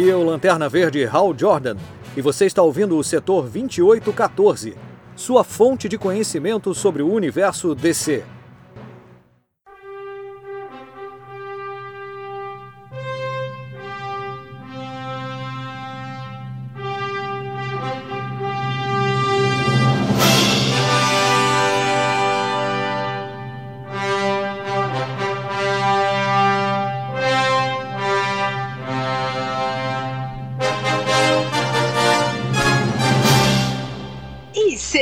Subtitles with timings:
[0.00, 1.76] Aqui é o Lanterna Verde Hal Jordan
[2.16, 4.74] e você está ouvindo o setor 2814,
[5.14, 8.24] sua fonte de conhecimento sobre o universo DC.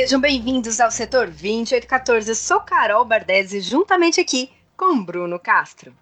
[0.09, 2.29] Sejam bem-vindos ao setor 2814.
[2.29, 5.93] Eu sou Carol Bardesi, juntamente aqui com Bruno Castro.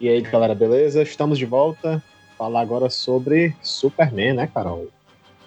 [0.00, 1.02] E aí, galera, beleza?
[1.02, 2.02] Estamos de volta.
[2.38, 4.88] Falar agora sobre Superman, né, Carol?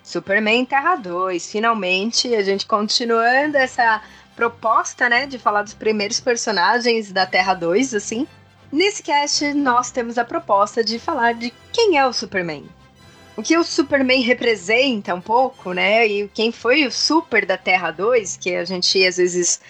[0.04, 1.52] Superman Terra 2.
[1.52, 4.04] Finalmente, a gente continuando essa
[4.36, 8.28] proposta, né, de falar dos primeiros personagens da Terra 2, assim.
[8.72, 12.70] Nesse cast, nós temos a proposta de falar de quem é o Superman
[13.40, 16.06] o que o Superman representa um pouco, né?
[16.06, 19.62] E quem foi o Super da Terra 2, que a gente às vezes.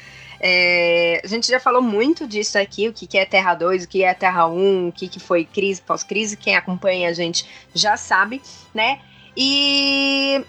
[0.41, 4.03] É, a gente já falou muito disso aqui, o que, é Terra 2, o que
[4.03, 7.45] é Terra 1, o que, que foi crise, pós-crise, quem acompanha a gente
[7.75, 8.41] já sabe,
[8.73, 9.01] né?
[9.35, 10.43] E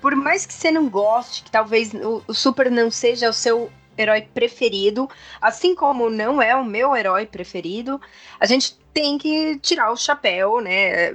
[0.00, 3.70] por mais que você não goste, que talvez o, o Super não seja o seu
[3.96, 5.08] herói preferido,
[5.40, 8.00] assim como não é o meu herói preferido,
[8.40, 11.14] a gente tem que tirar o chapéu, né?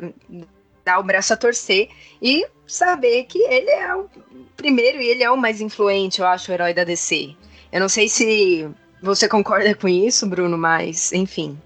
[0.89, 4.09] Dar o braço a torcer e saber que ele é o
[4.57, 7.35] primeiro e ele é o mais influente, eu acho, o herói da DC.
[7.71, 8.67] Eu não sei se
[9.01, 11.57] você concorda com isso, Bruno, mas enfim.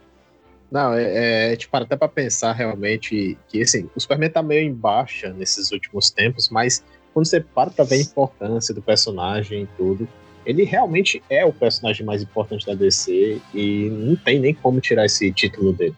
[0.69, 4.73] Não, é, é tipo, até para pensar realmente que assim, o Superman tá meio em
[4.73, 9.67] baixa nesses últimos tempos, mas quando você para pra ver a importância do personagem e
[9.77, 10.07] tudo,
[10.45, 15.05] ele realmente é o personagem mais importante da DC e não tem nem como tirar
[15.05, 15.95] esse título dele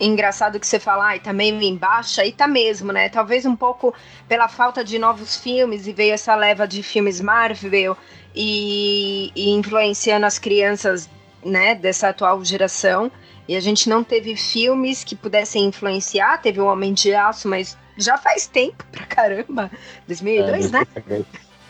[0.00, 3.08] engraçado que você fala, ai, tá meio em baixa, e tá mesmo, né?
[3.08, 3.94] Talvez um pouco
[4.26, 7.96] pela falta de novos filmes, e veio essa leva de filmes Marvel,
[8.34, 11.08] e, e influenciando as crianças,
[11.44, 13.10] né, dessa atual geração.
[13.48, 17.76] E a gente não teve filmes que pudessem influenciar, teve o Homem de Aço, mas
[17.96, 19.70] já faz tempo pra caramba.
[20.06, 20.86] 2002, é, né?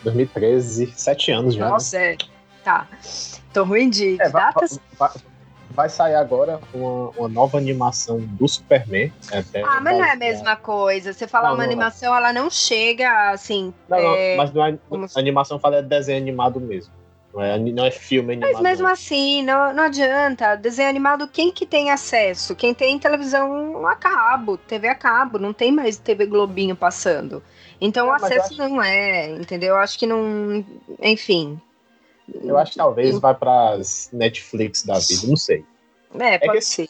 [0.05, 1.65] 2013, sete anos já.
[1.65, 1.71] Né?
[1.71, 2.13] Nossa, né?
[2.13, 2.17] é.
[2.63, 2.87] Tá.
[3.53, 4.79] Tô ruim de, é, datas.
[4.99, 5.30] Vai, vai,
[5.71, 9.13] vai sair agora uma, uma nova animação do Superman.
[9.33, 11.13] Até ah, mas não é a mesma coisa.
[11.13, 11.67] Você fala não, uma não é.
[11.67, 12.17] animação, é.
[12.17, 13.73] ela não chega assim.
[13.89, 14.31] Não, é...
[14.31, 14.79] não mas não é,
[15.15, 16.93] a animação fala é desenho animado mesmo.
[17.33, 18.53] Não é, não é filme animado.
[18.55, 20.57] Mas mesmo assim, não, não adianta.
[20.57, 22.57] Desenho animado, quem que tem acesso?
[22.57, 27.43] Quem tem televisão a cabo, TV a cabo, não tem mais TV Globinho passando.
[27.81, 28.69] Então o acesso acho...
[28.69, 29.71] não é, entendeu?
[29.71, 30.65] Eu acho que não.
[31.01, 31.61] Enfim.
[32.43, 33.79] Eu acho que talvez vá para
[34.13, 35.65] Netflix da vida, não sei.
[36.19, 36.89] É, pode é que, ser.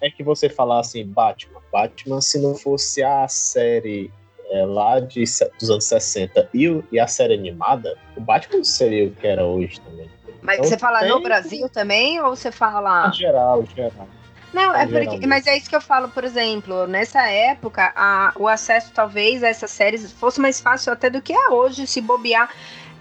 [0.00, 1.60] É que você falar assim, Batman.
[1.72, 4.10] Batman, se não fosse a série
[4.50, 5.24] é, lá de,
[5.58, 9.80] dos anos 60 e, e, a série animada, o Batman seria o que era hoje
[9.80, 10.10] também.
[10.42, 11.08] Mas então, você fala tem...
[11.08, 13.08] no Brasil também ou você fala.
[13.08, 14.08] Em geral, em geral.
[14.52, 18.48] Não, é porque, mas é isso que eu falo, por exemplo, nessa época, a, o
[18.48, 22.48] acesso talvez a essas séries fosse mais fácil até do que é hoje, se bobear.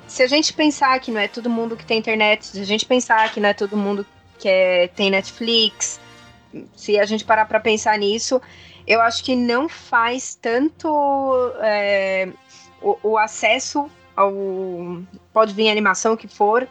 [0.07, 2.85] Se a gente pensar que não é todo mundo que tem internet, se a gente
[2.85, 4.05] pensar que não é todo mundo
[4.37, 5.99] que é, tem Netflix.
[6.75, 8.41] Se a gente parar para pensar nisso,
[8.87, 10.87] eu acho que não faz tanto
[11.61, 12.29] é,
[12.81, 14.31] o, o, acesso ao.
[15.33, 16.67] Pode vir animação que for.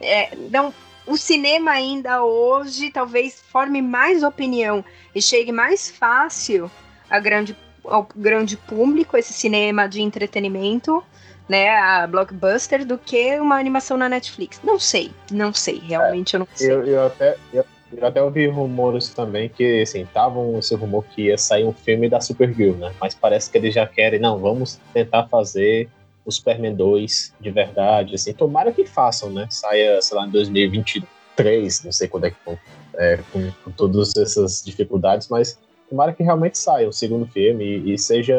[0.00, 0.72] É, não,
[1.06, 4.84] o cinema ainda hoje talvez forme mais opinião
[5.14, 6.70] e chegue mais fácil
[7.10, 11.02] a grande, ao grande público, esse cinema de entretenimento,
[11.48, 14.60] né, a blockbuster do que uma animação na Netflix.
[14.62, 16.70] Não sei, não sei, realmente é, eu não sei.
[16.70, 21.26] Eu, eu até, eu, eu, até ouvi rumores também que, assim, estavam esse rumor que
[21.26, 24.80] ia sair um filme da Supergirl, né, mas parece que eles já querem, não, vamos
[24.92, 25.88] tentar fazer
[26.24, 31.84] o Superman 2 de verdade, assim, tomara que façam, né, saia, sei lá, em 2023,
[31.84, 32.58] não sei quando é que vão,
[32.94, 35.58] é, com, com todas essas dificuldades, mas
[35.90, 38.34] tomara que realmente saia o segundo filme e, e seja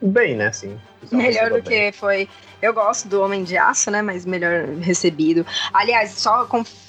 [0.00, 0.48] bem, né?
[0.48, 0.78] Assim,
[1.10, 2.28] melhor do que foi.
[2.60, 4.02] Eu gosto do Homem de Aço, né?
[4.02, 5.46] Mas melhor recebido.
[5.72, 6.46] Aliás, só,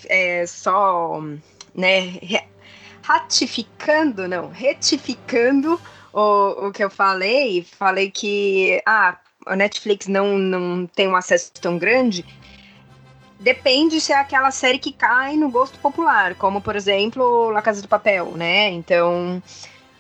[0.08, 1.22] é, só
[1.74, 2.20] né,
[3.02, 5.80] ratificando, não, retificando
[6.14, 11.52] o, o que eu falei, falei que ah, a Netflix não, não tem um acesso
[11.54, 12.26] tão grande.
[13.40, 17.82] Depende se é aquela série que cai no gosto popular, como por exemplo La Casa
[17.82, 18.70] do Papel, né?
[18.70, 19.42] Então,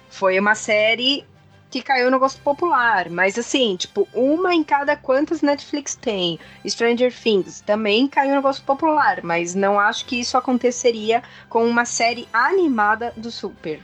[0.10, 1.25] foi uma série
[1.71, 3.09] que caiu no gosto popular.
[3.09, 6.38] Mas assim, tipo, uma em cada quantas Netflix tem.
[6.68, 11.85] Stranger Things também caiu no gosto popular, mas não acho que isso aconteceria com uma
[11.85, 13.79] série animada do Super.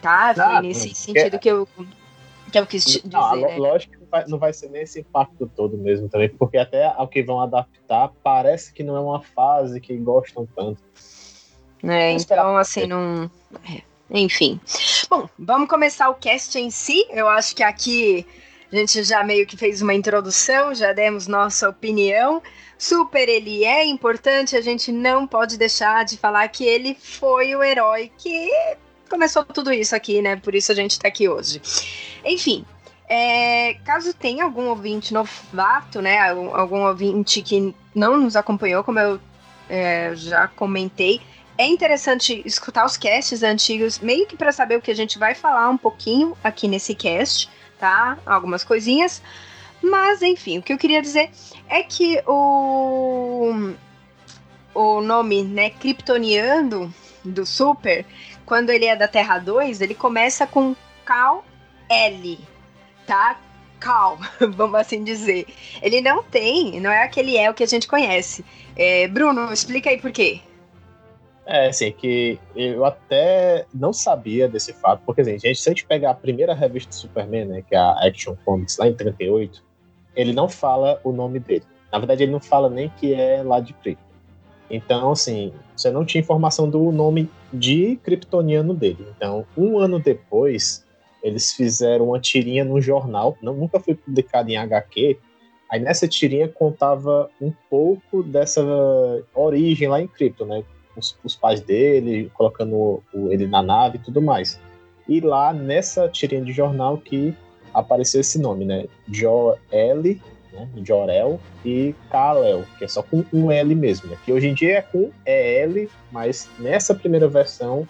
[0.00, 0.32] Tá?
[0.34, 1.68] Foi ah, nesse sentido que eu
[2.52, 3.02] Que eu quis dizer.
[3.12, 3.56] Não, né?
[3.56, 6.86] Lógico que não vai, não vai ser nem esse impacto todo mesmo também, porque até
[6.86, 10.80] ao que vão adaptar, parece que não é uma fase que gostam tanto.
[11.82, 13.28] É, então, assim, não.
[13.68, 14.60] É, enfim.
[15.08, 17.06] Bom, vamos começar o cast em si.
[17.10, 18.26] Eu acho que aqui
[18.72, 22.42] a gente já meio que fez uma introdução, já demos nossa opinião.
[22.76, 27.62] Super, ele é importante, a gente não pode deixar de falar que ele foi o
[27.62, 28.50] herói que
[29.08, 30.34] começou tudo isso aqui, né?
[30.34, 31.62] Por isso a gente tá aqui hoje.
[32.24, 32.64] Enfim,
[33.08, 36.18] é, caso tenha algum ouvinte novato, né?
[36.18, 39.20] Algum ouvinte que não nos acompanhou, como eu
[39.68, 41.20] é, já comentei,
[41.58, 45.34] é interessante escutar os casts antigos, meio que para saber o que a gente vai
[45.34, 47.48] falar um pouquinho aqui nesse cast,
[47.78, 48.18] tá?
[48.26, 49.22] Algumas coisinhas.
[49.82, 51.30] Mas, enfim, o que eu queria dizer
[51.68, 53.72] é que o,
[54.74, 56.92] o nome, né, Kryptoniano
[57.24, 58.04] do Super,
[58.44, 60.74] quando ele é da Terra 2, ele começa com
[61.04, 61.44] Cal
[61.88, 62.38] L,
[63.06, 63.38] tá?
[63.78, 64.18] Cal,
[64.54, 65.46] vamos assim dizer.
[65.80, 68.44] Ele não tem, não é aquele El que a gente conhece.
[68.74, 70.40] É, Bruno, explica aí por quê.
[71.46, 75.86] É, assim, que eu até não sabia desse fato, porque, assim, gente, se a gente
[75.86, 79.62] pegar a primeira revista do Superman, né, que é a Action Comics, lá em 38,
[80.16, 81.62] ele não fala o nome dele.
[81.92, 84.02] Na verdade, ele não fala nem que é lá de Krypton.
[84.68, 89.06] Então, assim, você não tinha informação do nome de kryptoniano dele.
[89.16, 90.84] Então, um ano depois,
[91.22, 95.18] eles fizeram uma tirinha no jornal, não, nunca foi publicado em HQ.
[95.70, 98.64] Aí nessa tirinha contava um pouco dessa
[99.34, 100.64] origem lá em Krypton, né?
[100.96, 104.60] Os, os pais dele, colocando o, ele na nave e tudo mais.
[105.08, 107.34] E lá nessa tirinha de jornal que
[107.72, 108.86] apareceu esse nome, né?
[109.10, 110.20] Jor-L,
[110.52, 110.68] né?
[110.82, 114.16] Jorel e Kalel, que é só com um L mesmo, né?
[114.24, 117.86] Que hoje em dia é com EL, mas nessa primeira versão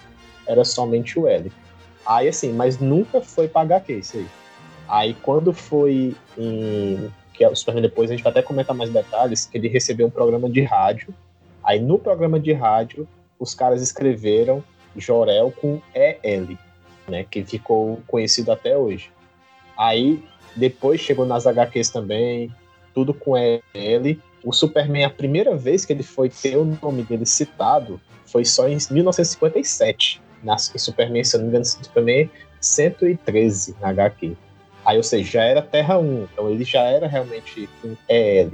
[0.47, 1.51] era somente o L.
[2.05, 4.27] Aí assim, mas nunca foi para HQ isso aí.
[4.89, 7.11] Aí quando foi em.
[7.33, 10.07] Que é o Superman depois a gente vai até comentar mais detalhes, que ele recebeu
[10.07, 11.15] um programa de rádio
[11.67, 13.09] Aí no programa de rádio,
[13.41, 14.63] os caras escreveram
[14.97, 16.57] Jorel com EL,
[17.09, 17.27] né?
[17.29, 19.11] Que ficou conhecido até hoje.
[19.77, 20.23] Aí
[20.55, 22.55] depois chegou nas HQs também,
[22.95, 24.17] tudo com EL.
[24.45, 28.69] O Superman, a primeira vez que ele foi ter o nome dele citado foi só
[28.69, 30.23] em 1957.
[30.45, 32.31] Na Superman, se eu não me engano, Superman
[32.61, 34.37] 113 na HQ.
[34.85, 38.53] Aí, ou seja, já era Terra 1, então ele já era realmente um EL.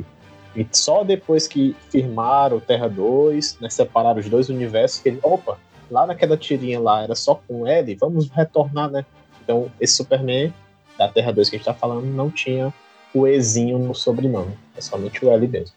[0.55, 5.21] E só depois que firmaram o Terra 2, né, separaram os dois universos, que ele,
[5.23, 5.59] opa,
[5.91, 9.05] lá naquela tirinha lá era só com L, vamos retornar, né?
[9.43, 10.53] Então, esse Superman
[10.99, 12.73] da Terra 2 que a gente tá falando não tinha
[13.15, 15.75] o Ezinho no sobrenome, é somente o L mesmo.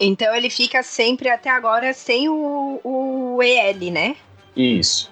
[0.00, 4.16] Então ele fica sempre até agora sem o, o EL, né?
[4.56, 5.10] Isso.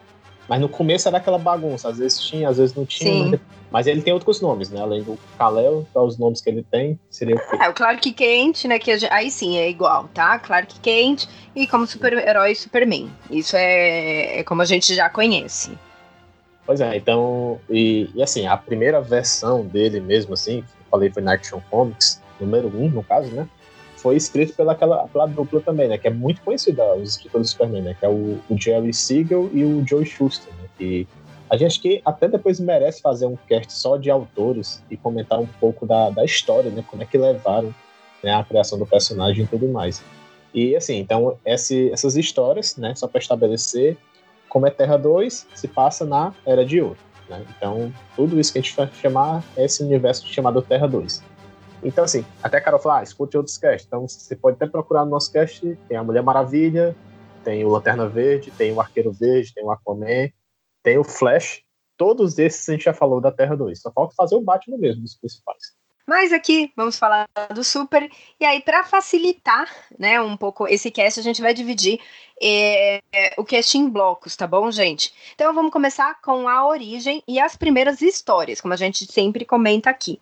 [0.48, 3.30] Mas no começo era aquela bagunça, às vezes tinha, às vezes não tinha.
[3.30, 3.40] Mas,
[3.70, 4.80] mas ele tem outros nomes, né?
[4.80, 7.56] Além do Kal-El, tá, os nomes que ele tem, seria o quê?
[7.60, 8.78] É, o Clark Kent, né?
[8.78, 10.38] Que gente, aí sim, é igual, tá?
[10.38, 13.10] Clark Kent e como super-herói Superman.
[13.30, 15.76] Isso é, é como a gente já conhece.
[16.64, 21.10] Pois é, então, e, e, assim, a primeira versão dele mesmo, assim, que eu falei
[21.10, 23.48] foi na Action Comics, número 1, um, no caso, né?
[24.06, 25.98] Foi escrito pela, aquela, pela dupla também, né?
[25.98, 27.96] Que é muito conhecida, os escritores do Superman, né?
[27.98, 30.68] Que é o, o Jerry Siegel e o Joe Shuster, né?
[30.78, 31.08] Que
[31.50, 35.46] a gente que até depois merece fazer um cast só de autores e comentar um
[35.58, 36.84] pouco da, da história, né?
[36.86, 37.74] Como é que levaram
[38.22, 40.00] né, a criação do personagem e tudo mais.
[40.54, 42.94] E assim, então esse, essas histórias, né?
[42.94, 43.96] Só para estabelecer
[44.48, 46.96] como é Terra 2, se passa na Era de Ouro.
[47.28, 47.44] Né?
[47.56, 51.24] Então, tudo isso que a gente vai chamar é esse universo chamado Terra 2.
[51.86, 53.86] Então, assim, até a Carol falou, ah, escute outros casts.
[53.86, 56.96] Então, você pode até procurar no nosso cast, tem a Mulher Maravilha,
[57.44, 60.28] tem o Lanterna Verde, tem o Arqueiro Verde, tem o Aquaman,
[60.82, 61.62] tem o Flash.
[61.96, 63.80] Todos esses a gente já falou da Terra 2.
[63.80, 65.76] Só falta fazer o Batman mesmo, dos principais.
[66.04, 68.10] Mas aqui vamos falar do Super.
[68.40, 72.00] E aí, para facilitar né, um pouco esse cast, a gente vai dividir
[72.42, 73.00] é,
[73.38, 75.14] o cast em blocos, tá bom, gente?
[75.34, 79.88] Então vamos começar com a origem e as primeiras histórias, como a gente sempre comenta
[79.88, 80.20] aqui.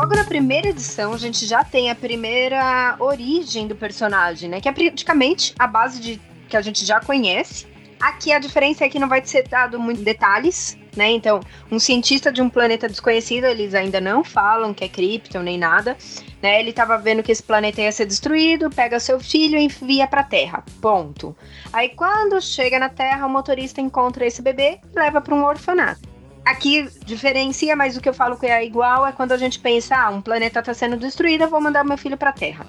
[0.00, 4.58] Logo na primeira edição a gente já tem a primeira origem do personagem, né?
[4.58, 7.66] Que é praticamente a base de que a gente já conhece.
[8.00, 11.10] Aqui a diferença é que não vai ser dado muitos detalhes, né?
[11.10, 11.40] Então,
[11.70, 15.94] um cientista de um planeta desconhecido, eles ainda não falam que é Krypton nem nada,
[16.40, 16.58] né?
[16.58, 20.24] Ele estava vendo que esse planeta ia ser destruído, pega seu filho e envia para
[20.24, 20.64] Terra.
[20.80, 21.36] Ponto.
[21.74, 26.08] Aí quando chega na Terra, o motorista encontra esse bebê e leva para um orfanato.
[26.44, 29.96] Aqui diferencia, mas o que eu falo que é igual é quando a gente pensa,
[29.96, 32.66] ah, um planeta está sendo destruído, eu vou mandar meu filho para a Terra.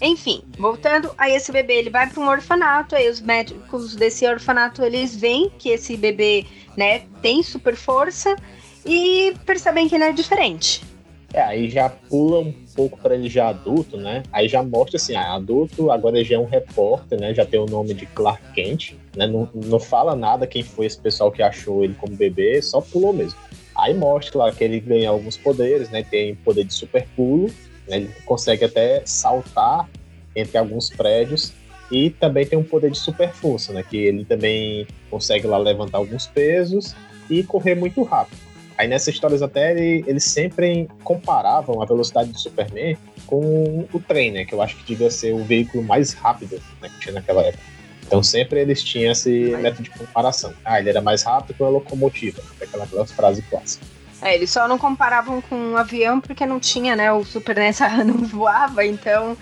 [0.00, 4.82] Enfim, voltando, aí esse bebê ele vai para um orfanato, aí os médicos desse orfanato
[4.82, 8.34] eles veem que esse bebê, né, tem super força
[8.86, 10.82] e percebem que ele é diferente.
[11.32, 14.22] É, aí já pula um pouco para ele já adulto, né?
[14.32, 17.32] Aí já mostra assim, ah, adulto, agora já é um repórter, né?
[17.32, 19.26] Já tem o nome de Clark Kent, né?
[19.28, 23.12] Não, não fala nada quem foi esse pessoal que achou ele como bebê, só pulou
[23.12, 23.38] mesmo.
[23.76, 26.02] Aí mostra lá que ele ganha alguns poderes, né?
[26.02, 27.46] Tem poder de super pulo,
[27.86, 27.98] né?
[27.98, 29.88] Ele consegue até saltar
[30.34, 31.52] entre alguns prédios
[31.92, 33.84] e também tem um poder de super força, né?
[33.88, 36.94] Que ele também consegue lá levantar alguns pesos
[37.28, 38.49] e correr muito rápido.
[38.80, 42.96] Aí nessas histórias até ele, eles sempre comparavam a velocidade do Superman
[43.26, 44.46] com o trem, né?
[44.46, 47.62] Que eu acho que devia ser o veículo mais rápido né, que tinha naquela época.
[48.06, 50.54] Então sempre eles tinham esse método de comparação.
[50.64, 53.84] Ah, ele era mais rápido que uma locomotiva, aquela, aquela frase clássica.
[54.22, 57.12] É, eles só não comparavam com um avião porque não tinha, né?
[57.12, 59.36] O Super nessa não voava, então,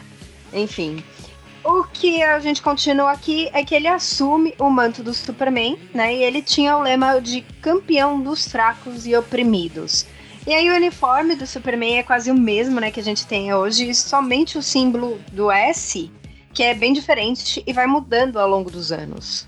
[0.53, 1.01] enfim.
[1.65, 6.15] O que a gente continua aqui é que ele assume o manto do Superman, né?
[6.15, 10.07] E ele tinha o lema de campeão dos fracos e oprimidos.
[10.47, 13.53] E aí o uniforme do Superman é quase o mesmo, né, que a gente tem
[13.53, 16.11] hoje, somente o símbolo do S,
[16.55, 19.47] que é bem diferente e vai mudando ao longo dos anos.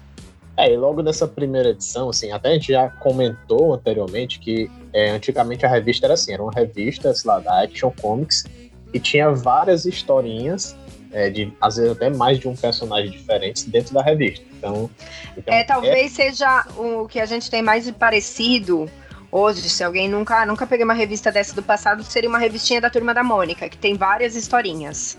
[0.59, 5.09] É, e logo nessa primeira edição, assim, até a gente já comentou anteriormente que é,
[5.09, 8.45] antigamente a revista era assim, era uma revista, sei lá, da Action Comics,
[8.93, 10.77] e tinha várias historinhas
[11.13, 14.45] é, de às vezes até mais de um personagem diferente dentro da revista.
[14.57, 14.91] Então,
[15.37, 16.25] então é talvez é...
[16.25, 18.91] seja o que a gente tem mais de parecido
[19.31, 19.69] hoje.
[19.69, 23.15] Se alguém nunca nunca pegou uma revista dessa do passado, seria uma revistinha da Turma
[23.15, 25.19] da Mônica que tem várias historinhas.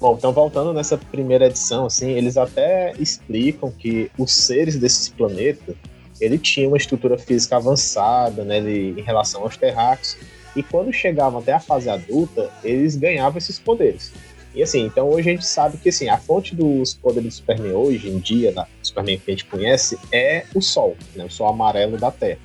[0.00, 5.74] Bom, então voltando nessa primeira edição, assim, eles até explicam que os seres desses planetas
[6.20, 10.16] ele tinha uma estrutura física avançada, né, ele, em relação aos terráqueos,
[10.54, 14.12] e quando chegavam até a fase adulta, eles ganhavam esses poderes.
[14.58, 17.74] E assim, então hoje a gente sabe que assim, a fonte dos poderes do Superman
[17.74, 21.26] hoje em dia, na Superman que a gente conhece, é o Sol, né?
[21.26, 22.40] o Sol amarelo da Terra.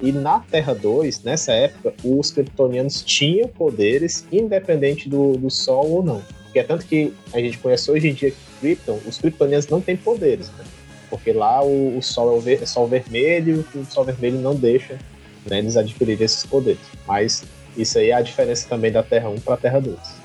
[0.00, 6.02] E na Terra 2, nessa época, os kryptonianos tinham poderes independente do, do Sol ou
[6.02, 6.22] não.
[6.44, 9.82] Porque é tanto que a gente conhece hoje em dia que Krypton, os kryptonianos não
[9.82, 10.64] têm poderes, né?
[11.10, 14.38] Porque lá o, o Sol é, o ver, é Sol vermelho e o Sol vermelho
[14.38, 14.98] não deixa
[15.44, 16.80] né, eles adquirirem esses poderes.
[17.06, 17.44] Mas
[17.76, 20.17] isso aí é a diferença também da Terra 1 para a Terra 2.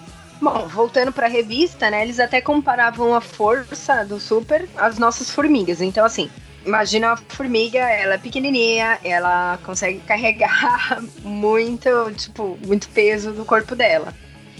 [0.43, 2.03] Bom, voltando para a revista, né?
[2.03, 5.81] Eles até comparavam a força do Super às nossas formigas.
[5.81, 6.29] Então, assim,
[6.65, 13.73] imagina a formiga, ela é pequenininha, ela consegue carregar muito, tipo, muito peso do corpo
[13.73, 14.13] dela.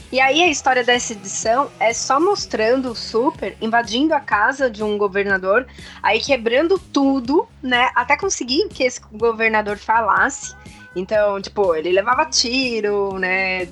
[0.10, 4.82] E aí a história dessa edição é só mostrando o Super invadindo a casa de
[4.82, 5.68] um governador,
[6.02, 7.92] aí quebrando tudo, né?
[7.94, 10.56] Até conseguir que esse governador falasse.
[10.96, 13.68] Então, tipo, ele levava tiro, né?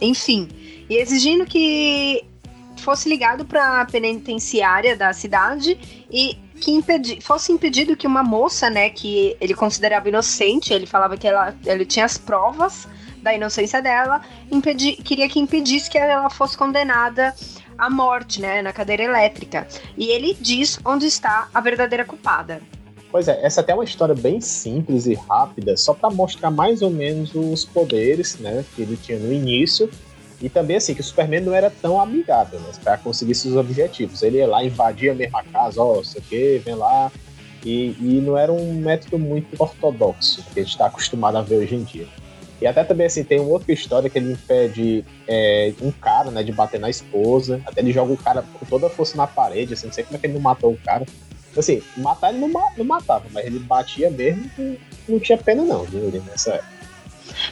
[0.00, 2.24] Enfim e exigindo que
[2.78, 5.78] fosse ligado para a penitenciária da cidade
[6.10, 11.16] e que impedi, fosse impedido que uma moça, né, que ele considerava inocente, ele falava
[11.16, 12.88] que ela, ele tinha as provas
[13.22, 17.34] da inocência dela, impedi, queria que impedisse que ela fosse condenada
[17.76, 19.66] à morte, né, na cadeira elétrica.
[19.96, 22.60] E ele diz onde está a verdadeira culpada.
[23.10, 26.82] Pois é, essa até é uma história bem simples e rápida, só para mostrar mais
[26.82, 29.88] ou menos os poderes, né, que ele tinha no início
[30.40, 32.70] e também, assim, que o Superman não era tão amigável, né?
[32.82, 34.22] Pra conseguir seus objetivos.
[34.22, 37.10] Ele ia lá, invadia a mesma casa, ó, oh, sei o quê, vem lá.
[37.64, 41.56] E, e não era um método muito ortodoxo, que a gente está acostumado a ver
[41.56, 42.06] hoje em dia.
[42.60, 46.42] E até também, assim, tem uma outra história que ele impede é, um cara, né,
[46.42, 47.60] de bater na esposa.
[47.66, 50.16] Até ele joga o cara com toda a força na parede, assim, não sei como
[50.16, 51.04] é que ele não matou o cara.
[51.56, 54.78] Assim, matar ele não, não matava, mas ele batia mesmo e
[55.08, 56.77] não tinha pena não, viu, nessa época.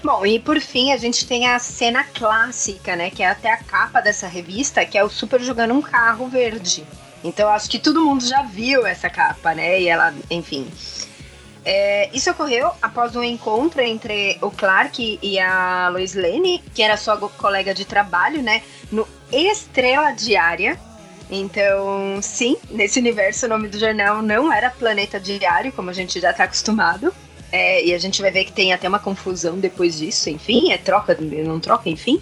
[0.06, 3.10] Bom, e por fim a gente tem a cena clássica, né?
[3.10, 6.86] Que é até a capa dessa revista, que é o Super jogando um carro verde.
[7.24, 9.80] Então acho que todo mundo já viu essa capa, né?
[9.80, 10.70] E ela, enfim.
[11.64, 16.96] É, isso ocorreu após um encontro entre o Clark e a Lois Lane, que era
[16.96, 18.62] sua colega de trabalho, né?
[18.92, 20.78] No Estrela Diária.
[21.28, 26.20] Então, sim, nesse universo o nome do jornal não era Planeta Diário, como a gente
[26.20, 27.12] já está acostumado.
[27.52, 30.78] É, e a gente vai ver que tem até uma confusão depois disso, enfim, é
[30.78, 32.20] troca, não troca, enfim.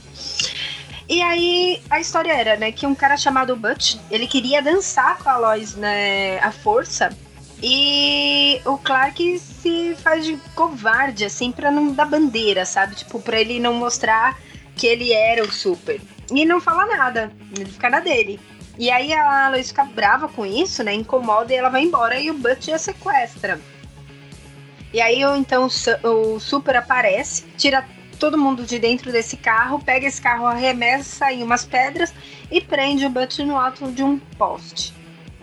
[1.08, 5.28] E aí a história era, né, que um cara chamado Butch, ele queria dançar com
[5.28, 7.16] a Lois, né, a força.
[7.62, 12.94] E o Clark se faz de covarde, assim, pra não dar bandeira, sabe?
[12.94, 14.38] Tipo, pra ele não mostrar
[14.76, 16.00] que ele era o super.
[16.30, 18.38] E não fala nada, ele fica na dele.
[18.78, 20.92] E aí a Lois fica brava com isso, né?
[20.92, 23.60] Incomoda e ela vai embora e o Butch a sequestra.
[24.94, 25.66] E aí então
[26.04, 27.84] o Super aparece, tira
[28.20, 32.14] todo mundo de dentro desse carro, pega esse carro, arremessa em umas pedras
[32.48, 34.94] e prende o Butch no alto de um poste.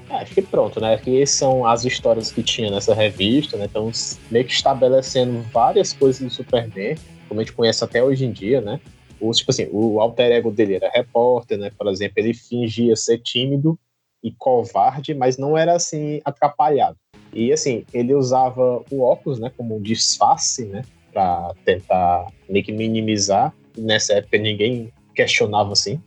[0.10, 0.96] É, acho que pronto, né?
[0.96, 3.66] Que são as histórias que tinha nessa revista, né?
[3.66, 3.92] Então,
[4.32, 6.96] meio que estabelecendo várias coisas do Superman,
[7.28, 8.80] como a gente conhece até hoje em dia, né?
[9.20, 11.70] O, tipo assim, o alter ego dele era repórter, né?
[11.78, 13.78] Por exemplo, ele fingia ser tímido
[14.24, 16.96] e covarde, mas não era assim atrapalhado.
[17.34, 20.84] E assim, ele usava o óculos, né, como um disfarce, né,
[21.14, 23.54] para tentar meio que minimizar.
[23.78, 26.02] Nessa época ninguém questionava assim.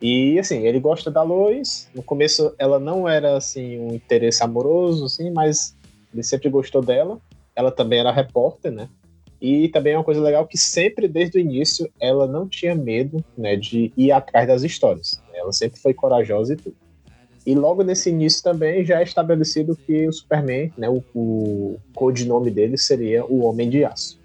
[0.00, 1.88] E assim, ele gosta da Lois.
[1.94, 5.76] No começo ela não era assim um interesse amoroso, assim, mas
[6.12, 7.18] ele sempre gostou dela.
[7.54, 8.88] Ela também era repórter, né?
[9.40, 13.22] E também é uma coisa legal que sempre desde o início ela não tinha medo,
[13.36, 15.22] né, de ir atrás das histórias.
[15.34, 16.76] Ela sempre foi corajosa e tudo.
[17.46, 22.50] E logo nesse início também já é estabelecido que o Superman, né, o, o codinome
[22.50, 24.18] dele seria o Homem de Aço.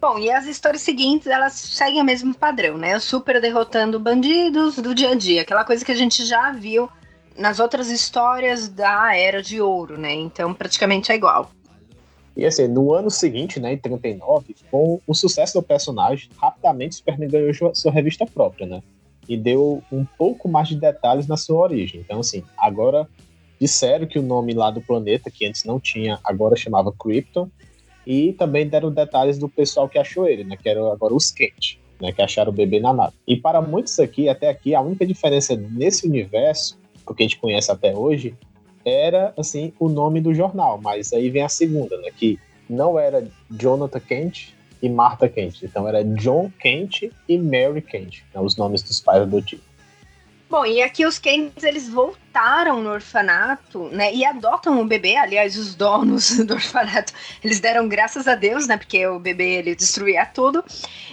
[0.00, 2.96] Bom, e as histórias seguintes, elas seguem o mesmo padrão, né?
[2.96, 6.88] O Super derrotando bandidos do dia a dia, aquela coisa que a gente já viu
[7.36, 10.12] nas outras histórias da Era de Ouro, né?
[10.12, 11.50] Então, praticamente é igual.
[12.36, 17.28] E assim, no ano seguinte, né, em 39, com o sucesso do personagem, rapidamente Superman
[17.28, 18.82] ganhou sua revista própria, né?
[19.28, 22.00] E deu um pouco mais de detalhes na sua origem.
[22.00, 23.08] Então, assim, agora
[23.60, 27.48] disseram que o nome lá do planeta, que antes não tinha, agora chamava Krypton,
[28.04, 31.78] e também deram detalhes do pessoal que achou ele, né, que era agora os Kent,
[32.00, 33.14] né, que acharam o bebê na nave.
[33.26, 36.76] E para muitos aqui, até aqui, a única diferença nesse universo,
[37.16, 38.34] que a gente conhece até hoje,
[38.84, 43.24] era, assim, o nome do jornal, mas aí vem a segunda, né, que não era
[43.50, 45.62] Jonathan Kent, e Martha Kent.
[45.62, 49.72] Então era John Kent e Mary Kent, né, os nomes dos pais adotivos.
[50.50, 55.56] Bom, e aqui os Kents, eles voltaram no orfanato, né, e adotam o bebê, aliás,
[55.56, 60.26] os donos do orfanato, eles deram graças a Deus, né, porque o bebê, ele destruía
[60.26, 60.62] tudo,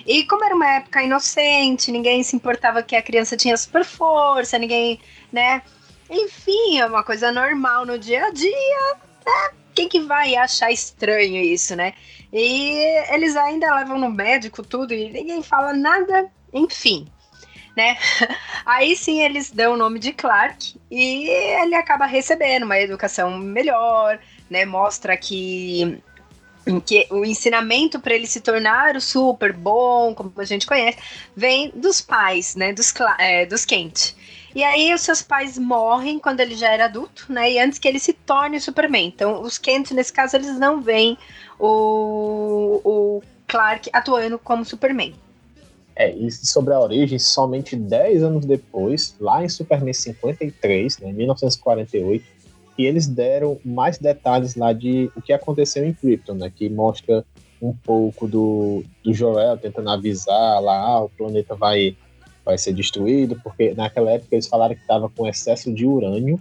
[0.05, 4.57] e como era uma época inocente, ninguém se importava que a criança tinha super força,
[4.57, 4.99] ninguém,
[5.31, 5.61] né,
[6.09, 11.41] enfim, é uma coisa normal no dia a dia, né, quem que vai achar estranho
[11.41, 11.93] isso, né?
[12.33, 12.79] E
[13.13, 17.07] eles ainda levam no médico tudo e ninguém fala nada, enfim.
[17.77, 17.97] Né?
[18.65, 24.19] Aí sim eles dão o nome de Clark e ele acaba recebendo uma educação melhor,
[24.49, 24.65] né?
[24.65, 26.01] Mostra que
[26.85, 30.99] que o ensinamento para ele se tornar o super bom, como a gente conhece,
[31.35, 34.13] vem dos pais, né, dos, é, dos Kent.
[34.55, 37.87] E aí os seus pais morrem quando ele já era adulto, né, e antes que
[37.87, 39.07] ele se torne Superman.
[39.07, 41.17] Então os Kent, nesse caso, eles não veem
[41.59, 45.13] o, o Clark atuando como Superman.
[45.95, 52.25] É, e sobre a origem, somente 10 anos depois, lá em Superman 53, né, 1948,
[52.75, 57.25] que eles deram mais detalhes lá de o que aconteceu em Krypton, né, que mostra
[57.61, 61.97] um pouco do, do Jor-El tentando avisar lá, ah, o planeta vai,
[62.45, 66.39] vai ser destruído, porque naquela época eles falaram que estava com excesso de urânio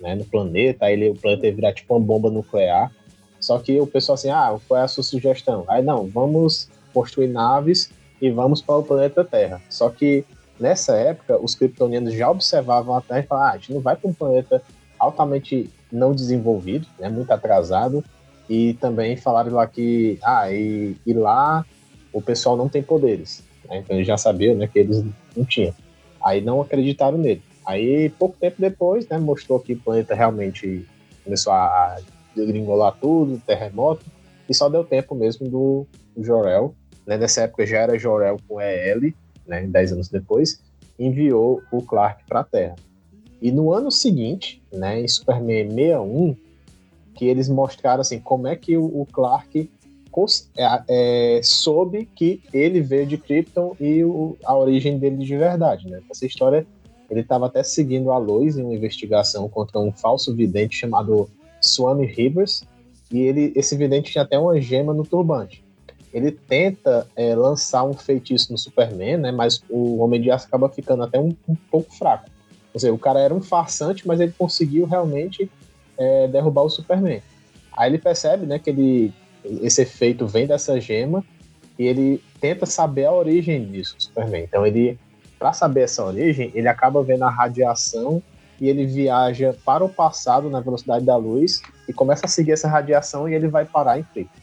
[0.00, 2.90] né, no planeta, aí ele, o planeta ia virar tipo uma bomba nuclear,
[3.38, 5.64] só que o pessoal assim, ah, qual é a sua sugestão?
[5.68, 9.62] Aí não, vamos construir naves e vamos para o planeta Terra.
[9.70, 10.24] Só que
[10.58, 13.96] nessa época os kryptonianos já observavam a Terra e falavam, ah, a gente não vai
[13.96, 14.62] para um planeta
[14.98, 18.04] altamente não desenvolvido, né, muito atrasado,
[18.48, 21.64] e também falaram lá que, ah, e, e lá
[22.12, 25.02] o pessoal não tem poderes, né, então eles já sabiam, né, que eles
[25.36, 25.72] não tinham.
[26.22, 27.42] Aí não acreditaram nele.
[27.64, 30.84] Aí, pouco tempo depois, né, mostrou que o planeta realmente
[31.24, 31.98] começou a
[32.34, 34.04] degringolar tudo, terremoto,
[34.48, 36.74] e só deu tempo mesmo do, do Jorel,
[37.06, 37.16] né?
[37.16, 39.12] Nessa época já era Jorel com EL,
[39.46, 39.66] né?
[39.66, 40.60] Dez anos depois,
[40.98, 42.76] enviou o Clark para a Terra.
[43.40, 46.36] E no ano seguinte, né, em Superman 61,
[47.14, 49.70] que eles mostraram assim como é que o, o Clark
[50.56, 55.88] é, é, soube que ele veio de Krypton e o, a origem dele de verdade,
[55.88, 56.00] né?
[56.10, 56.66] Essa história
[57.10, 61.28] ele estava até seguindo a Lois em uma investigação contra um falso vidente chamado
[61.60, 62.62] Swami Rivers,
[63.10, 65.64] e ele, esse vidente tinha até uma gema no turbante.
[66.12, 70.68] Ele tenta é, lançar um feitiço no Superman, né, mas o Homem de Aço acaba
[70.68, 72.30] ficando até um, um pouco fraco.
[72.72, 75.50] Quer dizer, o cara era um farsante, mas ele conseguiu realmente
[75.98, 77.20] é, derrubar o Superman.
[77.76, 79.12] Aí ele percebe né, que ele,
[79.44, 81.24] esse efeito vem dessa gema
[81.78, 84.44] e ele tenta saber a origem disso, Superman.
[84.44, 84.98] Então ele,
[85.38, 88.22] para saber essa origem, ele acaba vendo a radiação
[88.60, 92.68] e ele viaja para o passado na velocidade da luz e começa a seguir essa
[92.68, 94.40] radiação e ele vai parar em Krypton.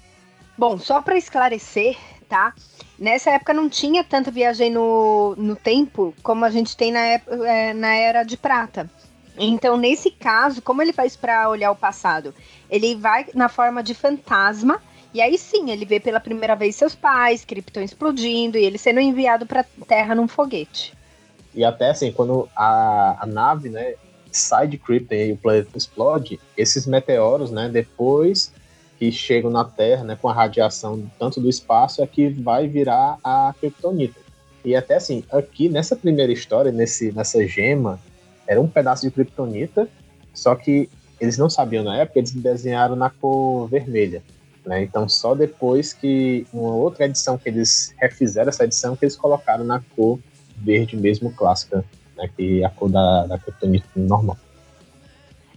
[0.57, 1.95] Bom, só para esclarecer,
[2.27, 2.53] tá?
[2.97, 7.73] Nessa época não tinha tanta viagem no, no tempo como a gente tem na, é,
[7.73, 8.89] na Era de Prata.
[9.37, 12.33] Então, nesse caso, como ele faz para olhar o passado?
[12.69, 14.81] Ele vai na forma de fantasma
[15.17, 18.99] e aí sim, ele vê pela primeira vez seus pais, Krypton explodindo e ele sendo
[18.99, 20.93] enviado para Terra num foguete.
[21.55, 23.95] E até assim, quando a, a nave, né,
[24.31, 28.53] sai de Krypton e o planeta explode, esses meteoros, né, depois
[28.99, 33.17] que chegam na Terra, né, com a radiação tanto do espaço, é que vai virar
[33.23, 34.19] a Kryptonita.
[34.63, 37.99] E até assim, aqui nessa primeira história, nesse, nessa gema,
[38.45, 39.89] era um pedaço de Kryptonita,
[40.31, 40.87] só que
[41.19, 44.21] eles não sabiam na época, eles desenharam na cor vermelha.
[44.67, 44.83] Né?
[44.83, 49.63] Então, só depois que uma outra edição que eles refizeram essa edição, que eles colocaram
[49.63, 50.19] na cor
[50.57, 51.85] verde mesmo clássica,
[52.17, 52.29] né?
[52.35, 53.39] que é a cor da, da
[53.95, 54.37] normal.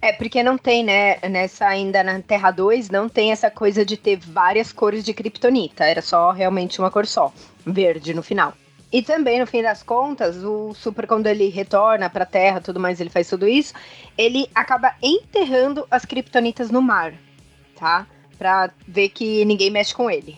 [0.01, 3.97] É, porque não tem, né, nessa ainda na Terra 2, não tem essa coisa de
[3.97, 7.33] ter várias cores de Kryptonita, era só realmente uma cor só,
[7.67, 8.55] verde no final.
[8.93, 13.01] E também, no fim das contas, o Super, quando ele retorna pra Terra tudo mais,
[13.01, 13.75] ele faz tudo isso,
[14.17, 17.13] ele acaba enterrando as Kryptonitas no mar,
[17.77, 18.07] tá?
[18.41, 20.35] Pra ver que ninguém mexe com ele.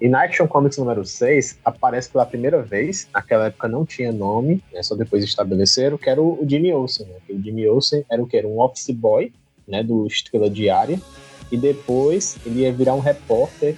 [0.00, 4.60] E na Action Comics número 6, aparece pela primeira vez, naquela época não tinha nome,
[4.72, 7.06] né, só depois estabeleceram, que era o, Jimmy Olsen.
[7.06, 8.36] Né, o Jimmy Olsen era o que?
[8.36, 9.32] Era um office boy,
[9.68, 11.00] né, do Estrela Diária,
[11.48, 13.76] e depois ele ia virar um repórter,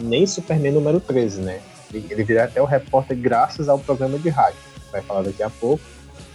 [0.00, 1.60] nem Superman número 13, né?
[1.92, 4.58] Ele, ele vira até o repórter graças ao programa de rádio,
[4.90, 5.84] vai falar daqui a pouco.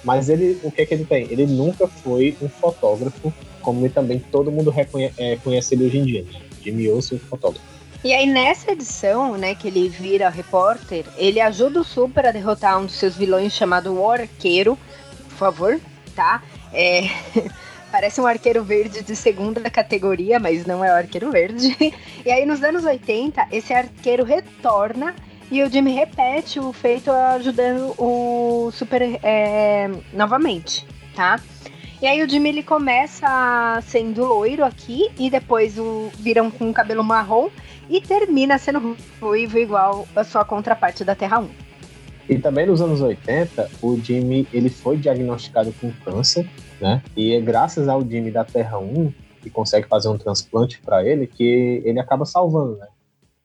[0.03, 1.23] Mas ele, o que é que ele tem?
[1.31, 6.05] Ele nunca foi um fotógrafo, como também todo mundo reconhece, é, conhece ele hoje em
[6.05, 6.42] dia, né?
[6.63, 7.65] Jimmy Olsen, fotógrafo.
[8.03, 12.77] E aí, nessa edição, né, que ele vira repórter, ele ajuda o Super a derrotar
[12.77, 14.77] um dos seus vilões chamado O Arqueiro.
[15.29, 15.79] Por favor,
[16.15, 16.43] tá?
[16.73, 17.03] É...
[17.89, 21.77] Parece um arqueiro verde de segunda categoria, mas não é o arqueiro verde.
[22.25, 25.13] E aí, nos anos 80, esse arqueiro retorna
[25.51, 31.39] e o Jimmy repete o feito ajudando o Super é, novamente, tá?
[32.03, 37.01] E aí o Jimmy ele começa sendo loiro aqui e depois o viram com cabelo
[37.01, 37.49] marrom
[37.89, 41.49] e termina sendo ruivo igual a sua contraparte da Terra 1.
[42.27, 46.45] E também nos anos 80, o Jimmy ele foi diagnosticado com câncer,
[46.81, 47.01] né?
[47.15, 51.25] E é graças ao Jimmy da Terra 1 que consegue fazer um transplante para ele
[51.25, 52.87] que ele acaba salvando, né?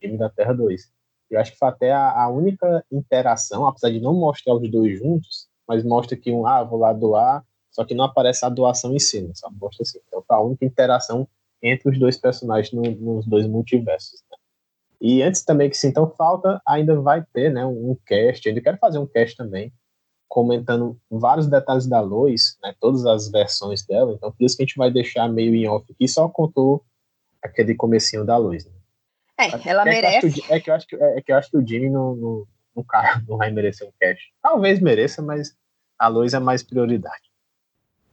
[0.03, 0.83] Jimmy da Terra 2.
[1.31, 4.99] Eu acho que foi até a, a, única interação, apesar de não mostrar os dois
[4.99, 7.45] juntos, mas mostra que um, ah, vou lá doar,
[7.79, 9.31] só que não aparece a doação em si, né?
[9.35, 10.01] só mostra assim.
[10.09, 11.29] Então foi a única interação
[11.63, 14.21] entre os dois personagens no, nos dois multiversos.
[14.29, 14.37] Né?
[15.01, 18.99] E antes também que sintam falta, ainda vai ter né, um cast, ainda quero fazer
[18.99, 19.73] um cast também,
[20.27, 24.67] comentando vários detalhes da Lois, né, todas as versões dela, então por isso que a
[24.67, 26.85] gente vai deixar meio em off aqui, só contou
[27.41, 28.67] aquele comecinho da Lois.
[28.67, 28.73] Né?
[29.39, 30.33] É, ela é merece.
[30.33, 32.47] Que é, que eu acho que, é que eu acho que o Jimmy não, não,
[32.75, 32.85] não,
[33.29, 34.35] não vai merecer um cast.
[34.43, 35.57] Talvez mereça, mas
[35.97, 37.28] a Lois é mais prioridade.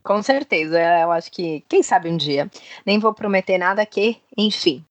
[0.06, 2.48] Com certeza, eu acho que, quem sabe um dia.
[2.86, 4.86] Nem vou prometer nada que, enfim.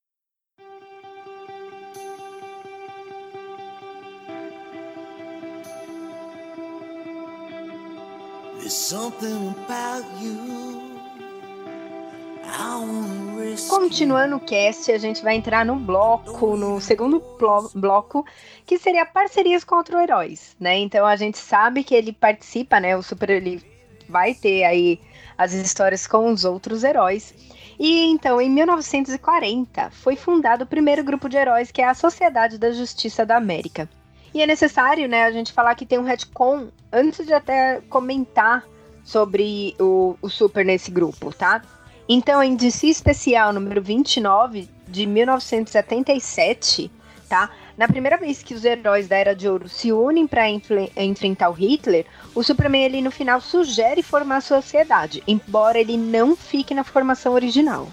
[13.69, 17.23] Continuando o cast, a gente vai entrar no bloco, no segundo
[17.73, 18.27] bloco,
[18.67, 20.77] que seria parcerias contra heróis, né?
[20.77, 22.97] Então a gente sabe que ele participa, né?
[22.97, 23.74] O Super ele
[24.09, 25.01] vai ter aí
[25.37, 27.35] as histórias com os outros heróis.
[27.79, 32.59] E então, em 1940, foi fundado o primeiro grupo de heróis, que é a Sociedade
[32.59, 33.89] da Justiça da América.
[34.33, 38.65] E é necessário, né, a gente falar que tem um retcon antes de até comentar
[39.05, 41.63] sobre o, o Super nesse grupo, tá?
[42.09, 46.91] Então, em DC Especial número 29 de 1977,
[47.29, 47.51] tá?
[47.77, 51.53] Na primeira vez que os heróis da Era de Ouro se unem para enfrentar o
[51.53, 56.85] Hitler, o Superman ele no final sugere formar a sociedade, embora ele não fique na
[56.85, 57.89] formação original.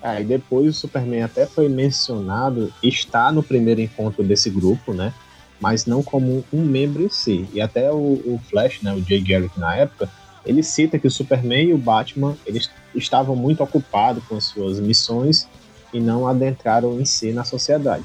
[0.00, 5.12] Ah, e depois o Superman até foi mencionado, está no primeiro encontro desse grupo, né?
[5.60, 7.48] Mas não como um membro em si.
[7.52, 10.08] E até o, o Flash, né, o Jay Garrick na época,
[10.46, 14.78] ele cita que o Superman e o Batman eles estavam muito ocupados com as suas
[14.78, 15.48] missões
[15.92, 18.04] e não adentraram em si na sociedade.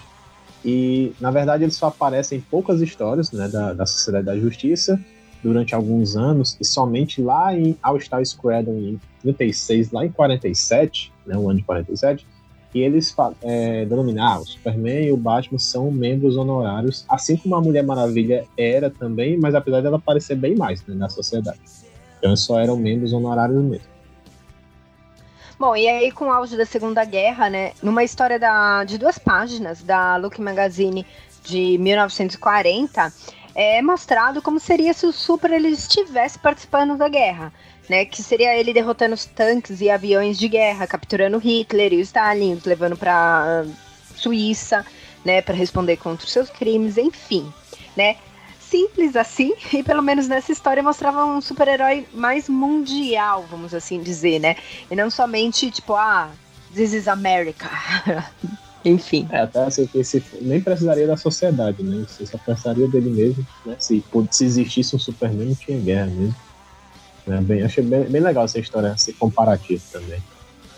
[0.63, 4.99] E, na verdade, eles só aparecem em poucas histórias né, da, da Sociedade da Justiça
[5.41, 11.37] durante alguns anos, e somente lá em All-Star Squadron em 36, lá em 47, né,
[11.37, 12.27] o ano de 47,
[12.73, 17.55] e eles é, denominam, ah, o Superman e o Batman são membros honorários, assim como
[17.55, 21.59] a Mulher Maravilha era também, mas apesar dela aparecer bem mais né, na sociedade.
[22.19, 23.87] Então só eram membros honorários mesmo.
[25.59, 29.19] Bom, e aí com o auge da Segunda Guerra, né, numa história da, de duas
[29.19, 31.05] páginas da Look Magazine
[31.43, 33.13] de 1940,
[33.53, 37.51] é mostrado como seria se o Super ele estivesse participando da guerra,
[37.89, 42.53] né, que seria ele derrotando os tanques e aviões de guerra, capturando Hitler e Stalin,
[42.53, 43.65] os levando para
[44.15, 44.85] Suíça,
[45.25, 47.51] né, para responder contra os seus crimes, enfim,
[47.97, 48.15] né?
[48.69, 54.39] Simples assim, e pelo menos nessa história mostrava um super-herói mais mundial, vamos assim dizer,
[54.39, 54.55] né?
[54.89, 56.29] E não somente tipo, ah,
[56.73, 57.69] this is America.
[58.85, 59.27] Enfim.
[59.29, 62.05] É, até assim, esse, nem precisaria da sociedade, né?
[62.07, 63.75] Você só precisaria dele mesmo, né?
[63.77, 66.35] Se, se existisse um Superman, não tinha guerra mesmo.
[67.27, 67.41] Né?
[67.41, 70.21] Bem, achei bem, bem legal essa história, esse comparativo também.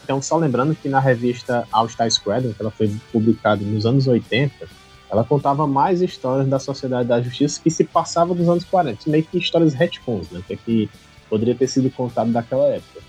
[0.04, 4.08] Então, só lembrando que na revista All Star Squadron, que ela foi publicada nos anos
[4.08, 4.68] 80,
[5.12, 9.24] ela contava mais histórias da Sociedade da Justiça que se passava dos anos 40, meio
[9.26, 10.42] que histórias retcons, né?
[10.48, 10.90] Que, é que
[11.30, 13.02] poderia ter sido contado daquela época.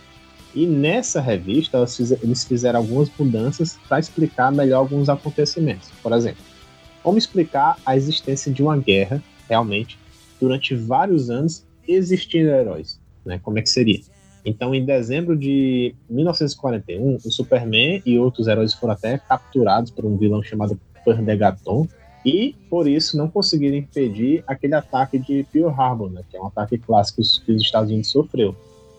[0.53, 1.79] E nessa revista,
[2.21, 5.91] eles fizeram algumas mudanças para explicar melhor alguns acontecimentos.
[6.03, 6.43] Por exemplo,
[7.05, 9.97] como explicar a existência de uma guerra, realmente,
[10.41, 13.01] durante vários anos existindo heróis.
[13.25, 13.39] Né?
[13.43, 14.01] Como é que seria?
[14.45, 20.17] Então, em dezembro de 1941, o Superman e outros heróis foram até capturados por um
[20.17, 21.87] vilão chamado Perdegaton,
[22.25, 26.23] e por isso não conseguiram impedir aquele ataque de Pearl Harbor, né?
[26.31, 28.55] que é um ataque clássico que os Estados Unidos sofreu.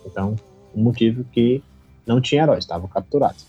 [0.06, 0.36] Então,
[0.76, 1.64] o motivo que
[2.06, 3.46] não tinha heróis, estavam capturados.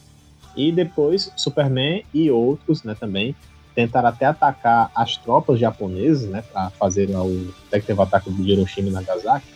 [0.57, 3.35] E depois, Superman e outros né, também
[3.75, 8.31] tentaram até atacar as tropas japonesas, né, para fazer o até que teve o ataque
[8.31, 9.47] de Hiroshima e Nagasaki,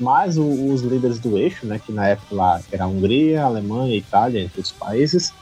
[0.00, 3.46] mas o, os líderes do eixo, né, que na época lá era a Hungria, a
[3.46, 5.34] Alemanha, a Itália, entre os países,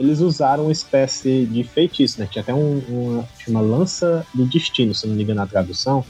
[0.00, 4.94] eles usaram uma espécie de feitiço, né, tinha até um, uma, uma lança do destino,
[4.94, 6.02] se não me engano na tradução,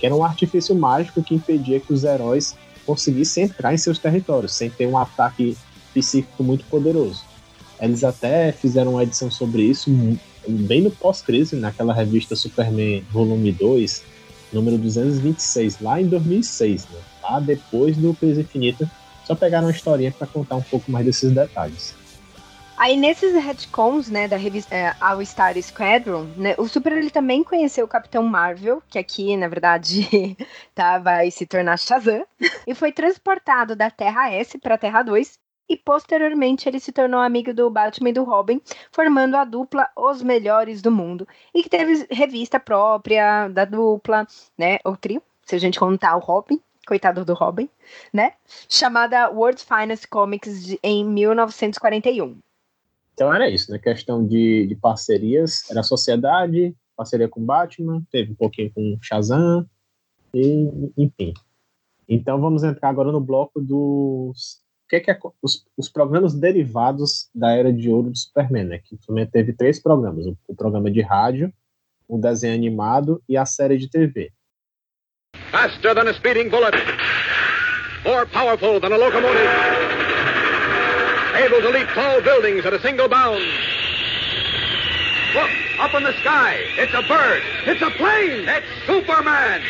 [0.00, 4.52] que era um artifício mágico que impedia que os heróis conseguissem entrar em seus territórios,
[4.52, 5.56] sem ter um ataque
[5.94, 7.22] psíquico muito poderoso.
[7.80, 9.90] Eles até fizeram uma edição sobre isso
[10.48, 14.02] bem no pós-crise, naquela revista Superman Volume 2,
[14.52, 17.00] número 226, lá em 2006, né?
[17.22, 18.90] lá depois do Crise Infinita.
[19.24, 21.94] Só pegaram uma historinha para contar um pouco mais desses detalhes.
[22.78, 27.42] Aí nesses retcons, né, da revista é, All Star Squadron, né, o Super ele também
[27.42, 30.36] conheceu o Capitão Marvel, que aqui, na verdade,
[30.74, 32.26] tá, vai se tornar Shazam,
[32.66, 35.38] e foi transportado da Terra S para a Terra 2,
[35.70, 38.60] e posteriormente ele se tornou amigo do Batman e do Robin,
[38.92, 44.78] formando a dupla Os Melhores do Mundo, e que teve revista própria da dupla, né,
[44.84, 47.70] ou trio, se a gente contar o Robin, coitado do Robin,
[48.12, 48.34] né,
[48.68, 52.36] chamada World's Finest Comics de, em 1941.
[53.16, 53.78] Então era isso, né?
[53.78, 59.66] Questão de, de parcerias, era Sociedade, parceria com Batman, teve um pouquinho com Shazam,
[60.34, 61.32] e, enfim.
[62.06, 67.52] Então vamos entrar agora no bloco dos que, que é os, os, programas derivados da
[67.52, 68.80] era de ouro do Superman, né?
[68.84, 71.50] Que também teve três programas: o, o, programa de rádio,
[72.06, 74.30] o desenho animado e a série de TV.
[75.50, 76.76] Faster than a speeding bullet,
[78.04, 79.75] more powerful than a locomotive
[81.36, 83.44] able to leap tall buildings at a single bound.
[85.34, 86.56] Look, up in the sky.
[86.78, 87.42] It's a bird.
[87.66, 88.48] It's a plane.
[88.48, 89.60] It's Superman.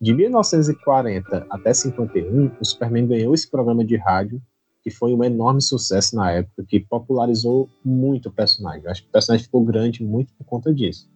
[0.00, 4.40] De 1940 até 51, o Superman ganhou esse programa de rádio,
[4.82, 8.82] que foi um enorme sucesso na época, que popularizou muito o personagem.
[8.84, 11.08] Eu acho que o personagem ficou grande muito por conta disso.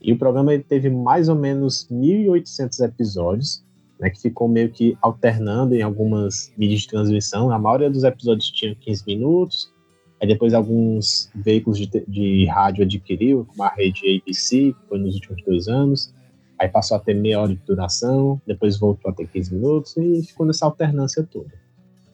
[0.00, 3.64] E o programa teve mais ou menos 1.800 episódios,
[3.98, 7.50] né, que ficou meio que alternando em algumas mídias de transmissão.
[7.50, 9.72] A maioria dos episódios tinha 15 minutos,
[10.20, 15.14] aí depois alguns veículos de, de rádio adquiriu, como a rede ABC, que foi nos
[15.14, 16.14] últimos dois anos,
[16.58, 20.22] aí passou a ter meia hora de duração, depois voltou a ter 15 minutos e
[20.26, 21.50] ficou nessa alternância toda.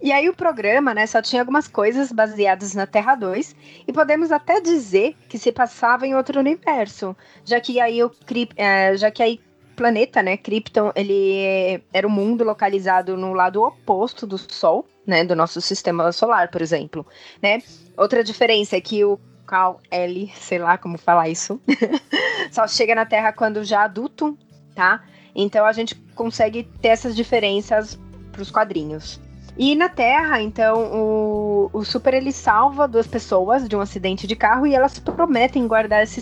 [0.03, 3.57] E aí o programa, né, só tinha algumas coisas baseadas na Terra 2
[3.89, 8.11] e podemos até dizer que se passava em outro universo, já que aí o
[8.55, 9.41] é, já que aí
[9.75, 15.37] planeta, né, Krypton, ele era um mundo localizado no lado oposto do Sol, né, do
[15.37, 17.07] nosso sistema solar, por exemplo,
[17.43, 17.63] né?
[17.97, 21.61] Outra diferença é que o Cal L, sei lá como falar isso,
[22.51, 24.39] só chega na Terra quando já adulto,
[24.75, 25.05] tá?
[25.35, 27.99] Então a gente consegue ter essas diferenças
[28.33, 29.21] para os quadrinhos.
[29.57, 34.35] E na Terra, então, o, o Super ele salva duas pessoas de um acidente de
[34.35, 36.21] carro e elas prometem guardar esse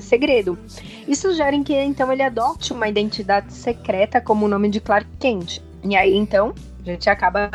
[0.00, 0.56] segredo.
[1.06, 5.60] Isso sugere que então ele adote uma identidade secreta como o nome de Clark Kent.
[5.82, 7.50] E aí então a gente acaba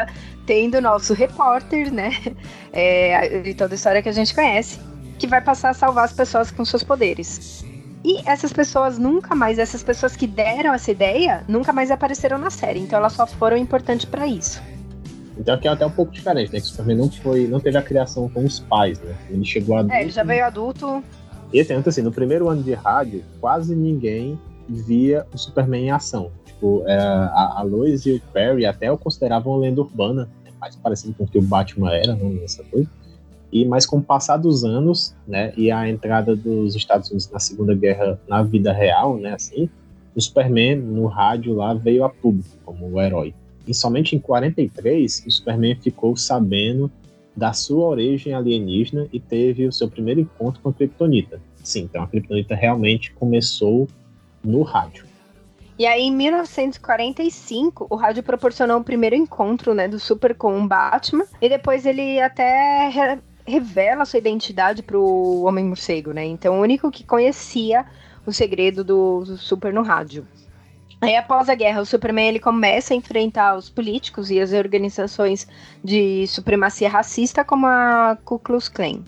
[0.45, 2.11] tendo o nosso repórter, né?
[2.75, 4.79] É, de toda a história que a gente conhece,
[5.19, 7.63] que vai passar a salvar as pessoas com seus poderes.
[8.03, 12.49] E essas pessoas nunca mais, essas pessoas que deram essa ideia, nunca mais apareceram na
[12.49, 12.79] série.
[12.79, 14.59] Então elas só foram importantes para isso.
[15.37, 16.59] Então aqui é até um pouco diferente, né?
[16.59, 19.15] Que o Superman não foi, não teve a criação com os pais, né?
[19.29, 19.95] Ele chegou adulto.
[19.95, 21.03] É, ele já veio adulto.
[21.51, 26.31] E assim, assim, no primeiro ano de rádio, quase ninguém via o Superman em ação.
[26.45, 30.51] Tipo, é, a, a Lois e o Perry até o consideravam uma lenda urbana, né?
[30.59, 32.89] mais parecido com o que o Batman era, não essa coisa.
[33.51, 37.39] E mas com o passar dos anos, né, e a entrada dos Estados Unidos na
[37.39, 39.69] Segunda Guerra na vida real, né, assim,
[40.15, 43.35] o Superman no rádio lá veio a público como o herói.
[43.67, 46.91] E somente em 43 o Superman ficou sabendo
[47.35, 51.41] da sua origem alienígena e teve o seu primeiro encontro com a Kryptonita.
[51.63, 53.87] Sim, então a Kryptonita realmente começou
[54.43, 55.05] no rádio.
[55.77, 60.67] E aí, em 1945, o rádio proporcionou o primeiro encontro né, do Super com o
[60.67, 66.23] Batman, e depois ele até re revela sua identidade para o Homem-Morcego, né?
[66.23, 67.85] Então, o único que conhecia
[68.25, 70.25] o segredo do, do Super no rádio.
[71.03, 75.45] Aí, após a guerra, o Superman ele começa a enfrentar os políticos e as organizações
[75.83, 79.01] de supremacia racista, como a Ku Klux Klan.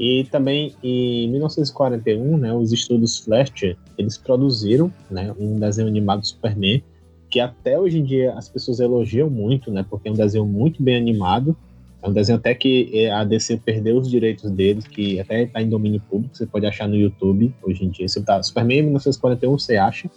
[0.00, 6.26] E também em 1941, né, os estúdios Flash, eles produziram né, um desenho animado do
[6.26, 6.82] Superman,
[7.28, 10.82] que até hoje em dia as pessoas elogiam muito, né, porque é um desenho muito
[10.82, 11.54] bem animado.
[12.02, 15.60] É um desenho até que é, a DC perdeu os direitos dele, que até está
[15.60, 18.08] em domínio público, você pode achar no YouTube hoje em dia.
[18.08, 20.08] Você tá, Superman 1941 você acha.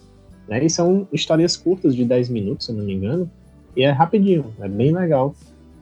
[0.52, 3.30] Né, e são histórias curtas de 10 minutos, se não me engano.
[3.74, 5.34] E é rapidinho, é bem legal.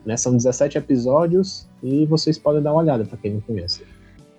[0.05, 0.15] Né?
[0.15, 3.85] São 17 episódios e vocês podem dar uma olhada para quem não conhece.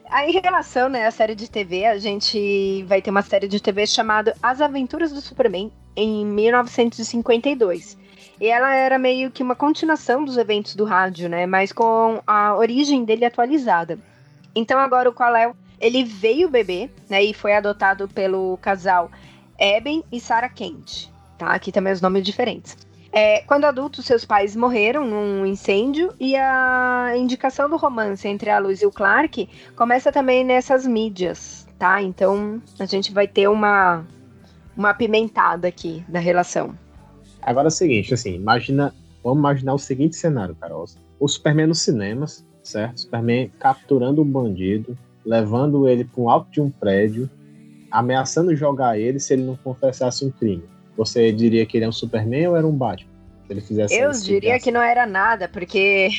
[0.09, 3.61] Aí, em relação né, à série de TV, a gente vai ter uma série de
[3.61, 7.99] TV chamada As Aventuras do Superman, em 1952.
[8.40, 11.45] E ela era meio que uma continuação dos eventos do rádio, né?
[11.45, 13.99] Mas com a origem dele atualizada.
[14.55, 17.23] Então agora o Kal-El, ele veio bebê, né?
[17.23, 19.11] E foi adotado pelo casal
[19.62, 21.46] Eben e Sarah Kent, tá?
[21.46, 22.77] Aqui também os nomes diferentes.
[23.12, 28.59] É, quando adultos, seus pais morreram num incêndio e a indicação do romance entre a
[28.59, 32.03] Luz e o Clark começa também nessas mídias, tá?
[32.03, 34.05] Então a gente vai ter uma,
[34.77, 36.75] uma apimentada aqui da relação.
[37.40, 40.87] Agora é o seguinte, assim, imagina, vamos imaginar o seguinte cenário, Carol.
[41.20, 43.03] O Superman nos cinemas, certo?
[43.03, 47.31] Superman capturando um bandido, levando ele para um alto de um prédio,
[47.93, 50.65] ameaçando jogar ele se ele não confessasse um crime
[50.97, 53.11] você diria que ele é um Superman ou era um Batman?
[53.47, 56.11] Se ele fizesse Eu diria que não era nada, porque.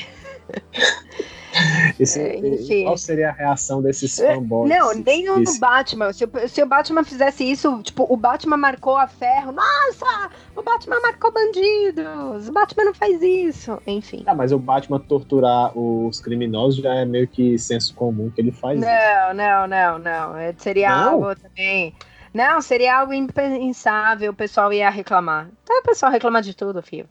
[1.99, 4.69] Esse, é, qual seria a reação desses é, fanboys?
[4.69, 6.11] Não, nem no Batman.
[6.11, 9.51] Se, se, o Batman fizesse isso, tipo, o Batman marcou a ferro.
[9.51, 12.49] Nossa, o Batman marcou bandidos.
[12.49, 13.79] O Batman não faz isso.
[13.85, 14.23] Enfim.
[14.25, 18.51] Ah, mas o Batman torturar os criminosos já é meio que senso comum que ele
[18.51, 19.33] faz não, isso.
[19.35, 20.53] Não, não, não, não.
[20.57, 21.13] Seria não?
[21.13, 21.93] algo também
[22.33, 25.51] não, seria algo impensável, o pessoal ia reclamar.
[25.61, 27.07] Então o pessoal reclama de tudo, filho.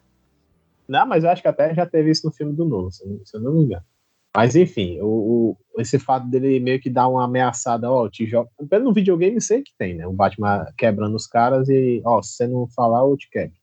[0.88, 3.40] Não, mas eu acho que até já teve isso no filme do novo, se eu
[3.40, 3.84] não me engano.
[4.34, 8.48] Mas enfim, o, o, esse fato dele meio que dar uma ameaçada, ó, te joga.
[8.80, 10.06] No videogame sei que tem, né?
[10.06, 13.56] O Batman quebrando os caras e, ó, se você não falar, eu te quebro.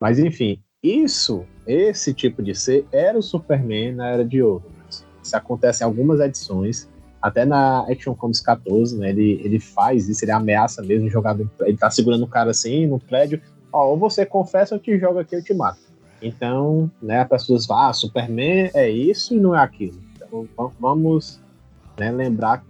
[0.00, 4.64] Mas enfim, isso, esse tipo de ser, era o Superman na Era de Ouro.
[5.22, 6.88] Isso acontece em algumas edições.
[7.20, 11.50] Até na Action Comics 14, né, ele, ele faz isso, ele ameaça mesmo jogador.
[11.60, 13.42] Ele tá segurando o cara assim no prédio.
[13.72, 15.87] Ó, ou você confessa ou te joga aqui eu te mato.
[16.20, 19.98] Então, né, as pessoas falam, ah, Superman é isso e não é aquilo.
[20.16, 21.40] Então, vamos
[21.98, 22.64] né, lembrar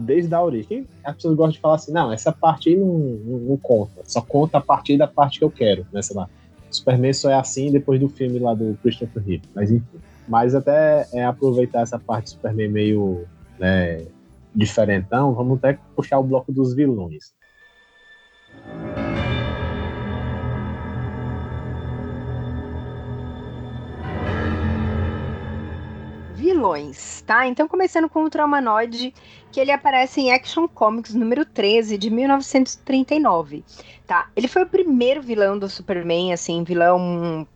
[0.00, 0.86] desde a origem.
[1.04, 4.02] As pessoas gostam de falar assim, não, essa parte aí não, não, não, conta.
[4.04, 6.28] Só conta a partir da parte que eu quero, né, sei lá.
[6.70, 9.44] Superman só é assim depois do filme lá do Christopher Reeve.
[9.54, 9.98] Mas enfim.
[10.26, 13.24] Mas até é, aproveitar essa parte do Superman meio
[13.58, 14.04] né,
[14.54, 17.32] diferentão, vamos até puxar o bloco dos vilões.
[26.38, 27.48] Vilões, tá?
[27.48, 29.12] Então, começando com o Traumanoide,
[29.50, 33.64] que ele aparece em Action Comics número 13, de 1939,
[34.06, 34.28] tá?
[34.36, 37.46] Ele foi o primeiro vilão do Superman, assim, vilão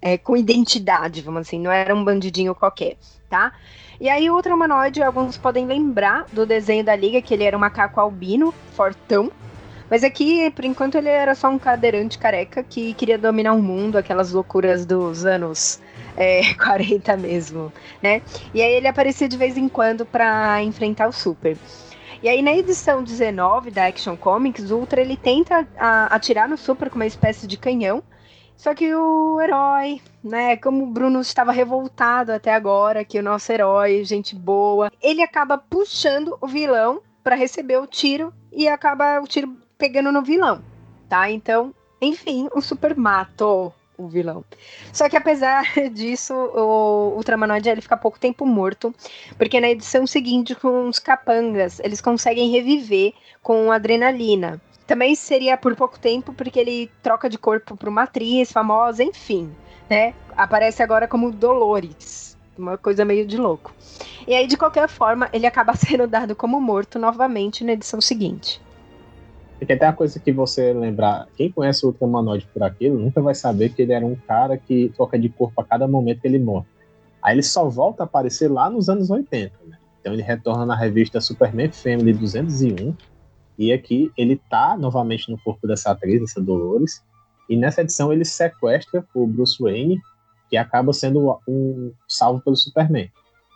[0.00, 2.96] é, com identidade, vamos assim, não era um bandidinho qualquer,
[3.28, 3.52] tá?
[4.00, 7.60] E aí o Ultramanoide, alguns podem lembrar do desenho da Liga, que ele era um
[7.60, 9.30] macaco albino, fortão.
[9.90, 13.98] Mas aqui, por enquanto, ele era só um cadeirante careca que queria dominar o mundo,
[13.98, 15.78] aquelas loucuras dos anos
[16.20, 18.20] é, 40 mesmo, né?
[18.52, 21.56] E aí ele aparecia de vez em quando para enfrentar o Super.
[22.22, 26.58] E aí na edição 19 da Action Comics, o Ultra ele tenta a, atirar no
[26.58, 28.02] Super com uma espécie de canhão,
[28.54, 33.50] só que o herói, né, como o Bruno estava revoltado até agora, que o nosso
[33.50, 39.26] herói, gente boa, ele acaba puxando o vilão para receber o tiro e acaba o
[39.26, 40.62] tiro pegando no vilão,
[41.08, 41.30] tá?
[41.30, 44.44] Então, enfim, o Super matou o vilão.
[44.92, 48.94] Só que apesar disso, o Ultramanoide ele fica pouco tempo morto,
[49.36, 54.60] porque na edição seguinte, com os capangas, eles conseguem reviver com adrenalina.
[54.86, 59.54] Também seria por pouco tempo, porque ele troca de corpo para uma atriz famosa, enfim,
[59.88, 60.14] né?
[60.36, 63.72] Aparece agora como Dolores, Uma coisa meio de louco.
[64.26, 68.60] E aí, de qualquer forma, ele acaba sendo dado como morto novamente na edição seguinte.
[69.60, 73.20] E tem até uma coisa que você lembrar, quem conhece o Ultramanoide por aquilo, nunca
[73.20, 76.26] vai saber que ele era um cara que troca de corpo a cada momento que
[76.26, 76.66] ele morre.
[77.22, 79.76] Aí ele só volta a aparecer lá nos anos 80, né?
[80.00, 82.96] Então ele retorna na revista Superman Family 201,
[83.58, 87.04] e aqui ele tá novamente no corpo dessa atriz, dessa Dolores,
[87.46, 90.00] e nessa edição ele sequestra o Bruce Wayne,
[90.48, 93.10] que acaba sendo um salvo pelo Superman.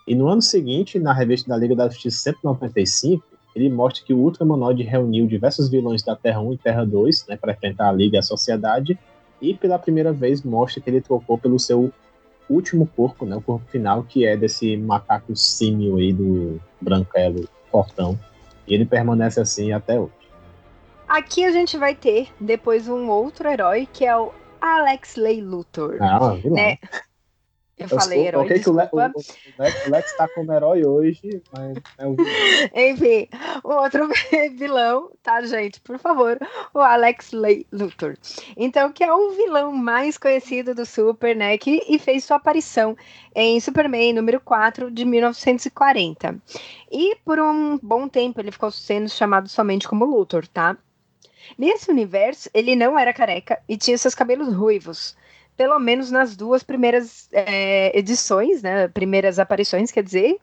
[0.07, 3.25] E no ano seguinte, na revista da Liga da Justiça 195,
[3.55, 7.37] ele mostra que o Ultramanoide reuniu diversos vilões da Terra 1 e Terra 2 né,
[7.37, 8.99] para enfrentar a Liga e a Sociedade,
[9.41, 11.91] e pela primeira vez mostra que ele trocou pelo seu
[12.49, 18.19] último corpo, né, o corpo final, que é desse macaco símio aí do Branquelo Fortão.
[18.67, 20.11] E ele permanece assim até hoje.
[21.07, 25.97] Aqui a gente vai ter depois um outro herói que é o Alex Ley Luthor.
[26.01, 26.55] Ah, vilão.
[26.55, 26.77] né?
[27.77, 28.87] Eu, falei herói, okay, desculpa.
[28.87, 29.05] Que o, Le,
[29.57, 32.31] o, Lex, o Lex tá como herói hoje, mas é o vilão.
[32.73, 33.27] Enfim,
[33.63, 34.09] o outro
[34.55, 35.81] vilão, tá, gente?
[35.81, 36.39] Por favor,
[36.73, 38.15] o Alex Ley Luthor.
[38.55, 41.57] Então, que é o vilão mais conhecido do Super, né?
[41.57, 42.95] Que, e fez sua aparição
[43.35, 46.41] em Superman número 4 de 1940.
[46.89, 50.77] E por um bom tempo ele ficou sendo chamado somente como Luthor, tá?
[51.57, 55.15] Nesse universo, ele não era careca e tinha seus cabelos ruivos
[55.55, 58.87] pelo menos nas duas primeiras é, edições, né?
[58.87, 60.37] Primeiras aparições, quer dizer.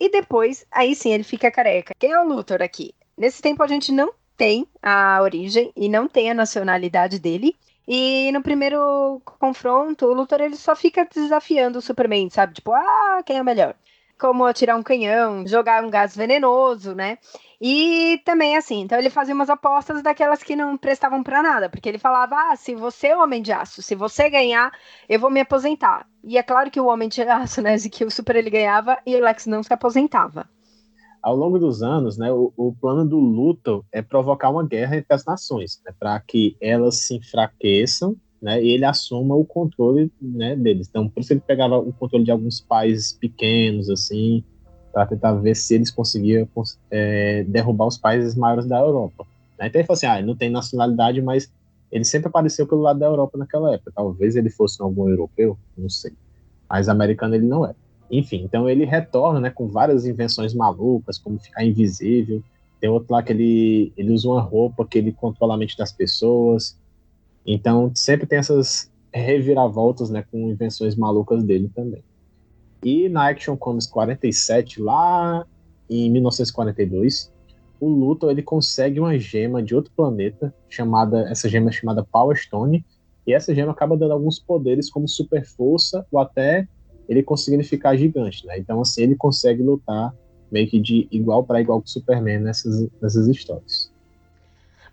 [0.00, 1.94] E depois, aí sim, ele fica careca.
[1.98, 2.94] Quem é o Luthor aqui?
[3.16, 7.54] Nesse tempo a gente não tem a origem e não tem a nacionalidade dele.
[7.86, 12.54] E no primeiro confronto, o Luthor ele só fica desafiando o Superman, sabe?
[12.54, 13.74] Tipo, ah, quem é o melhor?
[14.22, 17.18] Como atirar um canhão, jogar um gás venenoso, né?
[17.60, 21.88] E também assim, então ele fazia umas apostas daquelas que não prestavam para nada, porque
[21.88, 24.70] ele falava: "Ah, se você é o Homem de Aço, se você ganhar,
[25.08, 26.06] eu vou me aposentar".
[26.22, 29.16] E é claro que o Homem de Aço, né, que o Super ele ganhava e
[29.16, 30.48] o Lex não se aposentava.
[31.20, 35.12] Ao longo dos anos, né, o, o plano do Luthor é provocar uma guerra entre
[35.12, 40.56] as nações, né, para que elas se enfraqueçam, né, e ele assuma o controle, né,
[40.56, 40.88] deles.
[40.88, 44.42] Então, por isso ele pegava o controle de alguns países pequenos assim,
[44.92, 46.46] para tentar ver se eles conseguiam
[46.90, 49.24] é, derrubar os países maiores da Europa.
[49.58, 49.68] Né?
[49.68, 51.50] Então ele falou assim: ah, ele não tem nacionalidade, mas
[51.90, 53.92] ele sempre apareceu pelo lado da Europa naquela época.
[53.94, 56.12] Talvez ele fosse algum europeu, não sei.
[56.68, 57.74] Mas americano ele não é.
[58.10, 62.42] Enfim, então ele retorna né, com várias invenções malucas, como ficar invisível.
[62.80, 65.92] Tem outro lá que ele, ele usa uma roupa que ele controla a mente das
[65.92, 66.76] pessoas.
[67.46, 72.02] Então sempre tem essas reviravoltas né, com invenções malucas dele também.
[72.82, 75.46] E na Action Comics 47, lá
[75.88, 77.32] em 1942,
[77.78, 82.36] o Luthor ele consegue uma gema de outro planeta, chamada essa gema é chamada Power
[82.36, 82.84] Stone,
[83.26, 86.66] e essa gema acaba dando alguns poderes como super força ou até
[87.08, 88.58] ele conseguindo ficar gigante, né?
[88.58, 90.14] Então assim ele consegue lutar
[90.50, 93.91] meio que de igual para igual com o Superman nessas, nessas histórias.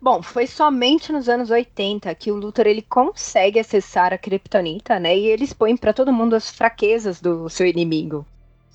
[0.02, 5.18] Bom, foi somente nos anos 80 que o Luthor ele consegue acessar a Kryptonita, né?
[5.18, 8.26] E ele expõe para todo mundo as fraquezas do seu inimigo.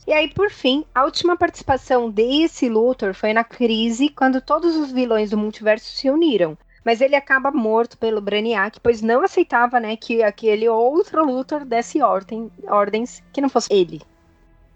[0.07, 4.93] E aí, por fim, a última participação desse Luthor foi na crise quando todos os
[4.93, 6.59] vilões do multiverso se uniram.
[6.85, 12.03] Mas ele acaba morto pelo Brainiac, pois não aceitava, né, que aquele outro Luthor desse
[12.03, 14.03] ordem, ordens que não fosse ele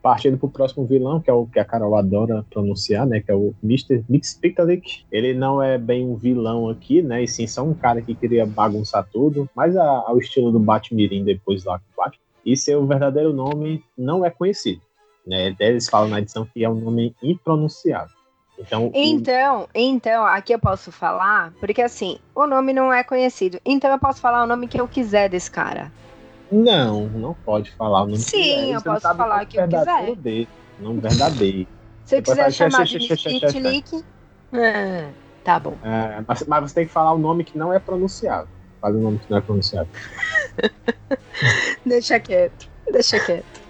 [0.09, 3.21] partindo pro próximo vilão, que é o que a Carol adora pronunciar, né?
[3.21, 4.03] Que é o Mr.
[4.09, 5.05] Mixpictalic.
[5.13, 7.23] Ele não é bem um vilão aqui, né?
[7.23, 11.23] E sim só um cara que queria bagunçar tudo, mas a, ao estilo do Batmirim
[11.25, 12.23] depois lá com o Batman.
[12.47, 14.81] E seu verdadeiro nome não é conhecido.
[15.27, 15.55] Né?
[15.61, 18.17] Eles falam na edição que é um nome impronunciável.
[18.59, 19.69] Então, então, o...
[19.75, 23.61] então, aqui eu posso falar, porque assim, o nome não é conhecido.
[23.63, 25.93] Então eu posso falar o nome que eu quiser desse cara.
[26.51, 30.17] Não, não pode falar o nome Sim, eu posso falar o que eu quiser.
[30.17, 31.69] Dele, nome verdadeiro.
[32.07, 34.03] Se eu quiser chamar de Mitlik,
[34.53, 35.11] ah,
[35.45, 35.77] tá bom.
[35.83, 38.49] É, mas, mas, você tem que falar o nome que não é pronunciado.
[38.81, 39.89] Fala o nome que não é pronunciado.
[41.85, 43.69] deixa quieto, deixa quieto.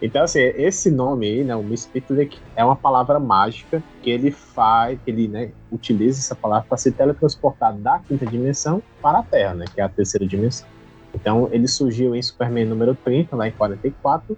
[0.00, 4.98] Então, assim, esse nome aí, né, o Mispitlik, é uma palavra mágica que ele faz,
[5.02, 9.54] que ele né, utiliza essa palavra para se teletransportar da quinta dimensão para a Terra,
[9.54, 10.68] né, que é a terceira dimensão.
[11.14, 14.36] Então, ele surgiu em Superman número 30, lá em 44,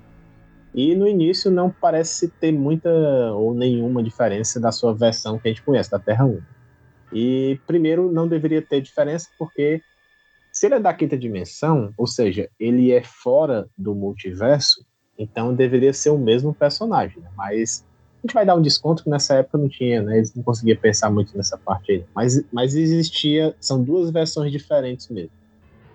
[0.75, 2.91] e no início não parece ter muita
[3.33, 6.41] ou nenhuma diferença da sua versão que a gente conhece, da Terra 1.
[7.13, 9.83] E, primeiro, não deveria ter diferença porque
[10.53, 14.85] se ele é da quinta dimensão, ou seja, ele é fora do multiverso,
[15.19, 17.29] então deveria ser o mesmo personagem, né?
[17.37, 17.85] mas
[18.19, 20.19] a gente vai dar um desconto que nessa época não tinha, né?
[20.19, 22.05] Eles não conseguiam pensar muito nessa parte aí.
[22.15, 25.31] Mas, mas existia, são duas versões diferentes mesmo.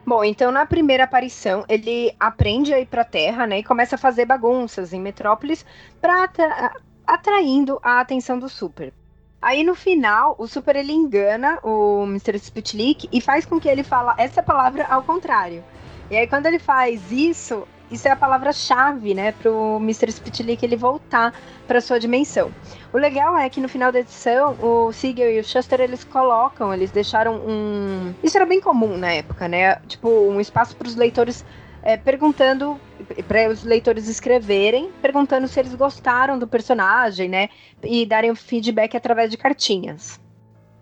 [0.05, 3.95] Bom, então na primeira aparição ele aprende a ir para a Terra, né, e começa
[3.95, 5.65] a fazer bagunças em Metrópolis
[5.99, 6.73] para atra
[7.07, 8.93] atraindo a atenção do Super.
[9.41, 12.35] Aí no final, o Super ele engana o Mr.
[12.37, 15.63] Sputnik e faz com que ele fala essa palavra ao contrário.
[16.09, 20.09] E aí quando ele faz isso, isso é a palavra-chave, né, pro Mr.
[20.09, 21.33] Sputnik ele voltar
[21.67, 22.51] para sua dimensão.
[22.93, 26.73] O legal é que no final da edição, o Siegel e o Shuster eles colocam,
[26.73, 28.13] eles deixaram um.
[28.23, 29.75] Isso era bem comum na época, né?
[29.87, 31.45] Tipo, um espaço para os leitores
[31.83, 32.79] é, perguntando
[33.27, 37.49] para os leitores escreverem, perguntando se eles gostaram do personagem, né?
[37.83, 40.19] E darem um feedback através de cartinhas.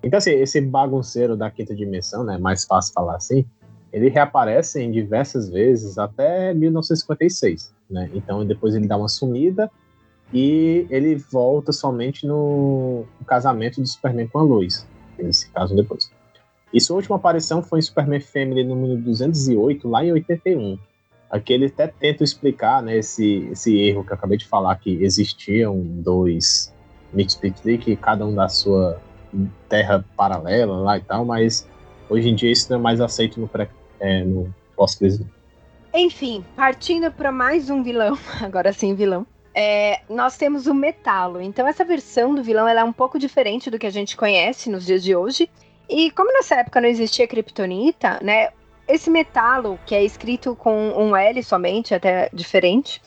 [0.02, 2.38] Então, assim, esse bagunceiro da quinta dimensão, né?
[2.38, 3.46] Mais fácil falar assim
[3.94, 8.10] ele reaparece em diversas vezes até 1956, né?
[8.16, 9.70] Então depois ele dá uma sumida
[10.34, 14.88] e ele volta somente no, casamento do Superman com a Lois,
[15.18, 16.12] nesse caso depois.
[16.74, 20.80] E sua última aparição foi em Superman Family número 208, lá em 81.
[21.30, 25.04] Aqui ele até tenta explicar né, esse, esse erro que eu acabei de falar, que
[25.04, 26.74] existiam dois
[27.14, 27.40] Mix
[27.80, 29.00] que cada um da sua
[29.70, 31.68] terra paralela lá e tal, mas
[32.10, 33.70] hoje em dia isso não é mais aceito no pré
[34.04, 35.26] é, no pós-crise.
[35.94, 39.26] Enfim, partindo para mais um vilão, agora sim vilão.
[39.56, 41.42] É, nós temos o Metalo.
[41.42, 44.86] Então essa versão do vilão é um pouco diferente do que a gente conhece nos
[44.86, 45.50] dias de hoje.
[45.90, 48.50] E como nessa época não existia Kryptonita, né?
[48.88, 53.02] Esse Metalo, que é escrito com um L somente, até diferente,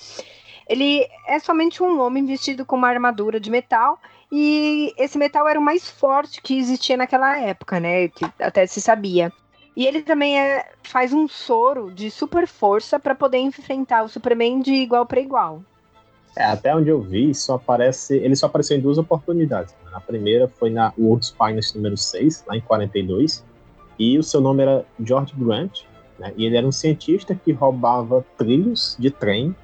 [0.69, 3.99] ele é somente um homem vestido com uma armadura de metal
[4.31, 8.09] e esse metal era o mais forte que existia naquela época, né?
[8.09, 9.33] Que até se sabia.
[9.77, 14.61] E ele também é, faz um soro de super força para poder enfrentar o Superman
[14.61, 15.63] de igual para igual.
[16.35, 19.75] É, até onde eu vi, só aparece, ele só apareceu em duas oportunidades.
[19.93, 23.45] A primeira foi na World Finest número 6, lá em 42,
[23.99, 25.83] e o seu nome era George Grant,
[26.19, 26.33] né?
[26.37, 29.55] E ele era um cientista que roubava trilhos de trem.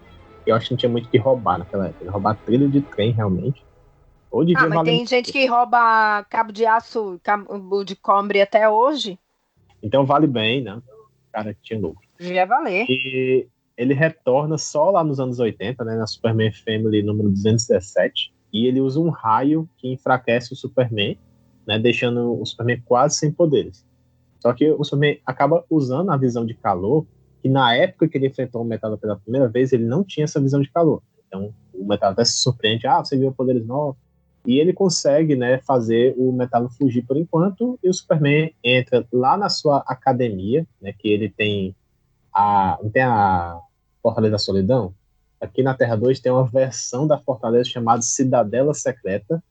[0.46, 2.04] Eu acho que não tinha muito que roubar naquela época.
[2.04, 3.64] Ele roubava trilho de trem, realmente.
[4.56, 9.18] Ah, mas tem gente que rouba cabo de aço, cabo de cobre até hoje.
[9.82, 10.80] Então vale bem, né?
[11.32, 12.06] Cara que tinha lucro.
[12.20, 12.86] Já valer.
[12.88, 15.96] E ele retorna só lá nos anos 80, né?
[15.96, 18.32] Na Superman Family número 217.
[18.52, 21.18] E ele usa um raio que enfraquece o Superman,
[21.66, 21.78] né?
[21.78, 23.84] Deixando o Superman quase sem poderes.
[24.40, 27.06] Só que o Superman acaba usando a visão de calor,
[27.40, 30.40] que na época que ele enfrentou o Metal pela primeira vez, ele não tinha essa
[30.40, 31.02] visão de calor.
[31.26, 33.96] Então o Metal até se surpreende, ah, você viu poderes novos.
[34.44, 39.36] E ele consegue né, fazer o Metalo fugir por enquanto, e o Superman entra lá
[39.36, 41.76] na sua academia, né, que ele tem
[42.32, 43.60] a, tem a
[44.02, 44.92] Fortaleza da Solidão.
[45.40, 49.42] Aqui na Terra 2 tem uma versão da Fortaleza chamada Cidadela Secreta.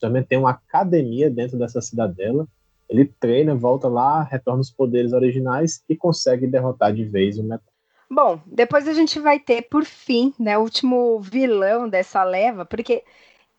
[0.00, 2.46] Também tem uma academia dentro dessa cidadela.
[2.88, 7.72] Ele treina, volta lá, retorna os poderes originais e consegue derrotar de vez o Metal.
[8.10, 13.02] Bom, depois a gente vai ter, por fim, né, o último vilão dessa leva, porque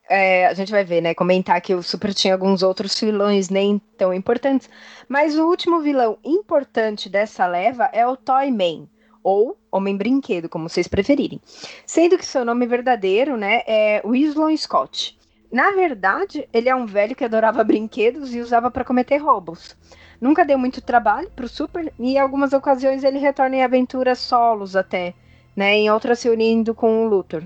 [0.09, 1.13] é, a gente vai ver, né?
[1.13, 4.69] Comentar que o Super tinha alguns outros vilões nem tão importantes.
[5.07, 8.87] Mas o último vilão importante dessa leva é o Toyman,
[9.23, 11.39] ou Homem Brinquedo, como vocês preferirem.
[11.85, 15.17] Sendo que seu nome verdadeiro, né, é Winslow Scott.
[15.51, 19.77] Na verdade, ele é um velho que adorava brinquedos e usava para cometer roubos.
[20.19, 24.19] Nunca deu muito trabalho para o Super e em algumas ocasiões ele retorna em aventuras
[24.19, 25.13] solos até,
[25.55, 27.43] né, em outras se unindo com o Luthor.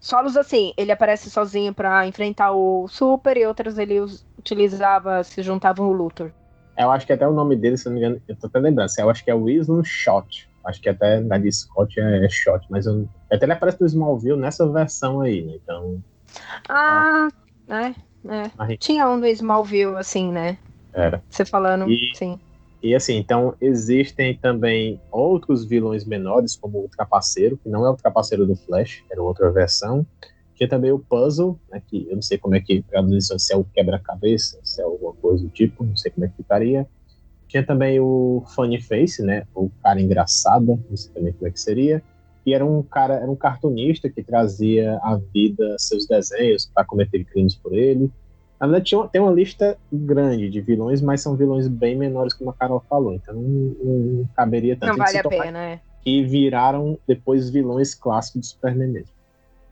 [0.00, 4.00] Solos assim, ele aparece sozinho para enfrentar o Super e outras ele
[4.38, 6.32] utilizava, se juntavam o Luthor.
[6.76, 8.88] Eu acho que até o nome dele, se não me engano, eu tô até lembrando,
[8.98, 10.48] eu acho que é Winslow Shot.
[10.64, 13.86] Acho que até na de Scott é, é Shot, mas eu, até ele aparece no
[13.86, 15.58] Smallville nessa versão aí, né?
[15.62, 16.02] Então.
[16.68, 17.28] Ah,
[17.68, 17.94] é.
[18.28, 18.76] é.
[18.78, 20.58] Tinha um do Smallville, assim, né?
[20.92, 21.22] Era.
[21.28, 22.38] Você falando, e, sim.
[22.82, 27.96] E assim, então existem também outros vilões menores, como o Trapaceiro, que não é o
[27.96, 30.06] Trapaceiro do Flash, era outra versão.
[30.54, 33.56] Tinha também o Puzzle, né, que eu não sei como é que traduz se é
[33.56, 36.86] o quebra-cabeça, se é alguma coisa do tipo, não sei como é que ficaria.
[37.48, 41.60] Tinha também o Funny Face, né, o cara engraçado, não sei também como é que
[41.60, 42.02] seria.
[42.46, 47.24] E era um cara, era um cartunista que trazia à vida seus desenhos para cometer
[47.24, 48.10] crimes por ele.
[48.60, 52.50] Na verdade, tinha, tem uma lista grande de vilões, mas são vilões bem menores, como
[52.50, 53.14] a Carol falou.
[53.14, 54.90] Então não, não caberia tanto.
[54.90, 55.80] Não vale a pena, é.
[56.04, 59.20] Que viraram depois vilões clássicos do Superman mesmo.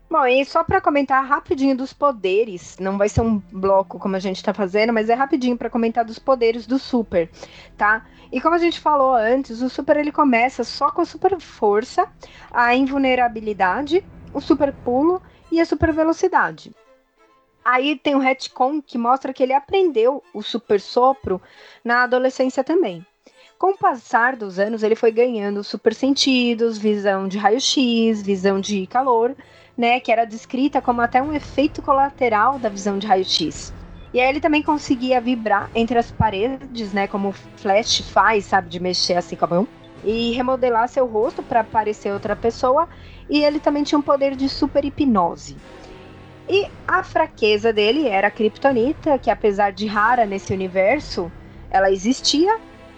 [0.09, 4.19] Bom, e só para comentar rapidinho dos poderes, não vai ser um bloco como a
[4.19, 7.29] gente tá fazendo, mas é rapidinho para comentar dos poderes do Super,
[7.77, 8.07] tá?
[8.31, 12.07] E como a gente falou antes, o Super ele começa só com a super força,
[12.51, 15.21] a invulnerabilidade, o super pulo
[15.51, 16.71] e a super velocidade.
[17.71, 21.39] Aí tem o retcon que mostra que ele aprendeu o super sopro
[21.85, 23.05] na adolescência também.
[23.59, 28.87] Com o passar dos anos, ele foi ganhando super sentidos, visão de raio-x, visão de
[28.87, 29.35] calor,
[29.77, 33.71] né, que era descrita como até um efeito colateral da visão de raio-x.
[34.11, 38.67] E aí ele também conseguia vibrar entre as paredes, né, como o Flash faz, sabe,
[38.67, 39.67] de mexer assim com a mão,
[40.03, 42.89] e remodelar seu rosto para parecer outra pessoa,
[43.29, 45.55] e ele também tinha um poder de super hipnose.
[46.49, 51.31] E a fraqueza dele era a Kryptonita, que apesar de rara nesse universo,
[51.69, 52.51] ela existia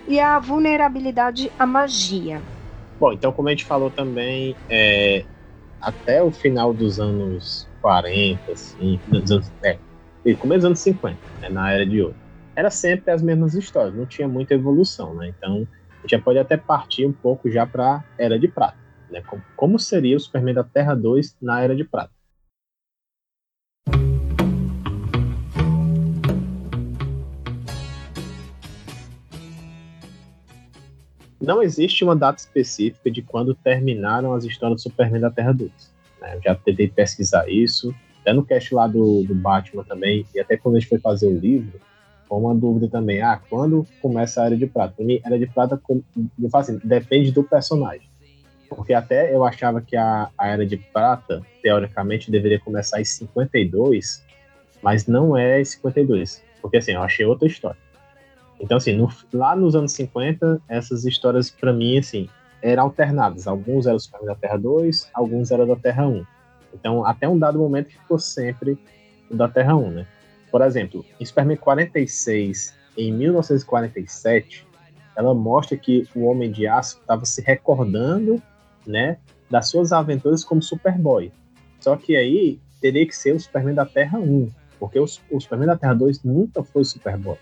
[0.08, 2.42] e a vulnerabilidade à magia.
[2.98, 5.26] Bom, então como a gente falou também, é,
[5.82, 9.80] até o final dos anos 40, assim, dos anos, é,
[10.38, 12.16] começo dos anos 50, né, na era de ouro,
[12.56, 15.34] era sempre as mesmas histórias, não tinha muita evolução, né?
[15.36, 18.78] Então a gente já pode até partir um pouco já para era de prata,
[19.10, 19.22] né?
[19.26, 22.21] Como, como seria o Superman da Terra 2 na era de prata?
[31.42, 35.72] Não existe uma data específica de quando terminaram as histórias do Superman da Terra 2.
[36.22, 36.36] Né?
[36.36, 40.56] Eu já tentei pesquisar isso, até no cast lá do, do Batman também, e até
[40.56, 41.80] quando a gente foi fazer o livro,
[42.30, 44.96] foi uma dúvida também, ah, quando começa a Era de Prata?
[45.02, 48.10] A Era de Prata, eu falo assim, depende do personagem.
[48.70, 54.24] Porque até eu achava que a, a Era de Prata, teoricamente, deveria começar em 52,
[54.82, 56.42] mas não é em 52.
[56.62, 57.78] Porque assim, eu achei outra história.
[58.62, 62.30] Então, assim, no, lá nos anos 50, essas histórias, para mim, assim,
[62.62, 63.48] eram alternadas.
[63.48, 66.26] Alguns eram Superman da Terra 2, alguns eram da Terra 1.
[66.74, 68.78] Então, até um dado momento ficou sempre
[69.30, 70.08] da Terra 1, né?
[70.52, 74.68] Por exemplo, em Superman 46, em 1947,
[75.16, 78.42] ela mostra que o Homem de Aço estava se recordando,
[78.86, 79.18] né,
[79.50, 81.32] das suas aventuras como Superboy.
[81.80, 84.50] Só que aí teria que ser o Superman da Terra 1,
[84.80, 87.38] porque o, o Superman da Terra 2 nunca foi Superboy.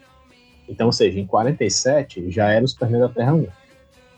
[0.69, 3.47] Então, ou seja, em 47 já era o Superman da Terra 1.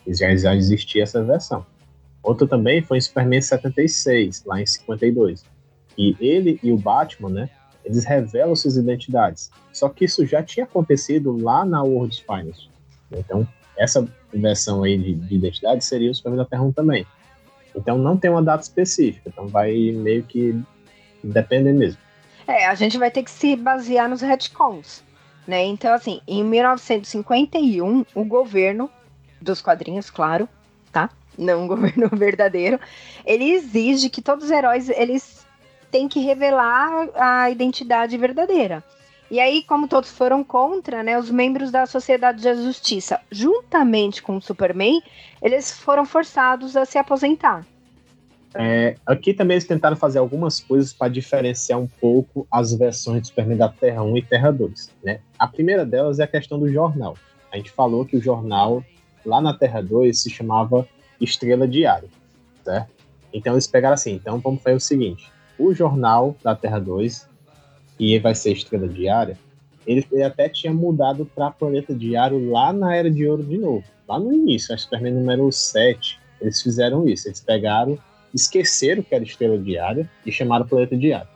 [0.05, 1.65] E já, já existia essa versão.
[2.21, 5.45] Outra também foi em Superman 76, lá em 52.
[5.97, 7.49] E ele e o Batman, né,
[7.85, 9.49] eles revelam suas identidades.
[9.71, 12.69] Só que isso já tinha acontecido lá na World Finals.
[13.11, 13.47] Então,
[13.77, 17.07] essa versão aí de, de identidade seria o Superman da Terra 1 também.
[17.75, 19.29] Então, não tem uma data específica.
[19.29, 20.61] Então, vai meio que
[21.23, 21.99] depender mesmo.
[22.45, 25.03] É, a gente vai ter que se basear nos retcons.
[25.47, 25.65] Né?
[25.65, 28.89] Então, assim, em 1951, o governo
[29.41, 30.47] dos quadrinhos, claro,
[30.91, 31.09] tá?
[31.37, 32.79] Não um governo verdadeiro,
[33.25, 35.45] ele exige que todos os heróis eles
[35.89, 38.83] têm que revelar a identidade verdadeira.
[39.29, 44.35] E aí, como todos foram contra, né, os membros da Sociedade da Justiça, juntamente com
[44.35, 45.01] o Superman,
[45.41, 47.65] eles foram forçados a se aposentar.
[48.53, 53.27] É, aqui também eles tentaram fazer algumas coisas para diferenciar um pouco as versões de
[53.29, 54.89] Superman da Terra 1 e Terra 2.
[55.03, 55.19] Né?
[55.39, 57.17] A primeira delas é a questão do jornal.
[57.51, 58.83] A gente falou que o jornal
[59.25, 60.87] lá na Terra 2 se chamava
[61.19, 62.09] Estrela Diária,
[62.63, 62.89] certo?
[63.33, 67.29] Então eles pegaram assim, então vamos fazer o seguinte, o jornal da Terra 2,
[67.97, 69.37] que vai ser Estrela Diária,
[69.85, 73.83] ele, ele até tinha mudado para Planeta Diário lá na Era de Ouro de novo,
[74.07, 77.97] lá no início, a Superman número 7, eles fizeram isso, eles pegaram
[78.33, 81.27] esqueceram que era estrela diária e chamaram planeta diário.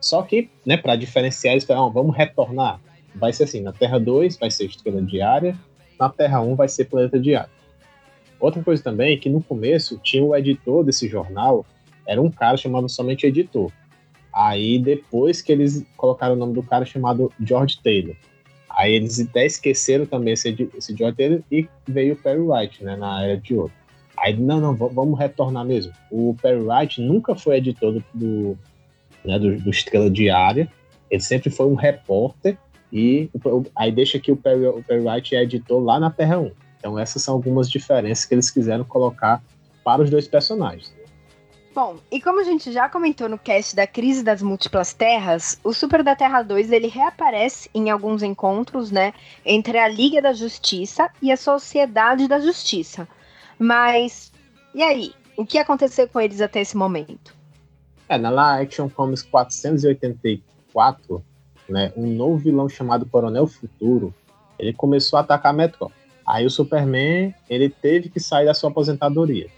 [0.00, 2.80] Só que, né, para diferenciar, eles falaram, vamos retornar.
[3.14, 5.56] Vai ser assim, na Terra 2 vai ser estrela diária,
[5.98, 7.50] na Terra 1 vai ser planeta diário.
[8.38, 11.64] Outra coisa também é que no começo tinha o editor desse jornal,
[12.06, 13.72] era um cara chamado somente editor.
[14.32, 18.14] Aí depois que eles colocaram o nome do cara chamado George Taylor.
[18.68, 22.94] Aí eles até esqueceram também esse, esse George Taylor e veio o Perry White, né,
[22.94, 23.72] na Era de Ouro.
[24.18, 25.92] Aí, não, não, vamos retornar mesmo.
[26.10, 28.58] O Perry Wright nunca foi editor do,
[29.24, 30.70] né, do, do Estrela Diária,
[31.10, 32.56] ele sempre foi um repórter,
[32.92, 33.28] e
[33.74, 36.50] aí deixa que o Perry, o Perry Wright é editor lá na Terra 1.
[36.78, 39.42] Então essas são algumas diferenças que eles quiseram colocar
[39.84, 40.94] para os dois personagens.
[41.74, 45.74] Bom, e como a gente já comentou no cast da crise das múltiplas terras, o
[45.74, 49.12] Super da Terra 2 ele reaparece em alguns encontros, né,
[49.44, 53.06] entre a Liga da Justiça e a Sociedade da Justiça,
[53.58, 54.32] mas,
[54.74, 55.12] e aí?
[55.36, 57.34] O que aconteceu com eles até esse momento?
[58.08, 61.22] É, na Action Comics 484,
[61.68, 64.14] né, um novo vilão chamado Coronel Futuro,
[64.58, 65.92] ele começou a atacar a Metro.
[66.26, 69.48] Aí o Superman, ele teve que sair da sua aposentadoria.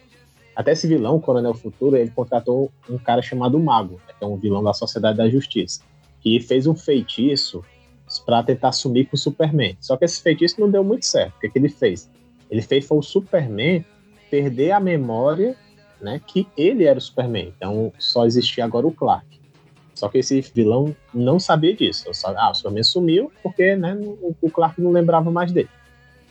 [0.57, 4.27] Até esse vilão, o Coronel Futuro, ele contratou um cara chamado Mago, né, que é
[4.27, 5.83] um vilão da Sociedade da Justiça,
[6.21, 7.65] que fez um feitiço
[8.25, 9.77] para tentar sumir com o Superman.
[9.81, 11.37] Só que esse feitiço não deu muito certo.
[11.37, 12.11] O que, que ele fez?
[12.51, 13.85] Ele fez foi o Superman
[14.31, 15.57] perder a memória,
[16.01, 17.53] né, que ele era o Superman.
[17.57, 19.27] Então só existia agora o Clark.
[19.95, 22.09] Só que esse vilão não sabia disso.
[22.13, 23.99] Só, ah, o Superman sumiu porque né,
[24.41, 25.69] o, Clark não lembrava mais dele.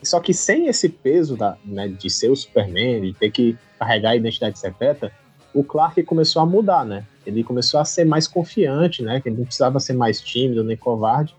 [0.01, 4.11] Só que sem esse peso da, né, de ser o Superman, de ter que carregar
[4.11, 5.11] a identidade secreta,
[5.53, 7.03] o Clark começou a mudar, né?
[7.25, 9.19] Ele começou a ser mais confiante, né?
[9.19, 11.35] Que ele não precisava ser mais tímido nem covarde.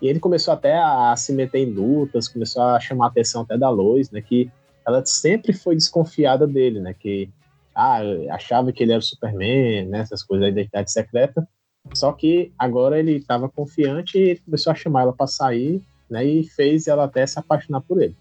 [0.00, 3.58] E ele começou até a se meter em lutas, começou a chamar a atenção até
[3.58, 4.20] da Lois, né?
[4.20, 4.50] Que
[4.86, 6.94] ela sempre foi desconfiada dele, né?
[6.94, 7.28] Que
[7.74, 10.00] ah, achava que ele era o Superman, né?
[10.00, 11.46] Essas coisas da identidade secreta.
[11.94, 16.24] Só que agora ele estava confiante e começou a chamar ela para sair, né?
[16.24, 18.16] E fez ela até se apaixonar por ele.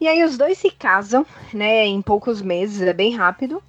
[0.00, 1.86] E aí os dois se casam, né?
[1.86, 3.62] Em poucos meses, é bem rápido.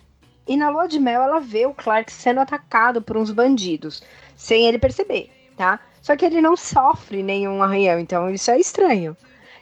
[0.47, 4.03] E na lua de mel ela vê o Clark sendo atacado por uns bandidos,
[4.36, 5.79] sem ele perceber, tá?
[6.03, 9.15] Só que ele não sofre nenhum arranhão, então isso é estranho.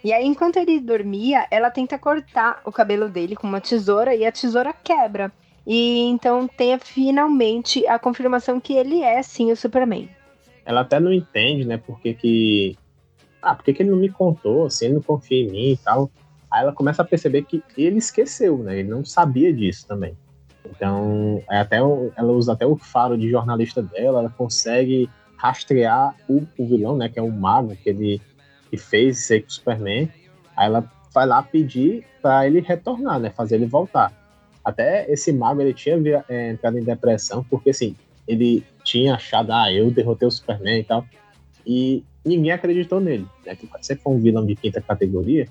[0.04, 4.26] E aí, enquanto ele dormia, ela tenta cortar o cabelo dele com uma tesoura e
[4.26, 5.32] a tesoura quebra.
[5.68, 10.10] E então tem finalmente a confirmação que ele é sim o Superman.
[10.66, 12.76] Ela até não entende, né, porque que.
[13.40, 16.10] Ah, por que ele não me contou, assim, ele não confia em mim e tal.
[16.50, 18.80] Aí ela começa a perceber que ele esqueceu, né?
[18.80, 20.18] Ele não sabia disso também.
[20.66, 25.08] Então, é até ela usa até o faro de jornalista dela, ela consegue
[25.42, 28.22] rastrear o, o vilão, né, que é o mago que ele
[28.70, 30.10] que fez ser o Superman.
[30.56, 34.14] Aí ela vai lá pedir para ele retornar, né, fazer ele voltar.
[34.64, 37.96] Até esse mago ele tinha é, entrado em depressão porque assim
[38.28, 41.06] ele tinha achado ah eu derrotei o Superman e tal
[41.66, 43.56] e ninguém acreditou nele, né?
[43.56, 45.48] Que você for um vilão de quinta categoria,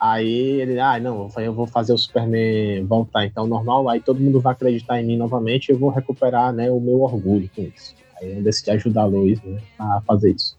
[0.00, 4.40] Aí ele, ah, não, eu vou fazer o Superman voltar, então normal, aí todo mundo
[4.40, 7.96] vai acreditar em mim novamente e eu vou recuperar, né, o meu orgulho com isso.
[8.20, 10.58] Aí eu decidi ajudar a Lois, né, a fazer isso.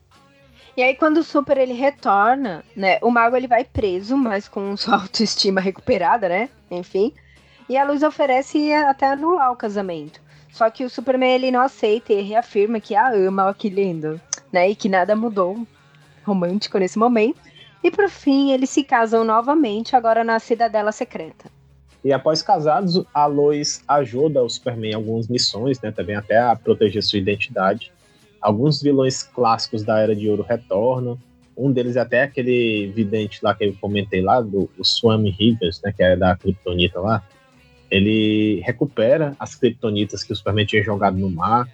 [0.76, 4.76] E aí quando o Super ele retorna, né, o Mago ele vai preso, mas com
[4.78, 7.14] sua autoestima recuperada, né, enfim.
[7.68, 10.22] E a Luz oferece até anular o casamento.
[10.51, 14.20] Só que o Superman ele não aceita e reafirma que a ama, ó que lindo,
[14.51, 15.68] né, e que nada mudou
[16.26, 17.39] romântico nesse momento.
[17.84, 21.49] E por fim, eles se casam novamente, agora na Cidadela Secreta.
[22.04, 26.56] E após casados, a Lois ajuda o Superman em algumas missões, né, também até a
[26.56, 27.91] proteger sua identidade.
[28.41, 31.18] Alguns vilões clássicos da Era de Ouro retornam.
[31.58, 35.91] Um deles é até aquele vidente lá que eu comentei lá, do Swami Rivers, né,
[35.91, 37.22] que é da Kryptonita lá.
[37.91, 41.68] Ele recupera as Kryptonitas que o Superman tinha jogado no mar.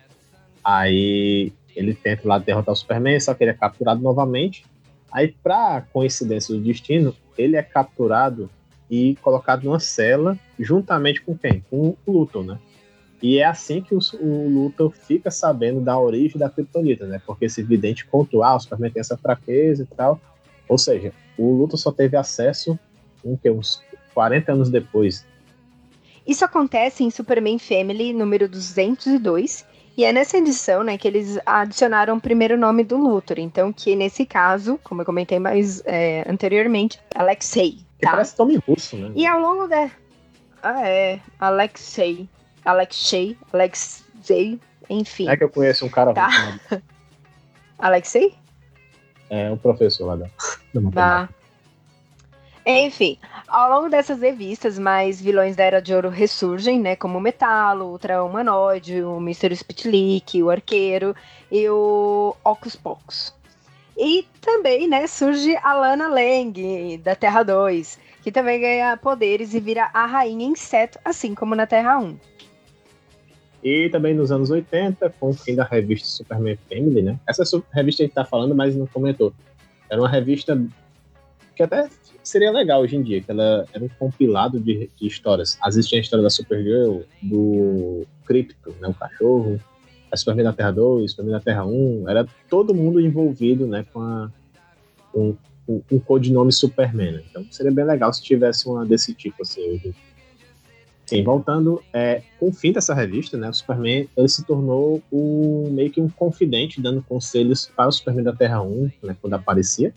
[0.64, 4.66] Aí ele tenta lá derrotar o Superman, só que ele é capturado novamente.
[5.12, 8.50] Aí, para coincidência do destino, ele é capturado
[8.96, 11.64] e colocado numa cela juntamente com quem?
[11.70, 12.58] Com o Luthor, né?
[13.22, 17.22] E é assim que o, o Luthor fica sabendo da origem da Kryptonita, né?
[17.26, 20.20] Porque esse vidente contou, ah, o Superman tem essa fraqueza e tal.
[20.70, 22.80] Ou seja, o Luthor só teve acesso
[23.24, 23.84] um, que, uns
[24.14, 25.26] 40 anos depois.
[26.26, 29.66] Isso acontece em Superman Family número 202
[29.98, 33.40] e é nessa edição, né, que eles adicionaram o primeiro nome do Luthor.
[33.40, 37.85] Então, que nesse caso, como eu comentei mais é, anteriormente, Alexei.
[38.00, 38.12] Tá?
[38.12, 39.12] parece nome russo, né?
[39.16, 39.90] E ao longo da.
[40.62, 41.20] Ah, é.
[41.40, 42.28] Alexei.
[42.64, 43.38] Alexei.
[43.54, 44.60] Alexei.
[44.90, 45.30] Enfim.
[45.30, 46.28] É que eu conheço um cara tá.
[46.28, 46.84] russo.
[47.80, 48.36] Alexei?
[49.30, 50.30] É, um professor lá da.
[50.74, 51.30] da
[52.68, 56.96] enfim, ao longo dessas revistas, mais vilões da Era de Ouro ressurgem, né?
[56.96, 59.56] Como o Metalo, o Ultra Humanoide, o Mr.
[59.56, 61.16] Spitlick, o Arqueiro
[61.52, 63.35] e o Ocus Pocus.
[63.98, 69.60] E também, né, surge a Lana Lang, da Terra 2, que também ganha poderes e
[69.60, 72.18] vira a rainha inseto, assim como na Terra 1.
[73.64, 77.20] E também nos anos 80, com o fim da revista Superman Family, né?
[77.28, 77.44] Essa
[77.74, 79.34] revista a gente tá falando, mas não comentou.
[79.90, 80.62] Era uma revista
[81.56, 81.90] que até
[82.22, 85.58] seria legal hoje em dia, que ela era um compilado de, de histórias.
[85.66, 89.60] Existia a história da Supergirl, do Crypto, né, o cachorro,
[90.18, 94.32] Superman da Terra 2, Superman da Terra 1, era todo mundo envolvido, né, com a,
[95.14, 95.36] um,
[95.68, 97.14] um, um codinome Superman.
[97.14, 97.24] Né?
[97.30, 99.96] Então seria bem legal se tivesse uma desse tipo assim hoje.
[101.06, 105.02] Sim, voltando, é, com o fim dessa revista, né, o Superman ele se tornou
[105.72, 109.94] meio que um confidente, dando conselhos para o Superman da Terra 1, né, quando aparecia.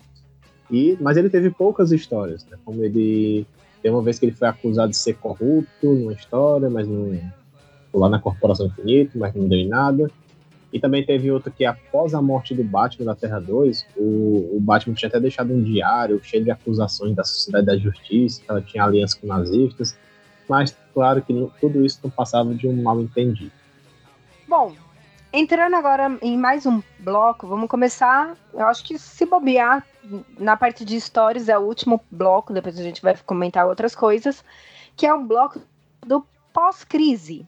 [0.71, 2.57] E, mas ele teve poucas histórias, né?
[2.63, 3.45] Como ele
[3.81, 7.13] tem uma vez que ele foi acusado de ser corrupto numa história, mas não
[7.93, 10.09] lá na Corporação Infinito, mas não deu em nada.
[10.71, 14.59] E também teve outra que após a morte do Batman da Terra 2, o, o
[14.61, 18.61] Batman tinha até deixado um diário cheio de acusações da Sociedade da Justiça, que ela
[18.61, 19.97] tinha aliança com nazistas,
[20.47, 23.51] mas claro que não, tudo isso não passava de um mal entendido.
[24.47, 24.75] Bom,
[25.31, 28.35] Entrando agora em mais um bloco, vamos começar.
[28.51, 29.85] Eu acho que se bobear
[30.39, 34.43] na parte de histórias é o último bloco, depois a gente vai comentar outras coisas,
[34.97, 35.61] que é o bloco
[36.03, 37.47] do pós-crise.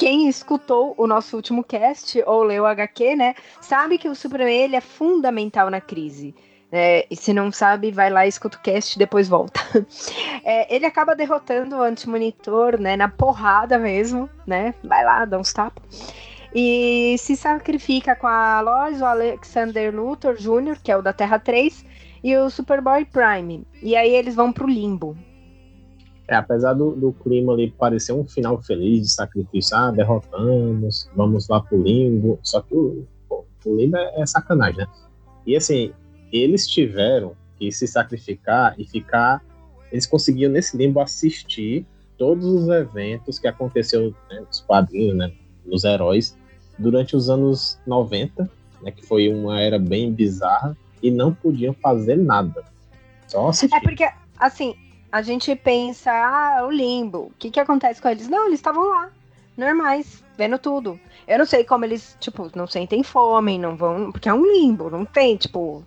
[0.00, 4.56] quem escutou o nosso último cast ou leu o HQ, né, sabe que o Superman
[4.56, 6.34] ele é fundamental na crise.
[6.72, 9.60] É, e se não sabe, vai lá, escuta o cast depois volta.
[10.42, 14.74] É, ele acaba derrotando o antimonitor, né, na porrada mesmo, né?
[14.82, 16.14] Vai lá, dá uns tapas.
[16.54, 21.38] E se sacrifica com a Lois, o Alexander Luthor Jr., que é o da Terra
[21.38, 21.84] 3,
[22.24, 23.66] e o Superboy Prime.
[23.82, 25.14] E aí eles vão pro limbo.
[26.30, 31.48] É, apesar do, do clima ali parecer um final feliz de sacrifício, ah, derrotamos, vamos
[31.48, 34.86] lá pro limbo, só que o, o limbo é, é sacanagem, né?
[35.44, 35.92] E assim,
[36.32, 39.42] eles tiveram que se sacrificar e ficar.
[39.90, 41.84] Eles conseguiam nesse limbo assistir
[42.16, 45.32] todos os eventos que aconteceu né, nos quadrinhos, né,
[45.66, 46.38] nos heróis,
[46.78, 48.48] durante os anos 90,
[48.82, 52.62] né, que foi uma era bem bizarra, e não podiam fazer nada.
[53.26, 53.74] Só assistir.
[53.74, 54.08] É porque,
[54.38, 54.76] assim,
[55.12, 58.28] a gente pensa, ah, o limbo, o que, que acontece com eles?
[58.28, 59.10] Não, eles estavam lá,
[59.56, 60.98] normais, vendo tudo.
[61.26, 64.10] Eu não sei como eles, tipo, não sentem fome, não vão.
[64.10, 65.84] Porque é um limbo, não tem, tipo,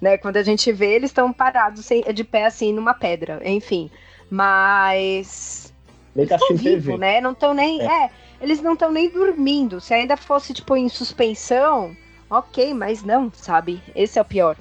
[0.00, 0.16] né?
[0.16, 3.90] Quando a gente vê, eles estão parados de pé assim numa pedra, enfim.
[4.30, 5.72] Mas.
[6.14, 7.20] Nem tá vivo, né?
[7.20, 7.80] Não estão nem.
[7.82, 8.04] É.
[8.04, 8.10] é.
[8.40, 9.80] eles não estão nem dormindo.
[9.80, 11.96] Se ainda fosse, tipo, em suspensão,
[12.28, 13.82] ok, mas não, sabe?
[13.94, 14.56] Esse é o pior.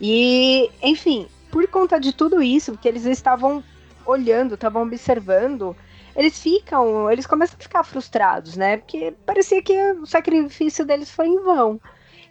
[0.00, 3.62] E, enfim, por conta de tudo isso, que eles estavam
[4.06, 5.76] olhando, estavam observando,
[6.14, 8.78] eles ficam, eles começam a ficar frustrados, né?
[8.78, 11.80] Porque parecia que o sacrifício deles foi em vão.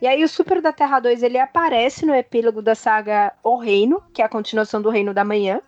[0.01, 4.01] E aí o Super da Terra 2 ele aparece no epílogo da saga O Reino,
[4.13, 5.61] que é a continuação do Reino da Manhã.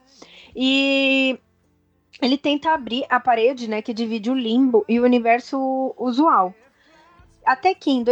[0.56, 1.38] E
[2.22, 6.54] ele tenta abrir a parede, né, que divide o limbo e o universo usual.
[7.46, 8.04] Até que em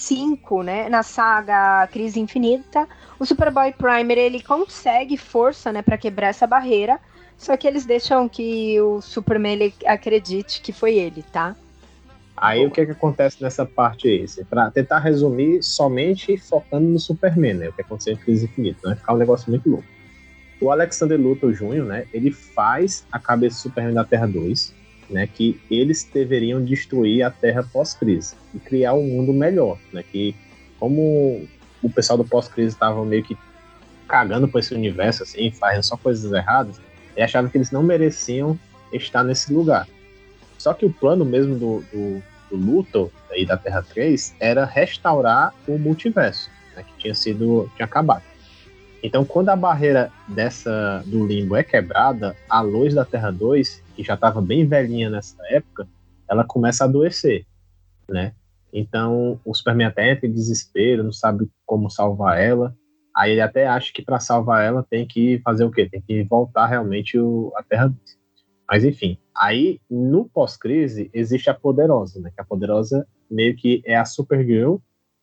[0.00, 2.88] 2005, né, na saga Crise Infinita,
[3.18, 6.98] o Superboy Primer ele consegue força, né, para quebrar essa barreira.
[7.36, 11.56] Só que eles deixam que o Superman ele acredite que foi ele, tá?
[12.36, 14.24] Aí o que, é que acontece nessa parte aí?
[14.24, 17.68] Assim, para tentar resumir somente focando no Superman, né?
[17.68, 18.96] O que aconteceu em Crise Infinita, né?
[18.96, 19.84] Ficar um negócio muito louco.
[20.60, 22.06] O Alexander Luthor Jr., né?
[22.12, 24.74] Ele faz a cabeça do Superman da Terra 2,
[25.10, 25.26] né?
[25.26, 30.02] Que eles deveriam destruir a Terra pós-crise e criar um mundo melhor, né?
[30.02, 30.34] Que
[30.78, 31.46] como
[31.82, 33.36] o pessoal do pós-crise estava meio que
[34.08, 36.80] cagando por esse universo, assim, fazendo só coisas erradas,
[37.16, 38.58] e achavam que eles não mereciam
[38.92, 39.86] estar nesse lugar.
[40.58, 43.10] Só que o plano mesmo do, do, do Luthor
[43.46, 48.22] da Terra 3 era restaurar o multiverso, né, que tinha sido tinha acabado.
[49.02, 54.06] Então, quando a barreira dessa do limbo é quebrada, a luz da Terra 2, que
[54.06, 55.86] já estava bem velhinha nessa época,
[56.26, 57.46] ela começa a adoecer,
[58.08, 58.32] né?
[58.72, 62.74] Então, o Superman até entra em desespero, não sabe como salvar ela.
[63.14, 65.86] Aí ele até acha que para salvar ela tem que fazer o quê?
[65.86, 67.98] Tem que voltar realmente o, a Terra 2.
[68.66, 72.30] Mas enfim, aí no pós-crise existe a Poderosa, né?
[72.34, 74.76] Que a Poderosa meio que é a Supergirl,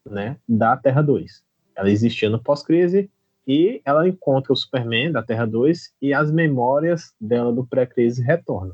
[0.05, 0.37] né?
[0.47, 1.41] Da Terra 2.
[1.75, 3.09] Ela existia no pós-crise
[3.47, 8.73] e ela encontra o Superman da Terra 2 e as memórias dela do pré-crise retornam.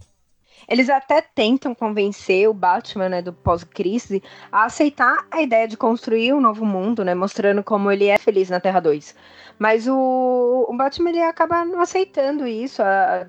[0.68, 6.34] Eles até tentam convencer o Batman, né, do pós-crise, a aceitar a ideia de construir
[6.34, 9.16] um novo mundo, né, mostrando como ele é feliz na Terra 2.
[9.60, 13.28] Mas o, o Batman ele acaba não aceitando isso, a,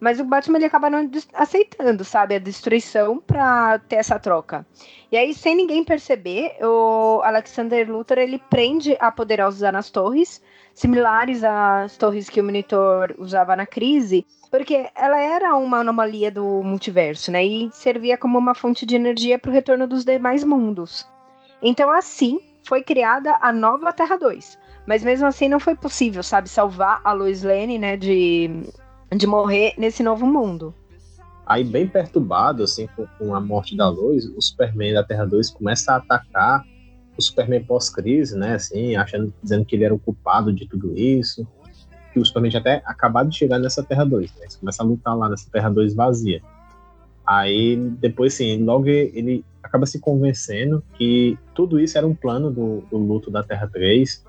[0.00, 4.66] mas o Batman ele acaba não aceitando, sabe, a destruição para ter essa troca.
[5.10, 10.42] E aí, sem ninguém perceber, o Alexander Luthor ele prende a Poderosa nas torres,
[10.74, 16.62] similares às torres que o Monitor usava na crise, porque ela era uma anomalia do
[16.62, 17.44] multiverso, né?
[17.44, 21.08] E servia como uma fonte de energia para o retorno dos demais mundos.
[21.62, 24.58] Então, assim, foi criada a nova Terra 2.
[24.86, 28.62] Mas mesmo assim não foi possível, sabe, salvar a Lois Lane, né, de
[29.14, 30.74] de morrer nesse novo mundo.
[31.46, 32.88] Aí, bem perturbado, assim,
[33.18, 36.64] com, a morte da luz, o Superman da Terra 2 começa a atacar
[37.16, 41.46] o Superman pós-crise, né, assim, achando, dizendo que ele era o culpado de tudo isso,
[42.12, 44.86] que o Superman já até acabado de chegar nessa Terra 2, né, ele começa a
[44.86, 46.42] lutar lá nessa Terra 2 vazia.
[47.24, 52.82] Aí, depois, sim, logo ele acaba se convencendo que tudo isso era um plano do,
[52.90, 54.24] do luto da Terra 3,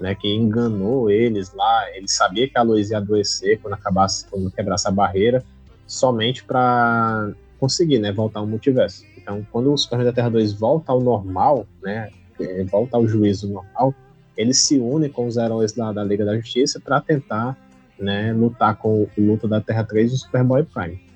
[0.00, 1.84] né, que enganou eles lá.
[1.94, 5.44] Ele sabia que a luz ia adoecer quando acabasse, quando quebrasse a barreira,
[5.86, 9.04] somente para conseguir, né, voltar ao multiverso.
[9.16, 13.48] Então, quando o Superman da Terra 2 volta ao normal, né, é, volta ao juízo
[13.48, 13.94] normal,
[14.36, 17.56] ele se une com os heróis da, da Liga da Justiça para tentar,
[17.98, 21.10] né, lutar com o luto da Terra 3 e o Superboy Prime.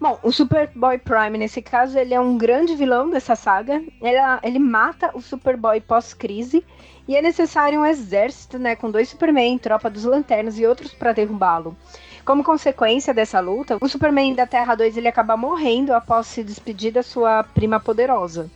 [0.00, 3.82] Bom, o Superboy Prime, nesse caso, ele é um grande vilão dessa saga.
[4.00, 6.62] Ele, ele mata o Superboy pós-crise
[7.08, 11.12] e é necessário um exército, né, com dois Superman, tropa dos Lanternas e outros para
[11.12, 11.76] derrubá-lo.
[12.24, 16.92] Como consequência dessa luta, o Superman da Terra 2 ele acaba morrendo após se despedir
[16.92, 18.50] da sua prima poderosa.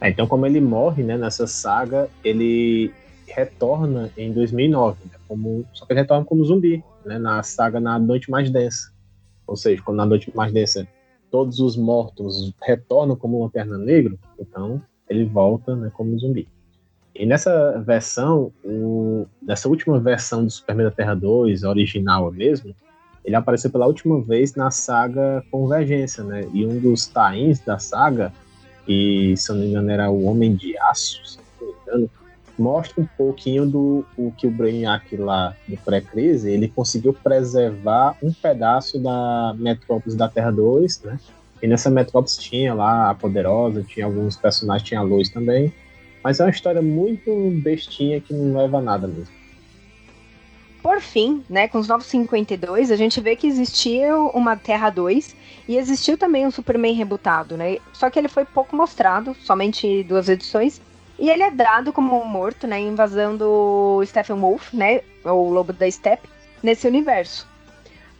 [0.00, 2.92] É, então, como ele morre né, nessa saga, ele
[3.28, 7.98] retorna em 2009, né, como, só que ele retorna como zumbi, né, na saga Na
[8.00, 8.92] Noite Mais Densa.
[9.46, 10.86] Ou seja, quando na Noite Mais Densa
[11.30, 16.48] todos os mortos retornam como Lanterna Negro, então ele volta né, como zumbi.
[17.14, 22.74] E nessa versão, o, nessa última versão do Superman da Terra 2, original mesmo,
[23.24, 26.46] ele apareceu pela última vez na saga Convergência, né?
[26.52, 28.32] E um dos tains da saga,
[28.84, 32.10] que se eu não me engano era o Homem de Aço, se não me engano,
[32.58, 38.32] mostra um pouquinho do o que o Brainiac lá do pré-crise, ele conseguiu preservar um
[38.32, 41.18] pedaço da Metrópolis da Terra 2, né?
[41.62, 45.72] E nessa Metrópolis tinha lá a Poderosa, tinha alguns personagens, tinha a Luz também.
[46.24, 47.30] Mas é uma história muito
[47.62, 49.28] bestinha que não leva a nada mesmo.
[50.82, 55.36] Por fim, né, com os 952, a gente vê que existia uma Terra 2
[55.68, 57.76] e existiu também um Superman rebutado, né?
[57.92, 60.80] Só que ele foi pouco mostrado, somente duas edições,
[61.18, 65.90] e ele é dado como morto, né, invasão do Stephen Wolf, né, o Lobo da
[65.90, 66.28] Steppe,
[66.62, 67.46] nesse universo.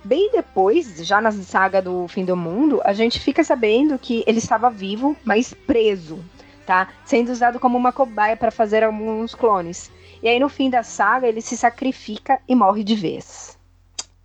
[0.04, 4.38] Bem depois, já na saga do Fim do Mundo, a gente fica sabendo que ele
[4.38, 6.18] estava vivo, mas preso,
[6.64, 6.92] tá?
[7.04, 9.90] Sendo usado como uma cobaia para fazer alguns clones.
[10.22, 13.58] E aí no fim da saga ele se sacrifica e morre de vez.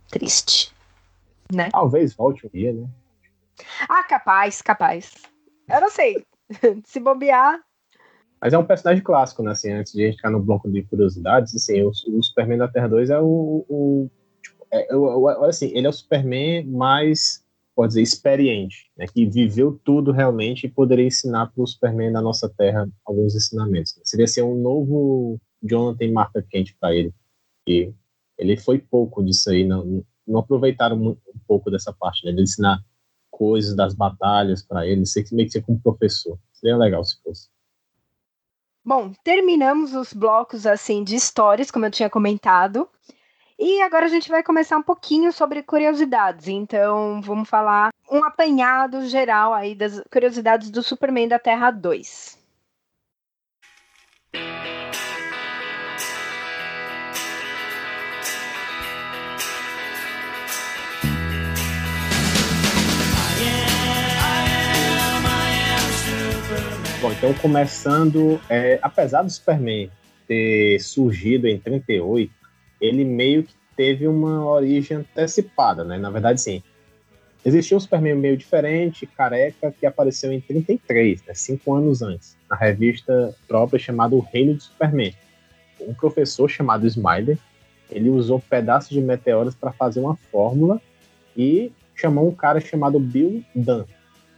[0.08, 0.74] Triste.
[1.52, 1.68] Né?
[1.70, 2.88] Talvez volte um dia, né?
[3.88, 5.12] Ah, capaz, capaz.
[5.68, 6.24] Eu não sei.
[6.84, 7.60] se bobear.
[8.40, 9.52] Mas é um personagem clássico, né?
[9.52, 12.68] Assim, antes de a gente ficar no bloco de curiosidades, assim, o, o Superman da
[12.68, 13.64] Terra 2 é o.
[13.68, 14.10] o
[14.42, 17.44] tipo, é, é, assim, ele é o Superman mais
[17.80, 22.20] pode dizer, experiente, né, que viveu tudo realmente e poderia ensinar para o Superman da
[22.20, 23.96] nossa Terra alguns ensinamentos.
[23.96, 24.02] Né?
[24.04, 27.14] Seria ser um novo Jonathan Marta Kent para ele.
[27.66, 27.90] E
[28.36, 31.16] ele foi pouco disso aí, não, não aproveitaram um,
[31.48, 32.84] pouco dessa parte, né, de ensinar
[33.30, 36.38] coisas das batalhas para ele, ser meio que ser como professor.
[36.52, 37.48] Seria legal se fosse.
[38.84, 42.86] Bom, terminamos os blocos assim de histórias, como eu tinha comentado.
[43.62, 46.48] E agora a gente vai começar um pouquinho sobre curiosidades.
[46.48, 52.38] Então, vamos falar um apanhado geral aí das curiosidades do Superman da Terra 2.
[67.02, 69.90] Bom, então começando, é, apesar do Superman
[70.26, 72.39] ter surgido em 38,
[72.80, 75.98] ele meio que teve uma origem antecipada, né?
[75.98, 76.62] Na verdade, sim.
[77.44, 81.34] Existia um Superman meio diferente, careca, que apareceu em 33, né?
[81.34, 85.14] cinco anos antes, na revista própria chamada O Reino do Superman.
[85.80, 87.38] Um professor chamado Smiler,
[87.90, 90.80] ele usou pedaços de meteoros para fazer uma fórmula
[91.34, 93.84] e chamou um cara chamado Bill Dunn.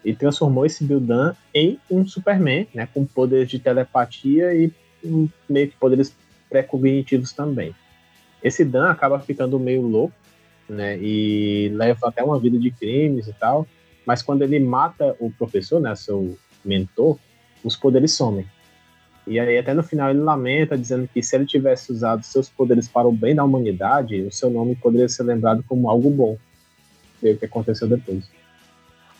[0.04, 4.72] E transformou esse Bill Dunn em um Superman, né, com poderes de telepatia e
[5.04, 6.14] um, meio que poderes
[6.48, 7.74] pré-cognitivos também.
[8.42, 10.14] Esse Dan acaba ficando meio louco,
[10.68, 10.98] né?
[10.98, 13.66] E leva até uma vida de crimes e tal.
[14.06, 15.94] Mas quando ele mata o professor, né?
[15.94, 17.18] Seu mentor,
[17.62, 18.46] os poderes somem.
[19.26, 22.88] E aí até no final ele lamenta, dizendo que se ele tivesse usado seus poderes
[22.88, 26.36] para o bem da humanidade, o seu nome poderia ser lembrado como algo bom.
[27.22, 28.28] E o que aconteceu depois.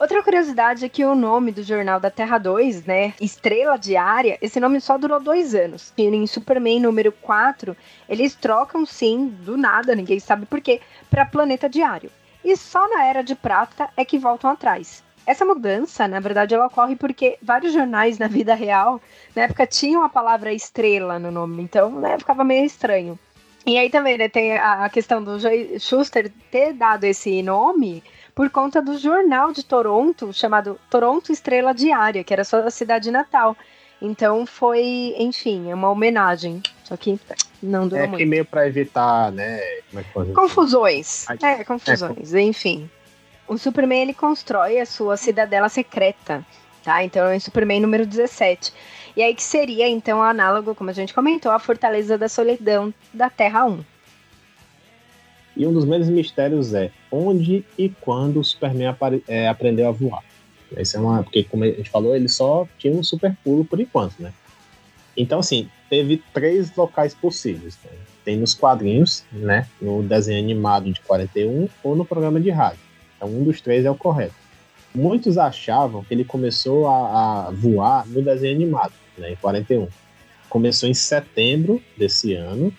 [0.03, 4.59] Outra curiosidade é que o nome do jornal da Terra 2, né, Estrela Diária, esse
[4.59, 5.93] nome só durou dois anos.
[5.97, 7.77] E em Superman número 4,
[8.09, 12.11] eles trocam sim, do nada, ninguém sabe por quê, para Planeta Diário.
[12.45, 15.05] E só na Era de Prata é que voltam atrás.
[15.25, 19.01] Essa mudança, na verdade, ela ocorre porque vários jornais na vida real,
[19.37, 23.17] na época, tinham a palavra estrela no nome, então né, ficava meio estranho.
[23.65, 25.39] E aí também né, tem a questão do
[25.79, 28.03] Schuster ter dado esse nome
[28.35, 33.57] por conta do jornal de Toronto, chamado Toronto Estrela Diária, que era sua cidade natal.
[34.01, 36.63] Então foi, enfim, é uma homenagem.
[36.83, 37.21] Só que
[37.63, 38.21] não durou é muito.
[38.21, 39.61] É que meio para evitar, né?
[39.95, 40.03] É
[40.35, 41.27] confusões.
[41.41, 42.35] É, confusões.
[42.35, 42.91] É, enfim.
[43.47, 46.45] O Superman ele constrói a sua cidadela secreta,
[46.83, 47.05] tá?
[47.05, 48.73] Então é o Superman número 17.
[49.15, 53.29] E aí que seria, então, análogo, como a gente comentou, a Fortaleza da Solidão da
[53.29, 53.85] Terra 1.
[55.57, 58.95] E um dos grandes mistérios é onde e quando o Superman
[59.29, 60.23] é, aprendeu a voar.
[60.77, 63.79] Esse é uma, porque, como a gente falou, ele só tinha um super pulo por
[63.79, 64.33] enquanto, né?
[65.17, 67.79] Então, assim, teve três locais possíveis.
[67.85, 67.91] Né?
[68.25, 69.67] Tem nos quadrinhos, né?
[69.81, 72.81] No desenho animado de 41 ou no programa de rádio.
[73.17, 74.35] Então, um dos três é o correto.
[74.95, 79.33] Muitos achavam que ele começou a, a voar no desenho animado, né?
[79.33, 79.89] Em 41.
[80.49, 82.73] Começou em setembro desse ano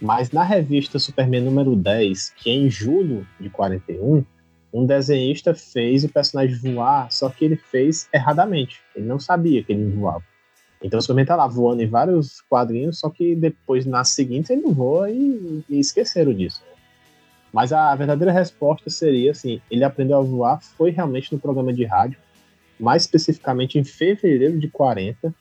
[0.00, 4.24] Mas na revista Superman número 10, que é em julho de 41,
[4.72, 8.80] um desenhista fez o personagem voar, só que ele fez erradamente.
[8.96, 10.24] Ele não sabia que ele voava.
[10.82, 14.62] Então o Superman tá lá voando em vários quadrinhos, só que depois, nas seguintes, ele
[14.62, 16.62] não voa e, e esqueceram disso.
[17.52, 21.84] Mas a verdadeira resposta seria assim: ele aprendeu a voar, foi realmente no programa de
[21.84, 22.18] rádio,
[22.78, 25.34] mais especificamente em fevereiro de 40,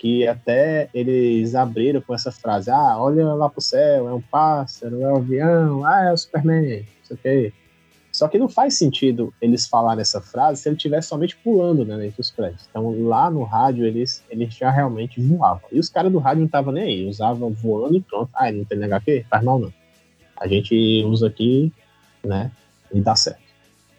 [0.00, 5.02] que até eles abriram com essa frase: ah, olha lá pro céu, é um pássaro,
[5.02, 7.52] é um avião, ah, é o Superman, não sei o quê.
[8.10, 12.06] Só que não faz sentido eles falarem essa frase se ele estivesse somente pulando né,
[12.06, 12.66] entre os prédios.
[12.68, 15.68] Então lá no rádio eles, eles já realmente voavam.
[15.70, 18.30] E os caras do rádio não estavam nem aí, usavam voando e pronto.
[18.32, 19.26] Ah, não tem HQ?
[19.28, 19.72] Faz mal não.
[20.34, 21.70] A gente usa aqui,
[22.24, 22.50] né,
[22.92, 23.49] e dá certo.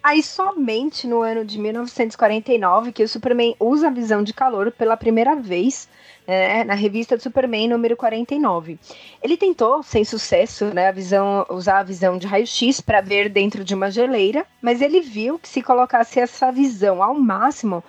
[0.04, 4.98] Aí somente no ano de 1949 que o Superman usa a visão de calor pela
[4.98, 5.88] primeira vez
[6.26, 8.80] é, na revista do Superman número 49.
[9.22, 13.64] Ele tentou, sem sucesso, né, a visão, usar a visão de raio-x para ver dentro
[13.64, 17.84] de uma geleira, mas ele viu que se colocasse essa visão ao máximo,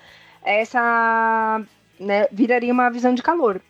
[0.44, 1.62] essa
[1.98, 3.60] né, viraria uma visão de calor.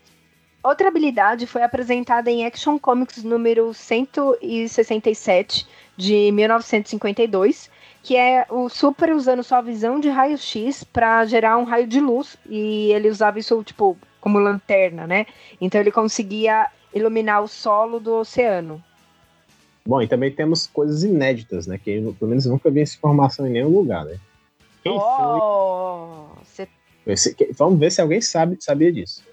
[0.64, 5.66] Outra habilidade foi apresentada em Action Comics número 167
[5.96, 7.68] de 1952,
[8.02, 12.36] que é o Super usando sua visão de raio-x para gerar um raio de luz
[12.48, 15.26] e ele usava isso tipo como lanterna, né?
[15.60, 18.82] Então ele conseguia iluminar o solo do oceano.
[19.84, 21.78] Bom, e também temos coisas inéditas, né?
[21.78, 24.18] Que pelo menos nunca vi essa informação em nenhum lugar, né?
[24.82, 27.16] Quem oh, foi...
[27.16, 27.36] Cê...
[27.56, 29.24] Vamos ver se alguém sabe, sabia disso.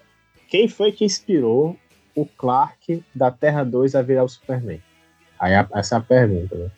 [0.48, 1.76] Quem foi que inspirou
[2.14, 4.82] o Clark da Terra 2 a virar o Superman?
[5.38, 6.70] Aí essa é a pergunta, né?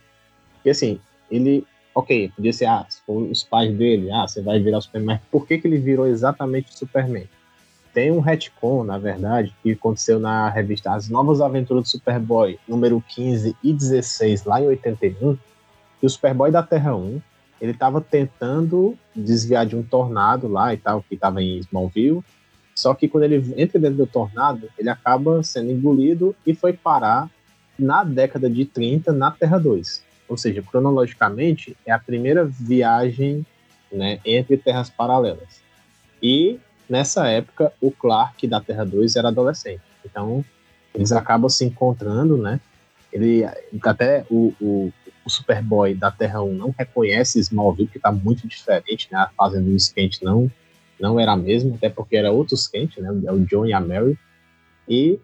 [0.55, 4.82] Porque assim, ele, ok, podia ser, ah, os pais dele, ah, você vai virar o
[4.82, 7.28] Superman, mas por que, que ele virou exatamente o Superman?
[7.93, 13.03] Tem um retcon, na verdade, que aconteceu na revista As Novas Aventuras do Superboy, número
[13.07, 15.36] 15 e 16, lá em 81,
[16.01, 17.20] que o Superboy da Terra 1,
[17.61, 22.24] ele estava tentando desviar de um tornado lá e tal, que estava em Smallville,
[22.74, 27.30] só que quando ele entra dentro do tornado, ele acaba sendo engolido e foi parar
[27.78, 30.03] na década de 30 na Terra 2.
[30.33, 33.45] Ou seja, cronologicamente, é a primeira viagem
[33.93, 35.61] né, entre terras paralelas.
[36.22, 36.59] E
[36.89, 39.83] nessa época, o Clark da Terra 2 era adolescente.
[40.03, 40.43] Então,
[40.95, 42.59] eles acabam se encontrando, né?
[43.12, 43.45] Ele
[43.85, 44.91] até o, o,
[45.22, 49.18] o Superboy da Terra 1 não reconhece Smallville, que está muito diferente, né?
[49.18, 50.51] A fase do skate não
[50.99, 53.11] não era a mesma, até porque era outro skate, né?
[53.26, 54.18] É o John e a Mary.
[54.89, 55.20] E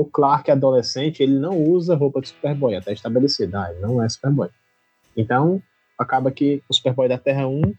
[0.00, 4.08] o Clark adolescente, ele não usa roupa de Superboy, até estabelecido, ah, ele não é
[4.08, 4.50] Superboy.
[5.16, 5.62] Então,
[5.98, 7.72] acaba que o Superboy da Terra 1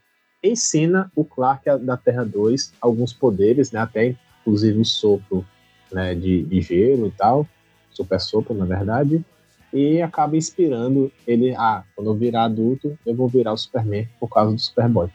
[0.43, 5.45] ensina o Clark da Terra 2 alguns poderes, né, até inclusive o sopro
[5.91, 7.47] né, de, de gelo e tal,
[7.91, 9.23] super sopro, na verdade,
[9.71, 14.29] e acaba inspirando ele, ah, quando eu virar adulto, eu vou virar o Superman por
[14.29, 15.09] causa do Superboy.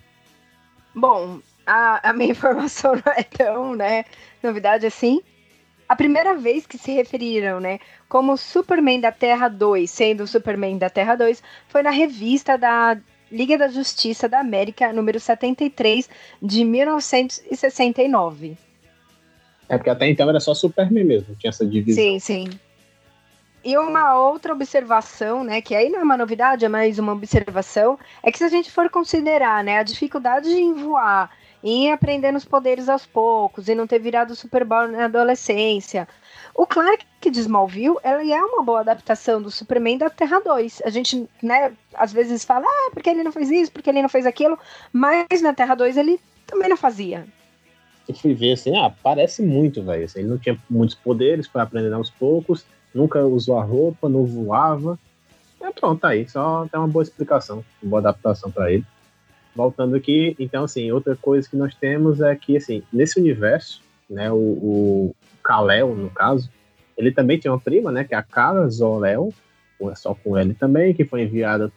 [0.95, 4.05] Bom, a, a minha informação não é tão, né,
[4.41, 5.21] novidade assim,
[5.93, 7.79] a primeira vez que se referiram, né,
[8.09, 12.97] como Superman da Terra 2, sendo o Superman da Terra 2, foi na revista da
[13.31, 16.09] Liga da Justiça da América, número 73,
[16.41, 18.57] de 1969.
[19.69, 22.03] É porque até então era só Superman mesmo, tinha essa divisão.
[22.03, 22.49] Sim, sim.
[23.63, 27.99] E uma outra observação, né, que aí não é uma novidade, é mais uma observação,
[28.23, 31.31] é que se a gente for considerar, né, a dificuldade em voar
[31.63, 36.09] e aprendendo os poderes aos poucos e não ter virado Super Bowl na adolescência.
[36.55, 40.83] O Clark de Smallville, ela é uma boa adaptação do Superman da Terra 2.
[40.85, 44.09] A gente, né, às vezes fala, ah, porque ele não fez isso, porque ele não
[44.09, 44.59] fez aquilo,
[44.93, 47.25] mas na Terra 2 ele também não fazia.
[48.09, 50.05] Eu fui ver assim, ah, parece muito, velho.
[50.05, 54.25] Assim, ele não tinha muitos poderes para aprender aos poucos, nunca usou a roupa, não
[54.25, 54.99] voava.
[55.61, 56.29] É pronto, tá aí.
[56.29, 58.85] Só tem uma boa explicação, uma boa adaptação para ele
[59.55, 64.31] voltando aqui, então, assim, outra coisa que nós temos é que, assim, nesse universo, né,
[64.31, 66.51] o, o Kal-El, no caso,
[66.97, 69.33] ele também tem uma prima, né, que é a Kara Zor-El,
[69.91, 71.73] é só com ele também, que foi enviada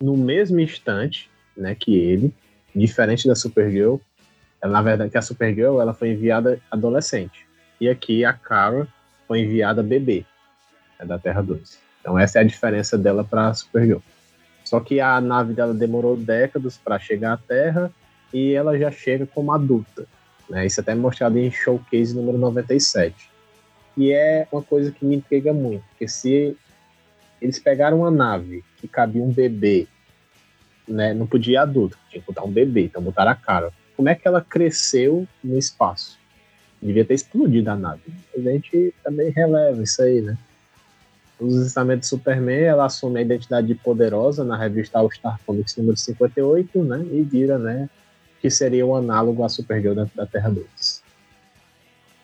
[0.00, 2.32] no mesmo instante, né, que ele,
[2.74, 3.96] diferente da Supergirl.
[4.62, 7.46] Ela, na verdade, que a Supergirl, ela foi enviada adolescente.
[7.80, 8.86] E aqui a Kara
[9.26, 10.24] foi enviada bebê,
[10.98, 11.78] né, da Terra 2.
[12.00, 14.00] Então essa é a diferença dela para a Supergirl.
[14.68, 17.90] Só que a nave dela demorou décadas para chegar à Terra
[18.34, 20.06] e ela já chega como adulta.
[20.46, 20.66] Né?
[20.66, 23.30] Isso até é mostrado em Showcase número 97.
[23.96, 26.54] E é uma coisa que me intriga muito, porque se
[27.40, 29.88] eles pegaram uma nave que cabia um bebê,
[30.86, 33.72] né, não podia ir adulto, tinha que botar um bebê, então botaram a cara.
[33.96, 36.18] Como é que ela cresceu no espaço?
[36.80, 38.02] Devia ter explodido a nave.
[38.36, 40.36] A gente também releva isso aí, né?
[41.40, 45.76] Os ensinamentos de Superman, ela assume a identidade de poderosa na revista All Star Comics
[45.76, 47.06] número 58, né?
[47.12, 47.88] E vira, né?
[48.40, 51.02] Que seria o análogo à Supergirl da, da Terra 2.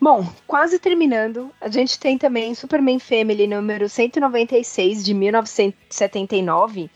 [0.00, 6.90] Bom, quase terminando, a gente tem também Superman Family número 196 de 1979,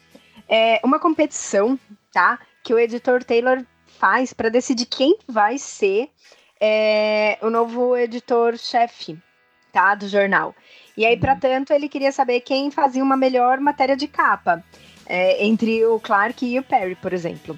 [0.49, 1.79] é uma competição,
[2.13, 2.39] tá?
[2.63, 6.11] Que o editor Taylor faz para decidir quem vai ser
[6.61, 9.19] é, o novo editor-chefe,
[9.73, 9.95] tá?
[9.95, 10.55] Do jornal.
[10.99, 14.65] E aí, para tanto, ele queria saber quem fazia uma melhor matéria de capa
[15.07, 17.57] é, entre o Clark e o Perry, por exemplo.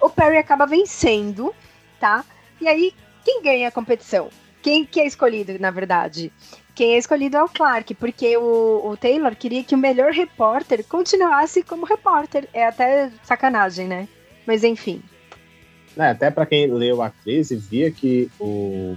[0.00, 1.54] O Perry acaba vencendo,
[2.00, 2.24] tá?
[2.58, 4.30] E aí, quem ganha a competição?
[4.62, 6.32] Quem que é escolhido, na verdade?
[6.74, 10.82] Quem é escolhido é o Clark, porque o, o Taylor queria que o melhor repórter
[10.86, 12.48] continuasse como repórter.
[12.50, 14.08] É até sacanagem, né?
[14.46, 15.02] Mas enfim.
[15.98, 18.96] É, até para quem leu a crise, via que o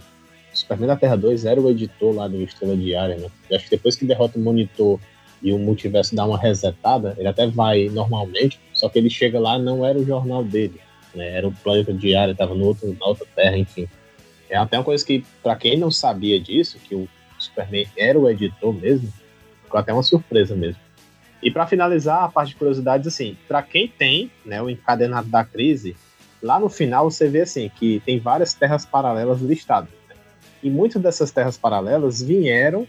[0.57, 3.29] Superman da Terra 2 era o editor lá do Estrela Diária, né?
[3.53, 4.99] Acho que depois que derrota o monitor
[5.41, 9.59] e o multiverso dá uma resetada, ele até vai normalmente, só que ele chega lá
[9.59, 10.81] não era o jornal dele,
[11.13, 11.37] né?
[11.37, 13.87] Era o planeta diário, estava no outro, na outra terra, enfim.
[14.49, 17.07] É até uma coisa que, para quem não sabia disso, que o
[17.37, 19.11] Superman era o editor mesmo,
[19.63, 20.81] ficou até uma surpresa mesmo.
[21.41, 25.43] E para finalizar a parte de curiosidades, assim, para quem tem né, o encadenado da
[25.43, 25.95] crise,
[26.41, 29.96] lá no final você vê assim que tem várias terras paralelas listadas.
[30.61, 32.87] E muitas dessas terras paralelas vieram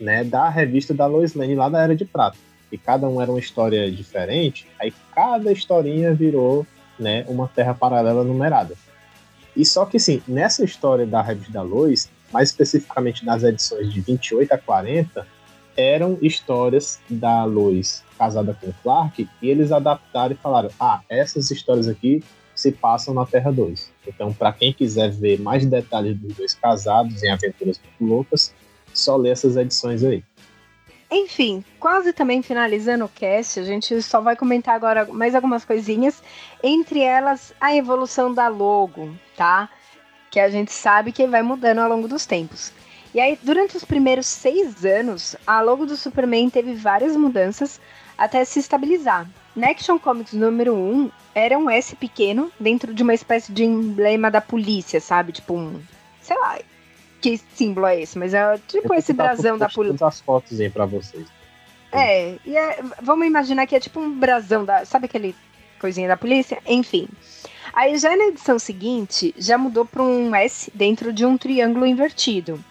[0.00, 2.36] né, da revista da Lois Lane lá da Era de Prata.
[2.72, 6.66] E cada um era uma história diferente, aí cada historinha virou
[6.98, 8.74] né, uma terra paralela numerada.
[9.56, 14.00] E só que sim, nessa história da revista da Lois, mais especificamente nas edições de
[14.00, 15.26] 28 a 40,
[15.76, 21.88] eram histórias da Lois casada com Clark, e eles adaptaram e falaram: ah, essas histórias
[21.88, 22.22] aqui
[22.60, 23.90] se passam na Terra 2.
[24.06, 28.54] Então, para quem quiser ver mais detalhes dos dois casados em aventuras muito loucas,
[28.92, 30.22] só lê essas edições aí.
[31.10, 36.22] Enfim, quase também finalizando o cast, a gente só vai comentar agora mais algumas coisinhas,
[36.62, 39.68] entre elas a evolução da logo, tá?
[40.30, 42.72] Que a gente sabe que vai mudando ao longo dos tempos.
[43.12, 47.80] E aí, durante os primeiros seis anos, a logo do Superman teve várias mudanças
[48.16, 49.28] até se estabilizar.
[49.62, 54.40] Action Comics número 1, era um S pequeno dentro de uma espécie de emblema da
[54.40, 55.32] polícia, sabe?
[55.32, 55.80] Tipo um.
[56.20, 56.58] Sei lá
[57.20, 60.06] que símbolo é esse, mas é tipo esse brasão da polícia.
[60.06, 61.26] as fotos aí pra vocês.
[61.92, 64.84] É, e é, vamos imaginar que é tipo um brasão da.
[64.84, 65.34] Sabe aquele
[65.78, 66.58] coisinha da polícia?
[66.66, 67.08] Enfim.
[67.72, 72.62] Aí já na edição seguinte, já mudou para um S dentro de um triângulo invertido.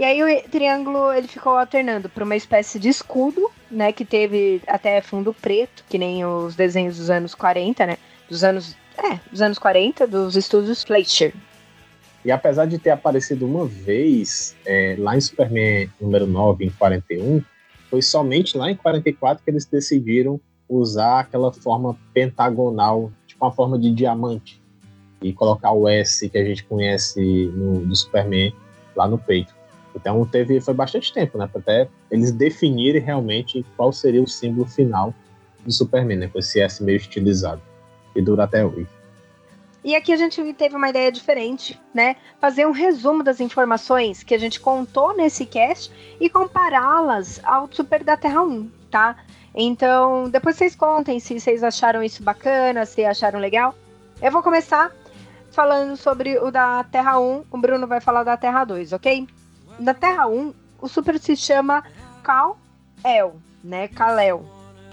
[0.00, 4.62] E aí o triângulo ele ficou alternando para uma espécie de escudo, né, que teve
[4.66, 7.98] até fundo preto, que nem os desenhos dos anos 40, né?
[8.26, 11.34] Dos anos, é, dos anos 40 dos estúdios Fleischer.
[12.24, 17.42] E apesar de ter aparecido uma vez é, lá em Superman número 9 em 41,
[17.90, 23.78] foi somente lá em 44 que eles decidiram usar aquela forma pentagonal, tipo uma forma
[23.78, 24.62] de diamante,
[25.20, 27.20] e colocar o S que a gente conhece
[27.54, 28.54] no, do Superman
[28.96, 29.59] lá no peito.
[29.94, 31.48] Então teve, foi bastante tempo, né?
[31.54, 35.14] Até eles definirem realmente qual seria o símbolo final
[35.64, 36.28] do Superman, né?
[36.28, 37.60] Com esse S meio estilizado.
[38.14, 38.88] E dura até hoje.
[39.82, 42.16] E aqui a gente teve uma ideia diferente, né?
[42.38, 45.90] Fazer um resumo das informações que a gente contou nesse cast
[46.20, 49.16] e compará-las ao Super da Terra 1, tá?
[49.54, 53.74] Então, depois vocês contem se vocês acharam isso bacana, se acharam legal.
[54.20, 54.92] Eu vou começar
[55.50, 59.26] falando sobre o da Terra 1, o Bruno vai falar da Terra 2, ok?
[59.80, 61.82] Na Terra 1, o Super se chama
[62.22, 63.88] Kal-El, né?
[63.88, 64.44] Kal-El,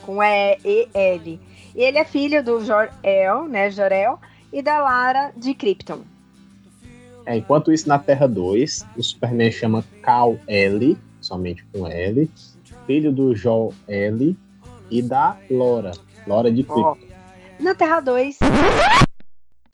[0.05, 1.41] com E-E-L.
[1.75, 3.69] E ele é filho do Jor-El, né?
[3.69, 4.17] Jor-El,
[4.51, 6.03] e da Lara de Krypton.
[7.25, 12.31] É, enquanto isso, na Terra 2, o Superman chama Kal-El, somente com L,
[12.85, 14.37] filho do Jor-El
[14.89, 15.91] e da Lora,
[16.25, 16.97] Lora de Krypton.
[16.97, 17.63] Oh.
[17.63, 18.39] Na Terra 2...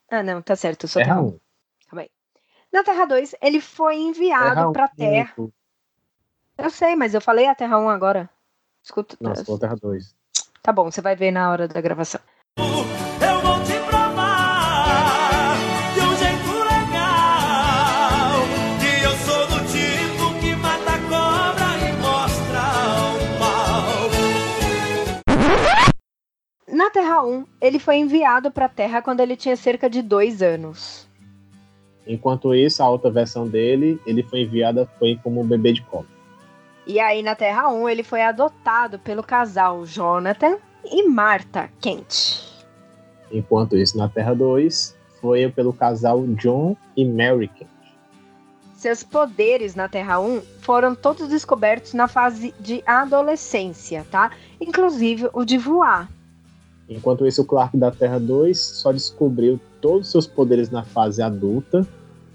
[0.09, 1.42] Ah, não, tá certo, eu sou Terra 1.
[2.73, 5.35] Na Terra 2, ele foi enviado para a Terra.
[6.57, 8.27] Eu sei, mas eu falei a Terra 1 agora.
[8.81, 9.15] Escuta.
[9.21, 10.15] Não, você falou Terra 2.
[10.63, 12.19] Tá bom, você vai ver na hora da gravação.
[12.57, 15.55] Eu vou te provar
[15.93, 18.41] de um jeito legal
[18.81, 22.63] que eu sou do tipo que mata cobra e mostra
[23.21, 24.09] o mal.
[26.75, 30.41] Na Terra 1, ele foi enviado para a Terra quando ele tinha cerca de dois
[30.41, 31.07] anos.
[32.05, 36.07] Enquanto isso, a outra versão dele, ele foi enviada foi como um bebê de colo.
[36.85, 42.43] E aí, na Terra 1, ele foi adotado pelo casal Jonathan e Martha Kent.
[43.31, 47.69] Enquanto isso, na Terra 2, foi pelo casal John e Mary Kent.
[48.75, 54.31] Seus poderes na Terra 1 foram todos descobertos na fase de adolescência, tá?
[54.59, 56.09] Inclusive o de voar.
[56.87, 61.21] Enquanto isso, o Clark da Terra 2 só descobriu todos os seus poderes na fase
[61.21, 61.87] adulta,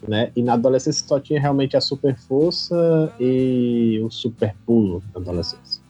[0.07, 0.31] né?
[0.35, 5.83] E na adolescência só tinha realmente a super força e o super pulo na adolescência.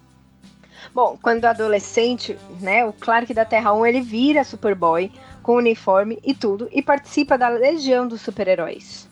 [0.95, 5.11] Bom, quando adolescente, né, o Clark da Terra 1 ele vira Superboy
[5.43, 9.09] com uniforme e tudo e participa da Legião dos Super-Heróis.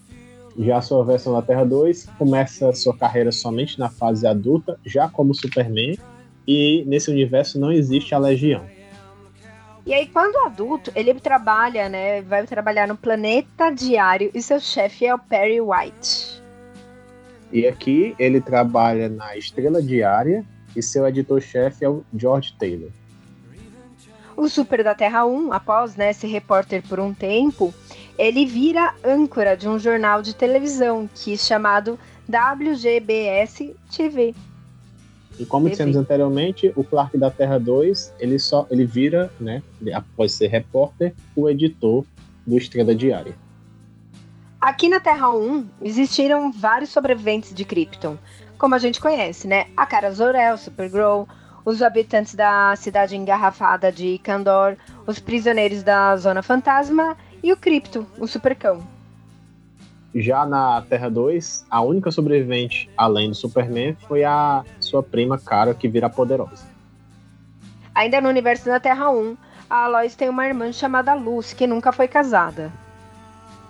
[0.58, 5.08] Já a sua versão da Terra 2 começa sua carreira somente na fase adulta, já
[5.08, 5.98] como Superman,
[6.48, 8.64] e nesse universo não existe a Legião.
[9.86, 12.20] E aí, quando adulto, ele trabalha, né?
[12.20, 16.42] Vai trabalhar no Planeta Diário e seu chefe é o Perry White.
[17.52, 20.44] E aqui ele trabalha na Estrela Diária
[20.74, 22.90] e seu editor-chefe é o George Taylor.
[24.36, 27.72] O Super da Terra 1, após né, ser repórter por um tempo,
[28.18, 31.96] ele vira âncora de um jornal de televisão que é chamado
[32.28, 34.34] WGBS TV.
[35.38, 40.32] E como dissemos anteriormente, o Clark da Terra 2, ele só ele vira, né, após
[40.32, 42.04] ser repórter, o editor
[42.46, 43.34] do Estrela Diária.
[44.60, 48.16] Aqui na Terra 1 existiram vários sobreviventes de Krypton,
[48.58, 49.66] como a gente conhece, né?
[49.76, 51.24] A Cara Zor-El, Supergirl,
[51.64, 54.76] os habitantes da cidade engarrafada de Kandor,
[55.06, 58.95] os prisioneiros da Zona Fantasma e o Krypto, o Supercão.
[60.18, 65.74] Já na Terra 2, a única sobrevivente além do Superman foi a sua prima Kara,
[65.74, 66.64] que vira poderosa.
[67.94, 69.36] Ainda no universo da Terra 1,
[69.68, 72.72] a Lois tem uma irmã chamada Luz, que nunca foi casada.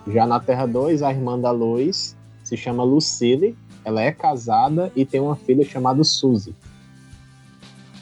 [0.07, 2.15] Já na Terra 2, a irmã da Lois
[2.45, 6.55] se chama Lucille, ela é casada e tem uma filha chamada Suzy.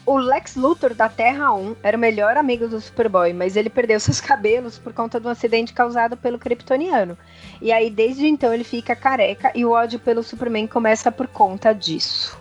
[0.06, 3.98] O Lex Luthor da Terra 1 era o melhor amigo do Superboy, mas ele perdeu
[3.98, 7.18] seus cabelos por conta de um acidente causado pelo Kryptoniano.
[7.60, 11.72] E aí, desde então, ele fica careca e o ódio pelo Superman começa por conta
[11.72, 12.38] disso.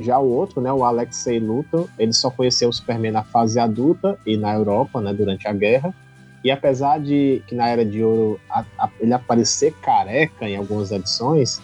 [0.00, 4.18] Já o outro, né, o Alexei Luthor, ele só conheceu o Superman na fase adulta
[4.26, 5.94] e na Europa, né, durante a guerra.
[6.42, 10.90] E apesar de que na Era de Ouro a, a, ele aparecer careca em algumas
[10.90, 11.62] edições,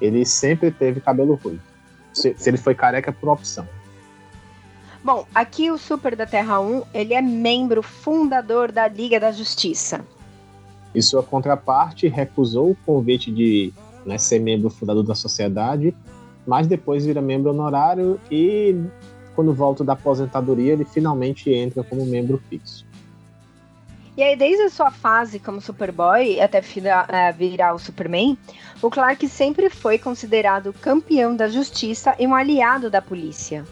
[0.00, 1.62] ele sempre teve cabelo ruivo.
[2.12, 3.66] Se, se ele foi careca é por opção.
[5.06, 10.04] Bom, aqui o Super da Terra 1, ele é membro fundador da Liga da Justiça.
[10.92, 13.72] E sua contraparte recusou o convite de
[14.04, 15.94] né, ser membro fundador da sociedade,
[16.44, 18.74] mas depois vira membro honorário e
[19.36, 22.84] quando volta da aposentadoria ele finalmente entra como membro fixo.
[24.16, 26.60] E aí, desde a sua fase como Superboy até
[27.10, 28.36] é, virar o Superman,
[28.82, 33.64] o Clark sempre foi considerado campeão da justiça e um aliado da polícia.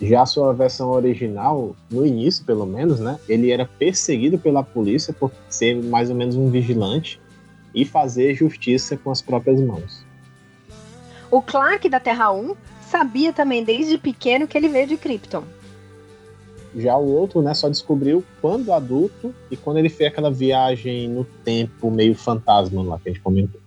[0.00, 5.12] Já a sua versão original, no início pelo menos, né, ele era perseguido pela polícia
[5.12, 7.20] por ser mais ou menos um vigilante
[7.74, 10.04] e fazer justiça com as próprias mãos.
[11.30, 15.44] O Clark da Terra 1 sabia também desde pequeno que ele veio de Krypton.
[16.76, 21.24] Já o outro, né, só descobriu quando adulto e quando ele fez aquela viagem no
[21.24, 23.60] tempo meio fantasma lá que a gente comentou.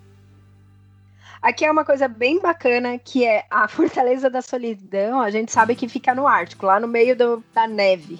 [1.41, 5.75] Aqui é uma coisa bem bacana, que é a Fortaleza da Solidão, a gente sabe
[5.75, 8.19] que fica no Ártico, lá no meio do, da neve.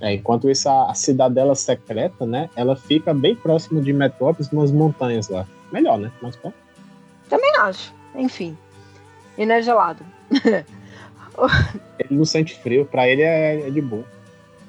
[0.00, 4.70] É, enquanto isso, a, a cidadela secreta, né, ela fica bem próximo de Metrópolis, nas
[4.70, 5.46] montanhas lá.
[5.70, 6.10] Melhor, né?
[6.22, 6.56] Mais perto.
[7.28, 7.92] Também acho.
[8.14, 8.56] Enfim.
[9.36, 10.04] E não é gelado.
[11.98, 14.04] ele não sente frio, pra ele é, é de boa.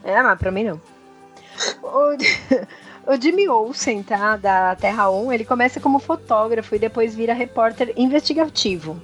[0.04, 0.82] É, mas pra mim não.
[3.08, 4.38] O, Jimmy Olsen, tá?
[4.38, 9.02] Da Terra 1, ele começa como fotógrafo e depois vira repórter investigativo.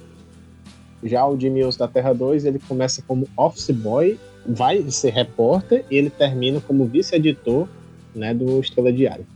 [1.02, 5.84] Já o Jimmy Olsen da Terra 2, ele começa como office boy, vai ser repórter
[5.90, 7.68] e ele termina como vice-editor
[8.14, 9.26] né, do Estrela Diária.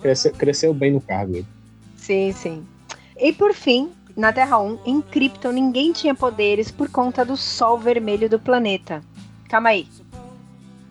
[0.00, 1.46] Cresceu, cresceu bem no cargo ele.
[1.96, 2.66] Sim, sim.
[3.16, 7.78] E por fim, na Terra 1, em Krypton, ninguém tinha poderes por conta do sol
[7.78, 9.02] vermelho do planeta.
[9.48, 9.86] Calma aí.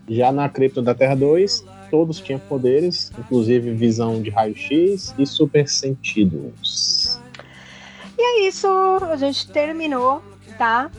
[0.07, 5.67] Já na Krypton da Terra 2, todos tinham poderes, inclusive visão de raio-x e super
[5.67, 7.19] sentidos.
[8.17, 10.23] E é isso, a gente terminou,
[10.57, 10.89] tá?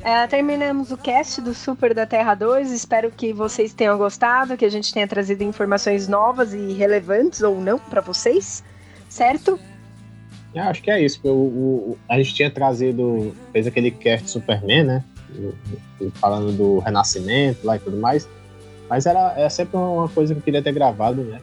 [0.00, 2.70] É, terminamos o cast do Super da Terra 2.
[2.70, 7.60] Espero que vocês tenham gostado, que a gente tenha trazido informações novas e relevantes ou
[7.60, 8.62] não para vocês,
[9.08, 9.58] certo?
[10.54, 11.20] É, acho que é isso.
[11.24, 15.04] O, o, a gente tinha trazido, fez aquele cast Superman, né?
[16.14, 18.28] falando do renascimento lá e tudo mais.
[18.88, 21.40] Mas era, era sempre uma coisa que eu queria ter gravado, né?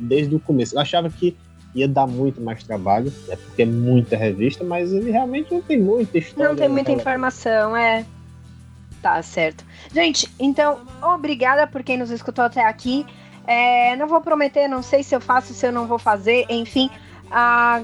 [0.00, 0.74] Desde o começo.
[0.74, 1.36] Eu achava que
[1.74, 3.36] ia dar muito mais trabalho, né?
[3.36, 6.48] Porque é muita revista, mas ele realmente não tem muita história.
[6.48, 8.04] Não tem muita informação, é.
[9.00, 9.64] Tá certo.
[9.92, 13.06] Gente, então, obrigada por quem nos escutou até aqui.
[13.46, 16.90] É, não vou prometer, não sei se eu faço, se eu não vou fazer, enfim.
[17.30, 17.82] a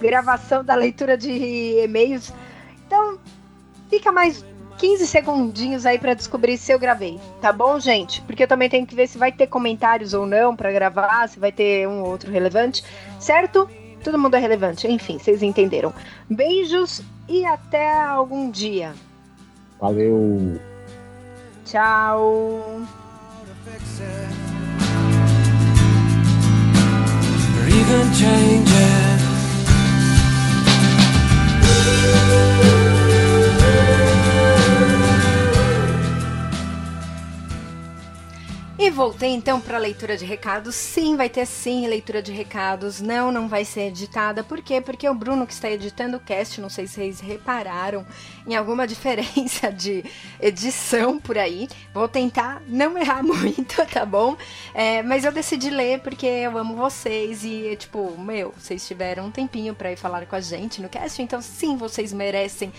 [0.00, 1.30] gravação da leitura de
[1.84, 2.32] e-mails.
[2.86, 3.18] Então,
[3.88, 4.44] fica mais
[4.80, 8.22] 15 segundinhos aí para descobrir se eu gravei, tá bom, gente?
[8.22, 11.38] Porque eu também tenho que ver se vai ter comentários ou não para gravar, se
[11.38, 12.82] vai ter um ou outro relevante,
[13.18, 13.68] certo?
[14.02, 15.92] Todo mundo é relevante, enfim, vocês entenderam.
[16.30, 18.94] Beijos e até algum dia.
[19.78, 20.58] Valeu.
[21.66, 22.80] Tchau.
[27.70, 28.99] even changing.
[38.90, 40.74] Voltei então para a leitura de recados.
[40.74, 43.00] Sim, vai ter sim leitura de recados.
[43.00, 44.42] Não, não vai ser editada.
[44.42, 44.80] Por quê?
[44.80, 48.04] Porque o Bruno que está editando o cast, não sei se vocês repararam
[48.46, 50.04] em alguma diferença de
[50.40, 51.68] edição por aí.
[51.94, 54.36] Vou tentar não errar muito, tá bom?
[54.74, 59.30] É, mas eu decidi ler porque eu amo vocês e, tipo, meu, vocês tiveram um
[59.30, 62.72] tempinho para ir falar com a gente no cast, então sim, vocês merecem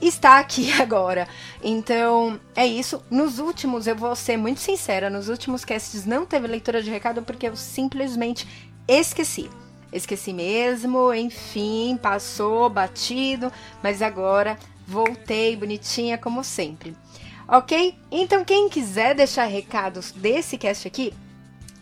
[0.00, 1.28] está aqui agora.
[1.62, 3.02] Então, é isso.
[3.10, 7.22] Nos últimos, eu vou ser muito sincera, nos últimos casts não teve leitura de recado
[7.22, 8.46] porque eu simplesmente
[8.86, 9.50] esqueci.
[9.92, 13.50] Esqueci mesmo, enfim, passou batido,
[13.82, 16.94] mas agora voltei bonitinha como sempre.
[17.46, 17.98] Ok?
[18.10, 21.14] Então, quem quiser deixar recados desse cast aqui,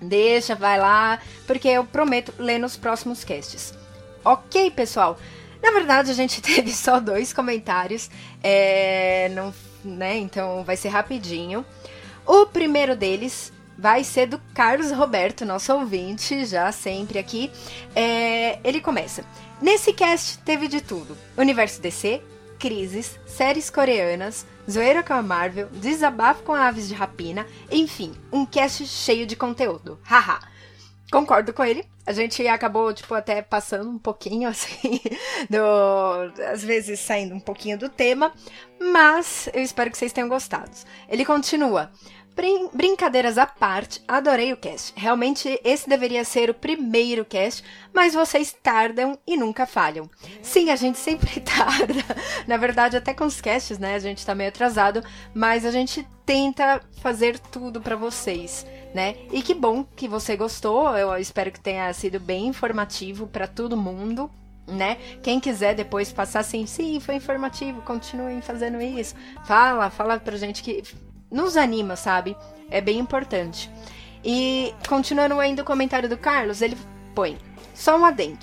[0.00, 3.74] deixa, vai lá, porque eu prometo ler nos próximos casts.
[4.24, 5.18] Ok, pessoal?
[5.66, 8.08] Na verdade, a gente teve só dois comentários,
[8.40, 9.52] é, não,
[9.84, 10.16] né?
[10.16, 11.66] Então vai ser rapidinho.
[12.24, 17.50] O primeiro deles vai ser do Carlos Roberto, nosso ouvinte, já sempre aqui.
[17.96, 19.24] É, ele começa.
[19.60, 22.22] Nesse cast teve de tudo: universo DC,
[22.60, 28.86] crises, séries coreanas, zoeira com a Marvel, desabafo com aves de rapina, enfim, um cast
[28.86, 29.98] cheio de conteúdo.
[30.04, 30.38] Haha.
[31.10, 31.84] Concordo com ele.
[32.04, 35.00] A gente acabou, tipo, até passando um pouquinho, assim,
[35.50, 38.32] do, às vezes saindo um pouquinho do tema,
[38.80, 40.70] mas eu espero que vocês tenham gostado.
[41.08, 41.90] Ele continua.
[42.34, 44.92] Brin brincadeiras à parte, adorei o cast.
[44.94, 47.64] Realmente esse deveria ser o primeiro cast,
[47.94, 50.08] mas vocês tardam e nunca falham.
[50.42, 52.04] Sim, a gente sempre tarda.
[52.46, 53.94] Na verdade, até com os casts, né?
[53.94, 55.02] A gente tá meio atrasado,
[55.34, 58.66] mas a gente tenta fazer tudo para vocês
[58.96, 59.14] né?
[59.30, 60.96] E que bom que você gostou.
[60.96, 64.30] Eu espero que tenha sido bem informativo para todo mundo.
[64.66, 64.96] Né?
[65.22, 69.14] Quem quiser depois passar assim, sim, foi informativo, continuem fazendo isso.
[69.44, 70.82] Fala, fala pra gente que
[71.30, 72.34] nos anima, sabe?
[72.70, 73.70] É bem importante.
[74.24, 76.76] E continuando ainda o comentário do Carlos, ele
[77.14, 77.36] põe:
[77.74, 78.40] só um adendo.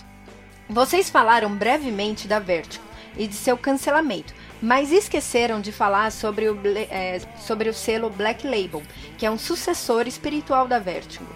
[0.70, 2.86] Vocês falaram brevemente da Vertigo
[3.18, 4.34] e de seu cancelamento,
[4.64, 6.58] mas esqueceram de falar sobre o,
[6.90, 8.82] é, sobre o selo Black Label,
[9.18, 11.28] que é um sucessor espiritual da Vertigo.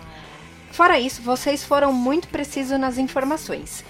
[0.71, 3.83] Fora isso, vocês foram muito precisos nas informações.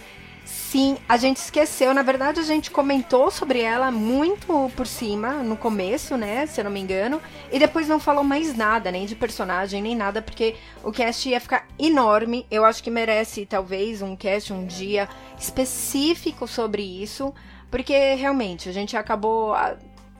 [0.43, 1.93] Sim, a gente esqueceu.
[1.93, 6.47] Na verdade, a gente comentou sobre ela muito por cima, no começo, né?
[6.47, 7.21] Se eu não me engano.
[7.51, 11.39] E depois não falou mais nada, nem de personagem, nem nada, porque o cast ia
[11.39, 12.43] ficar enorme.
[12.49, 15.07] Eu acho que merece, talvez, um cast um dia
[15.37, 17.33] específico sobre isso.
[17.69, 19.53] Porque realmente a gente acabou.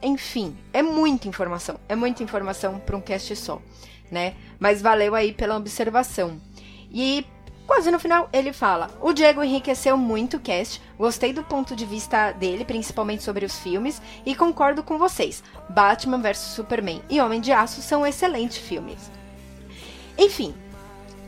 [0.02, 1.78] Enfim, é muita informação.
[1.88, 3.60] É muita informação para um cast só,
[4.10, 4.34] né?
[4.58, 6.40] Mas valeu aí pela observação.
[6.90, 7.26] E
[7.66, 11.84] quase no final ele fala: O Diego enriqueceu muito o cast, gostei do ponto de
[11.84, 15.42] vista dele, principalmente sobre os filmes, e concordo com vocês.
[15.68, 19.10] Batman vs Superman e Homem de Aço são excelentes filmes.
[20.16, 20.54] Enfim,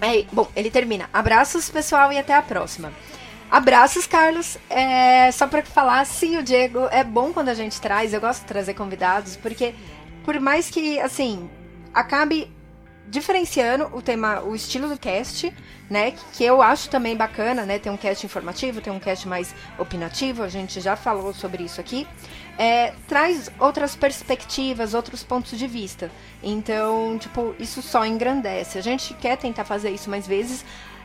[0.01, 1.09] aí, bom, ele termina.
[1.13, 2.93] Abraços, pessoal, e até a próxima.
[3.51, 4.57] Abraços, Carlos.
[4.69, 8.15] É, só para falar, sim, o Diego é bom quando a gente traz.
[8.15, 9.75] Eu gosto de trazer convidados, porque
[10.25, 11.51] por mais que, assim,
[11.93, 12.49] acabe
[13.09, 15.53] diferenciando o tema, o estilo do cast,
[15.91, 16.15] né?
[16.33, 17.77] Que eu acho também bacana, né?
[17.81, 21.81] Tem um cast informativo, tem um cast mais opinativo, a gente já falou sobre isso
[21.81, 22.07] aqui.
[22.57, 26.09] É, traz outras perspectivas, outros pontos de vista.
[26.41, 28.79] Então, tipo, isso só engrandece.
[28.79, 30.65] A gente quer tentar fazer isso mais vezes.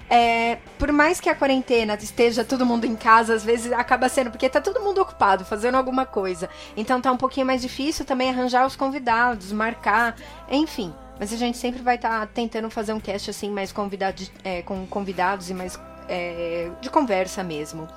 [0.09, 4.29] É, por mais que a quarentena esteja todo mundo em casa, às vezes acaba sendo
[4.29, 6.49] porque tá todo mundo ocupado fazendo alguma coisa.
[6.77, 10.15] Então tá um pouquinho mais difícil também arranjar os convidados, marcar,
[10.49, 10.93] enfim.
[11.19, 14.61] Mas a gente sempre vai estar tá tentando fazer um cast assim mais convidado, é,
[14.61, 17.87] com convidados e mais é, de conversa mesmo,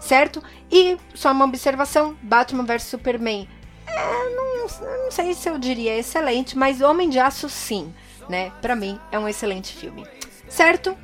[0.00, 0.42] certo?
[0.70, 3.48] E só uma observação: Batman vs Superman.
[3.86, 4.66] É, não,
[5.04, 7.92] não sei se eu diria excelente, mas Homem de Aço sim,
[8.28, 8.52] né?
[8.62, 10.06] Para mim é um excelente filme,
[10.48, 10.96] certo?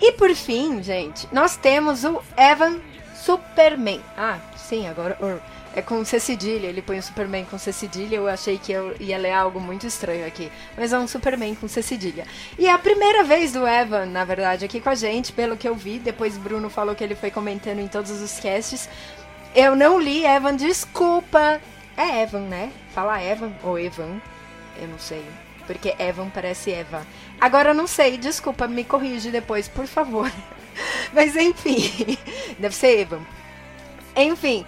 [0.00, 2.80] E por fim, gente, nós temos o Evan
[3.14, 4.00] Superman.
[4.16, 5.18] Ah, sim, agora.
[5.74, 8.96] é com C cedilha, ele põe o Superman com C cedilha, eu achei que eu
[8.98, 12.26] ia ler algo muito estranho aqui, mas é um Superman com C cedilha.
[12.58, 15.68] E é a primeira vez do Evan, na verdade, aqui com a gente, pelo que
[15.68, 18.88] eu vi, depois Bruno falou que ele foi comentando em todos os casts.
[19.54, 21.60] Eu não li, Evan, desculpa.
[21.96, 22.72] É Evan, né?
[22.94, 24.20] Fala Evan ou Evan,
[24.80, 25.24] eu não sei.
[25.66, 27.06] Porque Evan parece Eva.
[27.40, 30.30] Agora eu não sei, desculpa, me corrige depois, por favor.
[31.12, 32.18] Mas enfim,
[32.58, 33.20] deve ser Evan.
[34.16, 34.66] Enfim,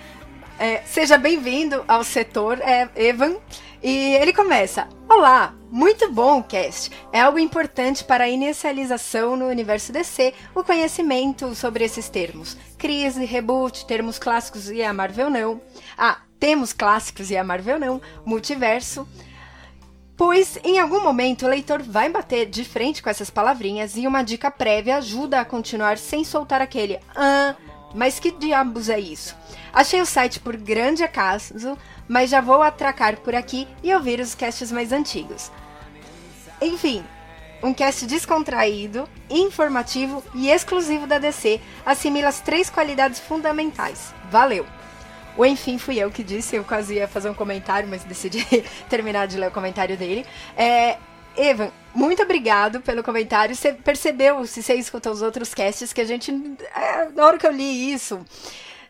[0.59, 3.37] é, seja bem-vindo ao setor é, Evan.
[3.83, 6.91] E ele começa: Olá, muito bom o cast.
[7.13, 12.57] É algo importante para a inicialização no universo DC o conhecimento sobre esses termos.
[12.79, 15.61] Crise, reboot, termos clássicos e a Marvel não.
[15.99, 18.01] Ah, temos clássicos e a Marvel não.
[18.25, 19.07] Multiverso.
[20.25, 24.23] Pois em algum momento o leitor vai bater de frente com essas palavrinhas e uma
[24.23, 27.57] dica prévia ajuda a continuar sem soltar aquele ah,
[27.93, 29.37] mas que diabos é isso?
[29.73, 31.77] Achei o site por grande acaso,
[32.07, 35.51] mas já vou atracar por aqui e ouvir os casts mais antigos.
[36.61, 37.05] Enfim,
[37.61, 44.15] um cast descontraído, informativo e exclusivo da DC assimila as três qualidades fundamentais.
[44.31, 44.65] Valeu!
[45.37, 48.45] O enfim fui eu que disse, eu quase ia fazer um comentário, mas decidi
[48.89, 50.27] terminar de ler o comentário dele.
[50.57, 50.99] É,
[51.37, 53.55] Evan, muito obrigado pelo comentário.
[53.55, 56.31] Você percebeu, se você escutou os outros casts, que a gente.
[56.75, 58.25] É, na hora que eu li isso,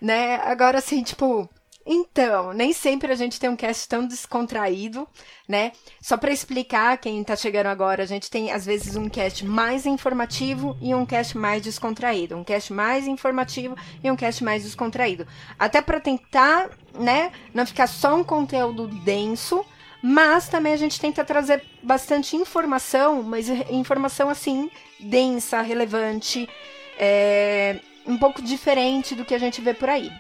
[0.01, 0.37] né?
[0.45, 1.49] Agora, assim, tipo.
[1.85, 5.07] Então, nem sempre a gente tem um cast tão descontraído,
[5.49, 5.73] né?
[6.01, 9.85] Só para explicar quem tá chegando agora, a gente tem às vezes um cast mais
[9.85, 15.27] informativo e um cast mais descontraído, um cast mais informativo e um cast mais descontraído.
[15.59, 19.65] Até para tentar, né, não ficar só um conteúdo denso,
[20.01, 26.49] mas também a gente tenta trazer bastante informação, mas informação assim, densa, relevante,
[26.97, 30.13] é, um pouco diferente do que a gente vê por aí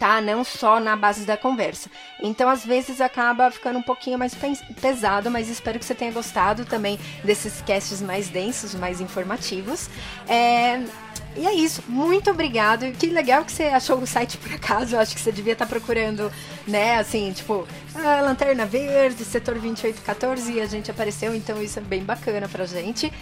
[0.00, 0.18] tá?
[0.18, 1.90] Não só na base da conversa.
[2.22, 4.34] Então, às vezes, acaba ficando um pouquinho mais
[4.80, 9.90] pesado, mas espero que você tenha gostado também desses casts mais densos, mais informativos.
[10.26, 10.82] É...
[11.36, 12.90] E é isso, muito obrigado.
[12.92, 14.96] Que legal que você achou o site por acaso.
[14.96, 16.32] Eu acho que você devia estar procurando,
[16.66, 21.82] né, assim, tipo, a Lanterna Verde, setor 2814, e a gente apareceu, então isso é
[21.82, 23.12] bem bacana pra gente.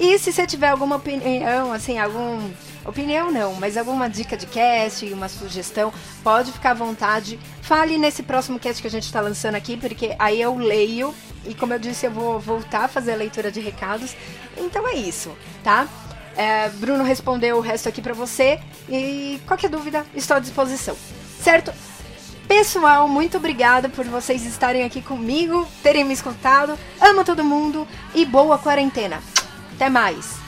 [0.00, 2.50] E se você tiver alguma opinião, assim, algum.
[2.84, 5.92] Opinião não, mas alguma dica de cast, uma sugestão,
[6.22, 7.38] pode ficar à vontade.
[7.60, 11.14] Fale nesse próximo cast que a gente está lançando aqui, porque aí eu leio.
[11.44, 14.16] E como eu disse, eu vou voltar a fazer a leitura de recados.
[14.56, 15.86] Então é isso, tá?
[16.36, 18.60] É, Bruno respondeu o resto aqui para você.
[18.88, 20.96] E qualquer dúvida, estou à disposição.
[21.42, 21.72] Certo?
[22.46, 26.78] Pessoal, muito obrigada por vocês estarem aqui comigo, terem me escutado.
[27.00, 29.20] Amo todo mundo e boa quarentena.
[29.78, 30.47] Até mais!